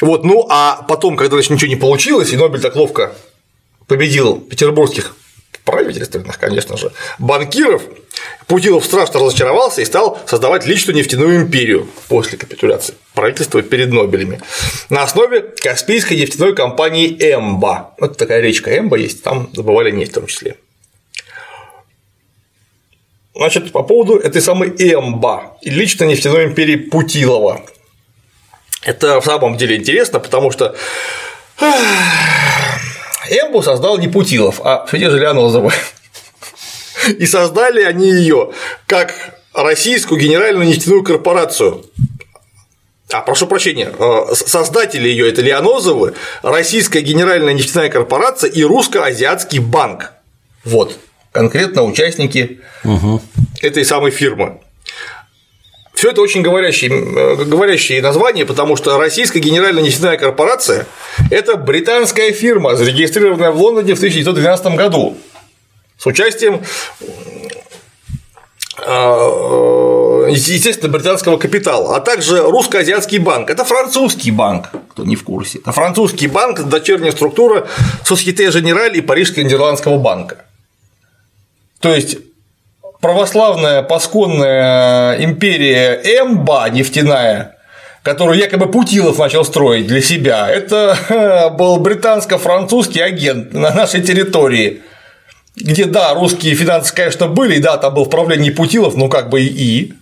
Вот, 0.00 0.24
ну 0.24 0.46
а 0.48 0.82
потом, 0.88 1.16
когда 1.16 1.36
значит, 1.36 1.50
ничего 1.50 1.68
не 1.68 1.76
получилось, 1.76 2.32
и 2.32 2.36
Нобель 2.36 2.60
так 2.60 2.74
ловко 2.74 3.12
победил 3.86 4.40
петербургских 4.40 5.16
правительственных, 5.64 6.38
конечно 6.38 6.76
же, 6.76 6.92
банкиров, 7.18 7.82
Путилов 8.46 8.84
страшно 8.84 9.20
разочаровался 9.20 9.80
и 9.80 9.84
стал 9.84 10.18
создавать 10.26 10.66
личную 10.66 10.96
нефтяную 10.96 11.36
империю 11.36 11.88
после 12.08 12.36
капитуляции 12.36 12.94
правительства 13.14 13.62
перед 13.62 13.92
Нобелями 13.92 14.40
на 14.88 15.02
основе 15.02 15.40
Каспийской 15.40 16.16
нефтяной 16.16 16.54
компании 16.54 17.16
Эмба. 17.20 17.94
Вот 17.98 18.16
такая 18.16 18.40
речка 18.40 18.76
Эмба 18.76 18.96
есть, 18.96 19.22
там 19.22 19.48
добывали 19.52 19.90
нефть 19.90 20.12
в 20.12 20.14
том 20.14 20.26
числе. 20.26 20.56
Значит, 23.34 23.72
по 23.72 23.82
поводу 23.82 24.16
этой 24.16 24.42
самой 24.42 24.70
Эмба 24.70 25.56
и 25.62 25.70
личной 25.70 26.08
нефтяной 26.08 26.46
империи 26.46 26.76
Путилова. 26.76 27.62
Это 28.82 29.20
в 29.20 29.24
самом 29.24 29.56
деле 29.56 29.76
интересно, 29.76 30.18
потому 30.20 30.50
что 30.50 30.74
Эмбу 33.30 33.62
создал 33.62 33.98
не 33.98 34.08
Путилов, 34.08 34.60
а 34.64 34.86
Федя 34.86 35.10
Желянозова. 35.10 35.72
И 37.18 37.26
создали 37.26 37.82
они 37.82 38.10
ее 38.10 38.52
как 38.86 39.12
Российскую 39.54 40.20
генеральную 40.20 40.66
нефтяную 40.66 41.02
корпорацию. 41.02 41.84
А, 43.12 43.22
прошу 43.22 43.46
прощения, 43.48 43.92
э, 43.98 44.34
создатели 44.34 45.08
ее 45.08 45.28
это 45.28 45.42
Леонозовы, 45.42 46.14
Российская 46.42 47.00
генеральная 47.00 47.54
нефтяная 47.54 47.88
корпорация 47.88 48.48
и 48.48 48.62
Русско-Азиатский 48.62 49.58
банк. 49.58 50.12
Вот, 50.64 50.96
конкретно 51.32 51.82
участники 51.82 52.60
угу. 52.84 53.20
этой 53.62 53.84
самой 53.84 54.12
фирмы. 54.12 54.60
Все 55.92 56.10
это 56.10 56.22
очень 56.22 56.42
говорящие, 56.42 56.90
э, 56.90 57.44
говорящие 57.44 58.00
названия, 58.00 58.46
потому 58.46 58.76
что 58.76 58.96
Российская 58.96 59.40
генеральная 59.40 59.82
нефтяная 59.82 60.16
корпорация– 60.16 60.86
это 61.30 61.56
британская 61.56 62.32
фирма, 62.32 62.76
зарегистрированная 62.76 63.50
в 63.50 63.60
Лондоне 63.60 63.94
в 63.94 63.98
1912 63.98 64.76
году 64.76 65.16
с 66.00 66.06
участием 66.06 66.62
а, 68.78 70.28
э, 70.28 70.30
естественно, 70.30 70.90
британского 70.90 71.36
капитала, 71.36 71.96
а 71.96 72.00
также 72.00 72.40
русско-азиатский 72.40 73.18
банк. 73.18 73.50
Это 73.50 73.64
французский 73.64 74.30
банк, 74.30 74.70
кто 74.90 75.04
не 75.04 75.16
в 75.16 75.24
курсе. 75.24 75.58
Это 75.58 75.72
французский 75.72 76.26
банк, 76.26 76.62
дочерняя 76.62 77.12
структура 77.12 77.66
Societe 78.08 78.48
Generale 78.48 78.94
и 78.94 79.00
Парижского 79.02 79.44
нидерландского 79.44 79.98
банка. 79.98 80.46
То 81.80 81.94
есть 81.94 82.16
православная 83.02 83.82
пасконная 83.82 85.22
империя 85.22 86.00
Эмба 86.02 86.70
нефтяная, 86.70 87.56
которую 88.02 88.38
якобы 88.38 88.70
Путилов 88.70 89.18
начал 89.18 89.44
строить 89.44 89.86
для 89.86 90.00
себя, 90.00 90.48
это 90.48 91.52
был 91.58 91.76
британско-французский 91.76 93.00
агент 93.00 93.52
на 93.52 93.70
нашей 93.74 94.00
территории 94.00 94.82
где, 95.56 95.86
да, 95.86 96.14
русские 96.14 96.54
финансы, 96.54 96.94
конечно, 96.94 97.28
были, 97.28 97.58
да, 97.58 97.76
там 97.76 97.94
был 97.94 98.04
в 98.04 98.10
правлении 98.10 98.50
Путилов, 98.50 98.94
но 98.96 99.08
как 99.08 99.30
бы 99.30 99.42
и. 99.42 99.94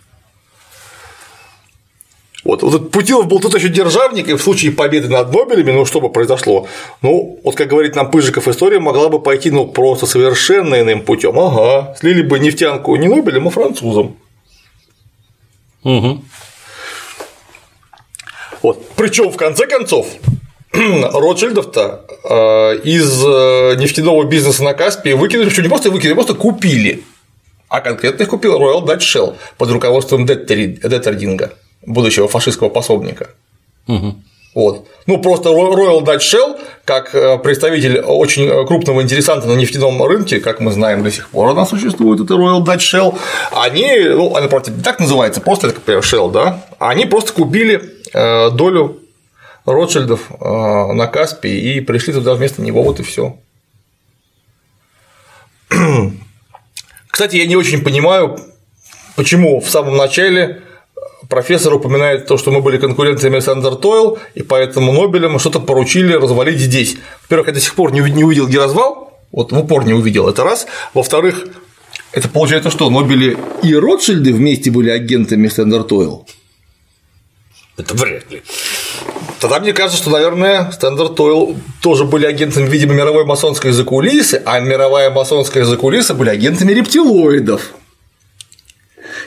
Вот, 2.44 2.62
вот 2.62 2.90
Путилов 2.90 3.26
был 3.26 3.40
тут 3.40 3.54
еще 3.54 3.68
державник, 3.68 4.28
и 4.28 4.34
в 4.34 4.42
случае 4.42 4.72
победы 4.72 5.08
над 5.08 5.32
Нобелями, 5.32 5.72
ну 5.72 5.84
что 5.84 6.00
бы 6.00 6.10
произошло? 6.10 6.66
Ну, 7.02 7.40
вот 7.42 7.56
как 7.56 7.68
говорит 7.68 7.96
нам 7.96 8.10
Пыжиков, 8.10 8.48
история 8.48 8.78
могла 8.78 9.08
бы 9.08 9.20
пойти, 9.20 9.50
ну, 9.50 9.66
просто 9.66 10.06
совершенно 10.06 10.80
иным 10.80 11.02
путем. 11.02 11.38
Ага, 11.38 11.94
слили 11.98 12.22
бы 12.22 12.38
нефтянку 12.38 12.96
не 12.96 13.08
Нобелем, 13.08 13.48
а 13.48 13.50
французом. 13.50 14.16
Угу. 15.82 16.24
Вот. 18.62 18.88
Причем 18.96 19.30
в 19.30 19.36
конце 19.36 19.66
концов, 19.66 20.06
Ротшильдов-то 20.72 22.04
э, 22.24 22.80
из 22.84 23.24
э, 23.24 23.76
нефтяного 23.78 24.24
бизнеса 24.24 24.62
на 24.62 24.74
Каспии 24.74 25.12
выкинули, 25.12 25.48
что 25.48 25.62
не 25.62 25.68
просто 25.68 25.90
выкинули, 25.90 26.14
просто 26.14 26.34
купили. 26.34 27.04
А 27.68 27.80
конкретно 27.80 28.22
их 28.22 28.28
купил 28.28 28.58
Royal 28.58 28.84
Dutch 28.84 29.00
Shell 29.00 29.36
под 29.56 29.70
руководством 29.70 30.26
Деттердинга, 30.26 31.52
будущего 31.86 32.28
фашистского 32.28 32.68
пособника. 32.68 33.30
Угу. 33.86 34.14
Вот. 34.54 34.86
Ну, 35.06 35.18
просто 35.18 35.50
Royal 35.50 36.02
Dutch 36.04 36.18
Shell, 36.18 36.60
как 36.84 37.14
э, 37.14 37.38
представитель 37.38 38.00
очень 38.00 38.66
крупного 38.66 39.00
интересанта 39.00 39.48
на 39.48 39.54
нефтяном 39.54 40.02
рынке, 40.02 40.38
как 40.38 40.60
мы 40.60 40.72
знаем 40.72 41.02
до 41.02 41.10
сих 41.10 41.30
пор, 41.30 41.50
она 41.50 41.64
существует, 41.64 42.20
это 42.20 42.34
Royal 42.34 42.62
Dutch 42.62 42.78
Shell, 42.78 43.18
они, 43.52 44.00
ну, 44.04 44.36
она, 44.36 44.48
правда, 44.48 44.70
не 44.70 44.82
так 44.82 45.00
называется, 45.00 45.40
просто 45.40 45.68
это, 45.68 45.80
как 45.80 46.04
Shell, 46.04 46.30
да, 46.30 46.64
они 46.78 47.06
просто 47.06 47.32
купили 47.32 47.82
долю 48.12 48.98
Ротшильдов 49.72 50.30
э, 50.30 50.92
на 50.92 51.06
Каспии 51.06 51.74
и 51.74 51.80
пришли 51.80 52.12
туда 52.12 52.34
вместо 52.34 52.62
него, 52.62 52.82
вот 52.82 53.00
и 53.00 53.02
все. 53.02 53.36
Кстати, 57.08 57.36
я 57.36 57.46
не 57.46 57.56
очень 57.56 57.82
понимаю, 57.82 58.38
почему 59.16 59.60
в 59.60 59.70
самом 59.70 59.96
начале 59.96 60.62
профессор 61.28 61.74
упоминает 61.74 62.26
то, 62.26 62.38
что 62.38 62.50
мы 62.50 62.60
были 62.60 62.78
конкурентами 62.78 63.34
Александр 63.34 63.76
Тойл, 63.76 64.18
и 64.34 64.42
поэтому 64.42 64.92
Нобелем 64.92 65.38
что-то 65.38 65.60
поручили 65.60 66.12
развалить 66.12 66.58
здесь. 66.58 66.96
Во-первых, 67.22 67.48
я 67.48 67.54
до 67.54 67.60
сих 67.60 67.74
пор 67.74 67.92
не 67.92 68.00
увидел, 68.00 68.46
где 68.46 68.58
развал, 68.58 69.18
вот 69.32 69.52
в 69.52 69.58
упор 69.58 69.84
не 69.84 69.94
увидел, 69.94 70.28
это 70.28 70.44
раз. 70.44 70.66
Во-вторых, 70.94 71.46
это 72.12 72.28
получается 72.28 72.70
что, 72.70 72.88
Нобели 72.90 73.36
и 73.62 73.74
Ротшильды 73.74 74.32
вместе 74.32 74.70
были 74.70 74.90
агентами 74.90 75.48
Standard 75.48 75.88
Oil? 75.88 76.26
Это 77.76 77.94
вряд 77.94 78.30
ли. 78.30 78.42
Тогда 79.40 79.60
мне 79.60 79.72
кажется, 79.72 80.00
что, 80.00 80.10
наверное, 80.10 80.70
Standard 80.70 81.14
Oil 81.16 81.56
тоже 81.80 82.04
были 82.04 82.26
агентами, 82.26 82.66
видимо, 82.68 82.94
мировой 82.94 83.24
масонской 83.24 83.70
закулисы, 83.70 84.42
а 84.44 84.58
мировая 84.58 85.10
масонская 85.10 85.64
закулиса 85.64 86.14
были 86.14 86.30
агентами 86.30 86.72
рептилоидов. 86.72 87.72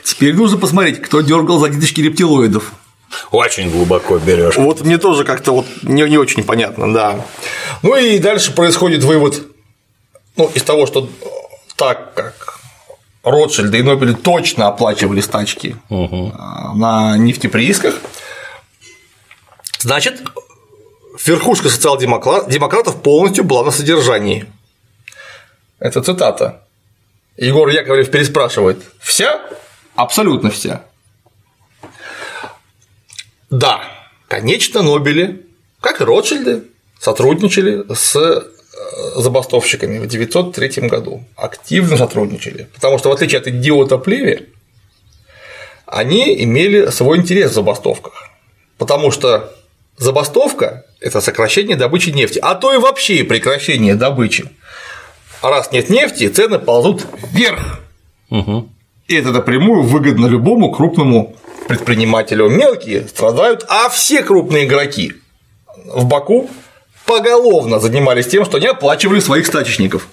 Теперь 0.04 0.34
нужно 0.34 0.58
посмотреть, 0.58 1.00
кто 1.00 1.20
дергал 1.20 1.58
за 1.58 1.68
ниточки 1.68 2.00
рептилоидов. 2.00 2.72
Очень 3.30 3.70
глубоко 3.70 4.18
берешь. 4.18 4.56
Вот 4.56 4.82
мне 4.82 4.98
тоже 4.98 5.24
как-то 5.24 5.52
вот 5.52 5.66
не, 5.82 6.02
не 6.08 6.18
очень 6.18 6.44
понятно, 6.44 6.92
да. 6.92 7.24
Ну 7.82 7.96
и 7.96 8.18
дальше 8.18 8.52
происходит 8.52 9.04
вывод, 9.04 9.42
ну, 10.36 10.50
из 10.54 10.62
того, 10.62 10.86
что 10.86 11.08
так 11.76 12.14
как 12.14 12.58
Ротшильды 13.22 13.78
и 13.78 13.82
Нобели 13.82 14.14
точно 14.14 14.68
оплачивали 14.68 15.20
стачки 15.20 15.76
угу. 15.88 16.32
на 16.74 17.16
нефтеприисках, 17.16 17.94
Значит, 19.82 20.22
верхушка 21.26 21.68
социал-демократов 21.68 23.02
полностью 23.02 23.42
была 23.42 23.64
на 23.64 23.72
содержании. 23.72 24.46
Это 25.80 26.00
цитата. 26.02 26.64
Егор 27.36 27.68
Яковлев 27.68 28.08
переспрашивает. 28.08 28.80
Вся? 29.00 29.42
Абсолютно 29.96 30.50
вся. 30.50 30.84
Да, 33.50 33.82
конечно, 34.28 34.82
Нобели, 34.82 35.46
как 35.80 36.00
и 36.00 36.04
Ротшильды, 36.04 36.62
сотрудничали 37.00 37.84
с 37.92 38.14
э, 38.14 38.42
забастовщиками 39.16 39.98
в 39.98 40.04
1903 40.04 40.88
году. 40.88 41.24
Активно 41.34 41.96
сотрудничали. 41.96 42.68
Потому 42.72 42.98
что, 42.98 43.08
в 43.08 43.12
отличие 43.12 43.40
от 43.40 43.48
идиота 43.48 43.98
Плеви, 43.98 44.48
они 45.86 46.40
имели 46.44 46.86
свой 46.90 47.18
интерес 47.18 47.50
в 47.50 47.54
забастовках. 47.54 48.28
Потому 48.78 49.10
что 49.10 49.52
Забастовка– 49.96 50.84
это 51.00 51.20
сокращение 51.20 51.76
добычи 51.76 52.10
нефти, 52.10 52.38
а 52.42 52.54
то 52.54 52.72
и 52.72 52.78
вообще 52.78 53.24
прекращение 53.24 53.94
добычи. 53.94 54.48
А 55.40 55.50
раз 55.50 55.72
нет 55.72 55.90
нефти, 55.90 56.28
цены 56.28 56.58
ползут 56.58 57.06
вверх. 57.32 57.80
Угу. 58.30 58.68
И 59.08 59.14
это 59.14 59.32
напрямую 59.32 59.82
выгодно 59.82 60.26
любому 60.26 60.72
крупному 60.72 61.36
предпринимателю. 61.68 62.48
Мелкие 62.48 63.06
страдают, 63.08 63.64
а 63.68 63.88
все 63.88 64.22
крупные 64.22 64.66
игроки 64.66 65.14
в 65.86 66.04
Баку 66.06 66.48
поголовно 67.04 67.80
занимались 67.80 68.26
тем, 68.26 68.44
что 68.44 68.56
они 68.56 68.66
оплачивали 68.66 69.20
своих 69.20 69.46
стачечников. 69.46 70.08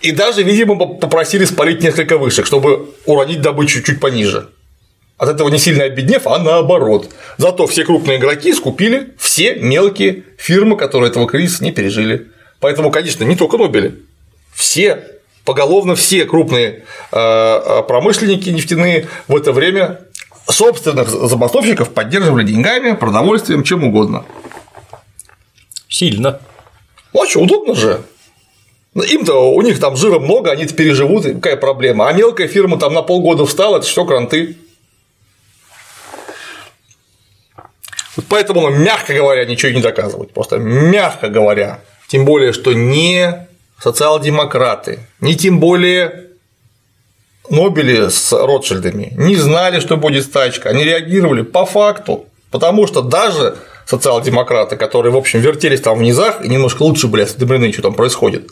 И 0.00 0.10
даже, 0.12 0.42
видимо, 0.42 0.76
попросили 0.76 1.44
спалить 1.44 1.82
несколько 1.82 2.18
вышек, 2.18 2.46
чтобы 2.46 2.90
уронить 3.06 3.40
добычу 3.40 3.82
чуть 3.82 4.00
пониже. 4.00 4.48
От 5.22 5.28
этого 5.28 5.50
не 5.50 5.58
сильно 5.58 5.84
обеднев, 5.84 6.26
а 6.26 6.36
наоборот. 6.40 7.08
Зато 7.36 7.68
все 7.68 7.84
крупные 7.84 8.18
игроки 8.18 8.52
скупили 8.52 9.14
все 9.18 9.54
мелкие 9.54 10.24
фирмы, 10.36 10.76
которые 10.76 11.10
этого 11.10 11.28
кризиса 11.28 11.62
не 11.62 11.70
пережили. 11.70 12.32
Поэтому, 12.58 12.90
конечно, 12.90 13.22
не 13.22 13.36
только 13.36 13.56
Нобели, 13.56 14.02
все 14.52 15.04
поголовно 15.44 15.94
все 15.94 16.24
крупные 16.24 16.82
э, 17.12 17.16
э, 17.16 17.82
промышленники 17.86 18.48
нефтяные 18.48 19.06
в 19.28 19.36
это 19.36 19.52
время 19.52 20.00
собственных 20.50 21.08
забастовщиков 21.08 21.90
поддерживали 21.90 22.44
деньгами, 22.44 22.96
продовольствием, 22.96 23.62
чем 23.62 23.84
угодно. 23.84 24.24
Сильно. 25.88 26.40
Ну, 27.12 27.22
а 27.22 27.28
что, 27.28 27.42
удобно 27.42 27.76
же. 27.76 28.00
Им-то 28.96 29.52
у 29.54 29.62
них 29.62 29.78
там 29.78 29.96
жира 29.96 30.18
много, 30.18 30.50
они 30.50 30.66
переживут, 30.66 31.26
какая 31.26 31.56
проблема. 31.56 32.08
А 32.08 32.12
мелкая 32.12 32.48
фирма 32.48 32.76
там 32.76 32.92
на 32.92 33.02
полгода 33.02 33.46
встала, 33.46 33.76
это 33.76 33.86
что, 33.86 34.04
кранты. 34.04 34.56
Вот 38.16 38.26
поэтому, 38.28 38.68
мягко 38.70 39.14
говоря, 39.14 39.44
ничего 39.44 39.72
не 39.72 39.80
доказывать. 39.80 40.32
Просто 40.32 40.58
мягко 40.58 41.28
говоря. 41.28 41.80
Тем 42.08 42.24
более, 42.24 42.52
что 42.52 42.72
не 42.72 43.46
социал-демократы, 43.78 45.00
не 45.20 45.34
тем 45.34 45.60
более 45.60 46.22
Нобели 47.50 48.08
с 48.08 48.32
Ротшильдами 48.32 49.12
не 49.16 49.34
знали, 49.36 49.80
что 49.80 49.96
будет 49.96 50.24
стачка, 50.24 50.70
они 50.70 50.84
реагировали 50.84 51.42
по 51.42 51.66
факту, 51.66 52.26
потому 52.50 52.86
что 52.86 53.02
даже 53.02 53.56
социал-демократы, 53.84 54.76
которые, 54.76 55.12
в 55.12 55.16
общем, 55.16 55.40
вертелись 55.40 55.80
там 55.80 55.98
в 55.98 56.02
низах 56.02 56.44
и 56.44 56.48
немножко 56.48 56.82
лучше 56.84 57.08
были 57.08 57.22
осведомлены, 57.22 57.72
что 57.72 57.82
там 57.82 57.94
происходит, 57.94 58.48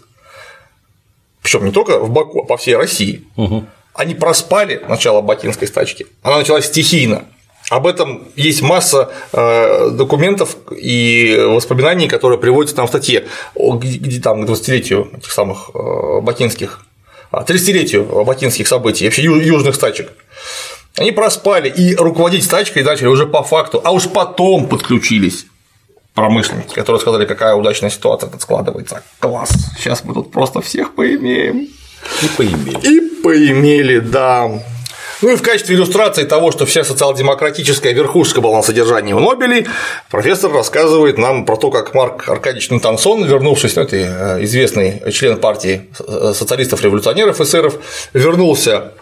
причем 1.41 1.65
не 1.65 1.73
только 1.73 2.01
в 2.01 2.11
Баку, 2.11 2.43
а 2.43 2.45
по 2.45 2.57
всей 2.57 2.77
России, 2.77 3.25
угу. 3.37 3.65
они 3.95 4.15
проспали 4.15 4.83
начало 4.89 5.21
бакинской 5.21 5.69
стачки, 5.69 6.07
она 6.23 6.39
началась 6.39 6.67
стихийно, 6.67 7.25
об 7.71 7.87
этом 7.87 8.25
есть 8.35 8.63
масса 8.63 9.11
э, 9.33 9.91
документов 9.93 10.57
и 10.77 11.41
воспоминаний, 11.49 12.09
которые 12.09 12.39
приводятся 12.39 12.75
там 12.75 12.87
в 12.87 12.89
статье, 12.89 13.27
где 13.55 14.21
там 14.21 14.45
к 14.45 14.51
20-летию 14.51 15.09
этих 15.17 15.31
самых 15.31 15.71
э, 15.73 16.21
бакинских, 16.21 16.85
30-летию 17.33 18.25
бакинских 18.25 18.67
событий, 18.67 19.05
вообще 19.05 19.23
южных 19.23 19.77
стачек. 19.77 20.11
Они 20.97 21.13
проспали 21.13 21.69
и 21.69 21.95
руководить 21.95 22.43
стачкой 22.43 22.83
начали 22.83 23.07
уже 23.07 23.25
по 23.25 23.45
факту, 23.45 23.81
а 23.85 23.93
уж 23.93 24.09
потом 24.09 24.67
подключились 24.67 25.47
промышленники, 26.15 26.75
которые 26.75 27.01
сказали, 27.01 27.25
какая 27.25 27.55
удачная 27.55 27.91
ситуация 27.91 28.29
тут 28.29 28.43
складывается. 28.43 29.05
Класс, 29.21 29.51
сейчас 29.79 30.03
мы 30.05 30.13
тут 30.13 30.33
просто 30.33 30.61
всех 30.61 30.97
поимеем. 30.97 31.69
И 32.23 32.29
поимели. 32.37 32.89
И 32.89 33.23
поимели, 33.23 34.01
да. 34.01 34.51
Ну 35.23 35.31
и 35.31 35.37
в 35.37 35.43
качестве 35.43 35.77
иллюстрации 35.77 36.25
того, 36.25 36.51
что 36.51 36.65
вся 36.65 36.83
социал-демократическая 36.83 37.93
верхушка 37.93 38.41
была 38.41 38.57
на 38.57 38.63
содержании 38.63 39.13
у 39.13 39.21
Нобелей, 39.21 39.67
профессор 40.11 40.53
рассказывает 40.53 41.19
нам 41.19 41.45
про 41.45 41.57
то, 41.57 41.71
как 41.71 41.95
Марк 41.95 42.29
Аркадьевич 42.29 42.71
Натансон, 42.71 43.25
вернувшись, 43.25 43.77
ну, 43.77 43.83
это 43.83 43.97
э, 43.97 44.45
известный 44.45 45.13
член 45.13 45.39
партии 45.39 45.91
социалистов-революционеров 45.99 47.41
эсеров, 47.41 47.75
вернулся 48.15 48.93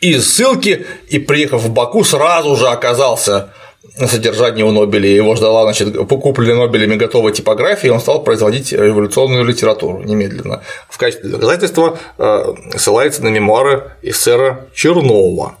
из 0.00 0.30
ссылки 0.30 0.86
и, 1.08 1.18
приехав 1.18 1.62
в 1.62 1.70
Баку, 1.70 2.04
сразу 2.04 2.56
же 2.56 2.68
оказался 2.68 3.52
на 3.98 4.06
содержании 4.06 4.62
у 4.62 4.70
Нобеля, 4.72 5.08
его 5.08 5.36
ждала, 5.36 5.62
значит, 5.62 5.96
купленная 5.96 6.56
Нобелями 6.66 6.96
готовая 6.96 7.32
типография, 7.32 7.88
и 7.88 7.90
он 7.90 8.00
стал 8.00 8.22
производить 8.22 8.72
революционную 8.72 9.44
литературу 9.44 10.02
немедленно. 10.02 10.62
В 10.88 10.98
качестве 10.98 11.30
доказательства 11.30 11.98
э, 12.18 12.44
ссылается 12.76 13.22
на 13.22 13.28
мемуары 13.28 13.92
эсера 14.02 14.66
Чернова. 14.74 15.56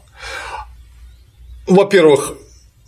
Во-первых, 1.66 2.34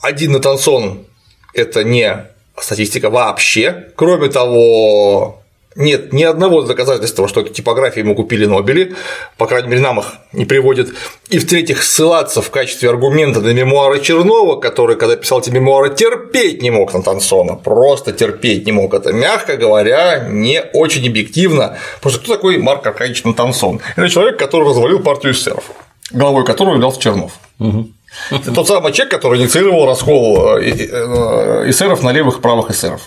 один 0.00 0.32
Натансон– 0.32 1.06
это 1.54 1.82
не 1.82 2.26
статистика 2.56 3.10
вообще. 3.10 3.88
Кроме 3.96 4.28
того, 4.28 5.42
нет 5.78 6.12
ни 6.12 6.24
одного 6.24 6.62
доказательства, 6.62 7.28
что 7.28 7.40
эту 7.40 7.52
типографию 7.52 8.04
ему 8.04 8.14
купили 8.14 8.46
Нобели, 8.46 8.94
по 9.36 9.46
крайней 9.46 9.68
мере, 9.68 9.80
нам 9.80 10.00
их 10.00 10.06
не 10.32 10.44
приводят. 10.44 10.88
И 11.30 11.38
в-третьих, 11.38 11.82
ссылаться 11.82 12.42
в 12.42 12.50
качестве 12.50 12.90
аргумента 12.90 13.40
на 13.40 13.52
мемуары 13.52 14.00
Чернова, 14.00 14.60
который, 14.60 14.96
когда 14.96 15.16
писал 15.16 15.40
эти 15.40 15.50
мемуары, 15.50 15.94
терпеть 15.94 16.62
не 16.62 16.70
мог 16.70 16.94
Антансона, 16.94 17.54
просто 17.54 18.12
терпеть 18.12 18.66
не 18.66 18.72
мог. 18.72 18.92
Это, 18.92 19.12
мягко 19.12 19.56
говоря, 19.56 20.26
не 20.28 20.62
очень 20.72 21.06
объективно. 21.08 21.78
Потому 21.96 22.12
что 22.12 22.22
кто 22.22 22.34
такой 22.34 22.58
Марк 22.58 22.84
Аркадьевич 22.84 23.24
Антансон? 23.24 23.80
Это 23.96 24.08
человек, 24.08 24.38
который 24.38 24.68
развалил 24.68 24.98
партию 24.98 25.32
эсеров, 25.32 25.64
главой 26.10 26.44
которого 26.44 26.74
являлся 26.74 27.00
Чернов. 27.00 27.32
Угу. 27.60 27.88
Это 28.32 28.52
тот 28.52 28.66
самый 28.66 28.92
человек, 28.92 29.14
который 29.14 29.40
инициировал 29.40 29.86
раскол 29.86 30.56
э, 30.56 30.70
э, 30.70 31.70
эсеров 31.70 32.02
на 32.02 32.10
левых 32.10 32.38
и 32.38 32.40
правых 32.40 32.70
эсеров 32.70 33.02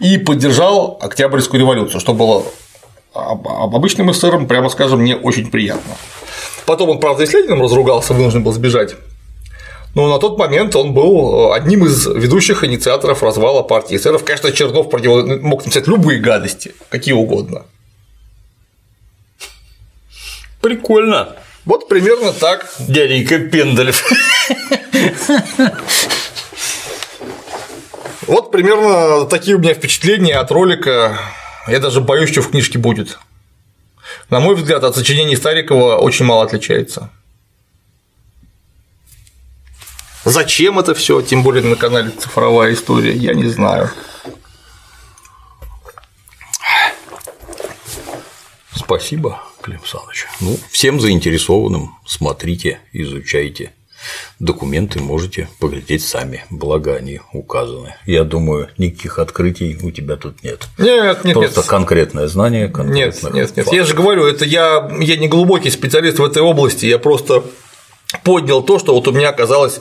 и 0.00 0.18
поддержал 0.18 0.98
Октябрьскую 1.00 1.60
революцию, 1.60 2.00
что 2.00 2.12
было 2.12 2.44
обычным 3.12 4.10
эсерам, 4.10 4.46
прямо 4.46 4.68
скажем, 4.68 5.02
не 5.04 5.14
очень 5.14 5.50
приятно. 5.50 5.96
Потом 6.66 6.90
он, 6.90 7.00
правда, 7.00 7.22
и 7.22 7.26
с 7.26 7.32
Лениным 7.32 7.62
разругался, 7.62 8.12
вынужден 8.12 8.42
был 8.42 8.52
сбежать. 8.52 8.96
Но 9.94 10.08
на 10.08 10.18
тот 10.18 10.38
момент 10.38 10.76
он 10.76 10.92
был 10.92 11.52
одним 11.54 11.86
из 11.86 12.06
ведущих 12.06 12.64
инициаторов 12.64 13.22
развала 13.22 13.62
партии 13.62 13.96
эсеров. 13.96 14.24
Конечно, 14.24 14.52
Чернов 14.52 14.90
про 14.90 15.00
него 15.00 15.22
мог 15.40 15.64
написать 15.64 15.86
любые 15.86 16.20
гадости, 16.20 16.74
какие 16.90 17.14
угодно. 17.14 17.64
Прикольно. 20.60 21.36
Вот 21.64 21.88
примерно 21.88 22.32
так. 22.32 22.70
Дяденька 22.80 23.38
Пендалев. 23.38 24.04
Вот 28.26 28.50
примерно 28.50 29.24
такие 29.26 29.56
у 29.56 29.60
меня 29.60 29.74
впечатления 29.74 30.36
от 30.36 30.50
ролика. 30.50 31.18
Я 31.68 31.78
даже 31.78 32.00
боюсь, 32.00 32.30
что 32.30 32.42
в 32.42 32.50
книжке 32.50 32.78
будет. 32.78 33.18
На 34.30 34.40
мой 34.40 34.56
взгляд, 34.56 34.82
от 34.82 34.96
сочинений 34.96 35.36
Старикова 35.36 35.96
очень 35.96 36.24
мало 36.24 36.44
отличается. 36.44 37.10
Зачем 40.24 40.78
это 40.80 40.92
все, 40.94 41.22
тем 41.22 41.44
более 41.44 41.62
на 41.62 41.76
канале 41.76 42.10
цифровая 42.10 42.72
история, 42.72 43.12
я 43.12 43.32
не 43.32 43.48
знаю. 43.48 43.90
Спасибо, 48.74 49.40
Клим 49.62 49.84
Саныч. 49.84 50.26
Ну, 50.40 50.58
всем 50.70 51.00
заинтересованным 51.00 51.96
смотрите, 52.04 52.80
изучайте 52.92 53.72
документы 54.38 55.00
можете 55.00 55.48
поглядеть 55.60 56.02
сами, 56.02 56.44
благо 56.50 56.94
они 56.94 57.20
указаны. 57.32 57.94
Я 58.06 58.24
думаю, 58.24 58.68
никаких 58.78 59.18
открытий 59.18 59.78
у 59.82 59.90
тебя 59.90 60.16
тут 60.16 60.42
нет. 60.42 60.66
Нет, 60.78 61.24
нет, 61.24 61.34
Просто 61.34 61.60
нет. 61.60 61.68
конкретное 61.68 62.26
знание, 62.28 62.72
Нет, 62.84 63.22
нет, 63.32 63.56
нет. 63.56 63.72
Я 63.72 63.84
же 63.84 63.94
говорю, 63.94 64.26
это 64.26 64.44
я, 64.44 64.90
я 65.00 65.16
не 65.16 65.28
глубокий 65.28 65.70
специалист 65.70 66.18
в 66.18 66.24
этой 66.24 66.42
области, 66.42 66.86
я 66.86 66.98
просто 66.98 67.42
поднял 68.22 68.62
то, 68.62 68.78
что 68.78 68.94
вот 68.94 69.08
у 69.08 69.12
меня 69.12 69.30
оказалось 69.30 69.80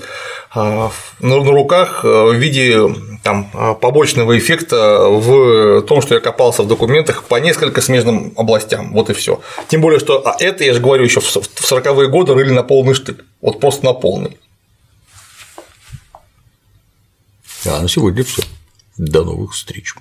а, 0.54 0.92
на 1.20 1.36
руках 1.38 2.02
а, 2.04 2.30
в 2.30 2.36
виде 2.36 2.82
там, 3.26 3.50
а, 3.56 3.74
побочного 3.74 4.38
эффекта 4.38 5.10
в 5.10 5.82
том, 5.82 6.04
что 6.04 6.14
я 6.14 6.22
копался 6.22 6.62
в 6.62 6.68
документах 6.68 7.24
по 7.24 7.38
несколько 7.38 7.82
смежным 7.82 8.34
областям. 8.38 8.94
Вот 8.94 9.10
и 9.10 9.14
все. 9.14 9.42
Тем 9.68 9.82
более, 9.82 10.00
что 10.00 10.24
это, 10.40 10.64
я 10.64 10.76
же 10.76 10.80
говорю, 10.80 11.06
еще 11.06 11.22
в 11.22 11.36
40-е 11.36 12.08
годы 12.08 12.36
рыли 12.36 12.52
на 12.52 12.62
полный 12.62 12.94
штык. 12.94 13.26
Вот 13.42 13.60
просто 13.60 13.84
на 13.84 13.94
полный. 13.94 14.38
А 17.66 17.82
на 17.82 17.90
сегодня 17.90 18.24
все. 18.24 18.44
До 18.96 19.24
новых 19.24 19.54
встреч. 19.54 19.96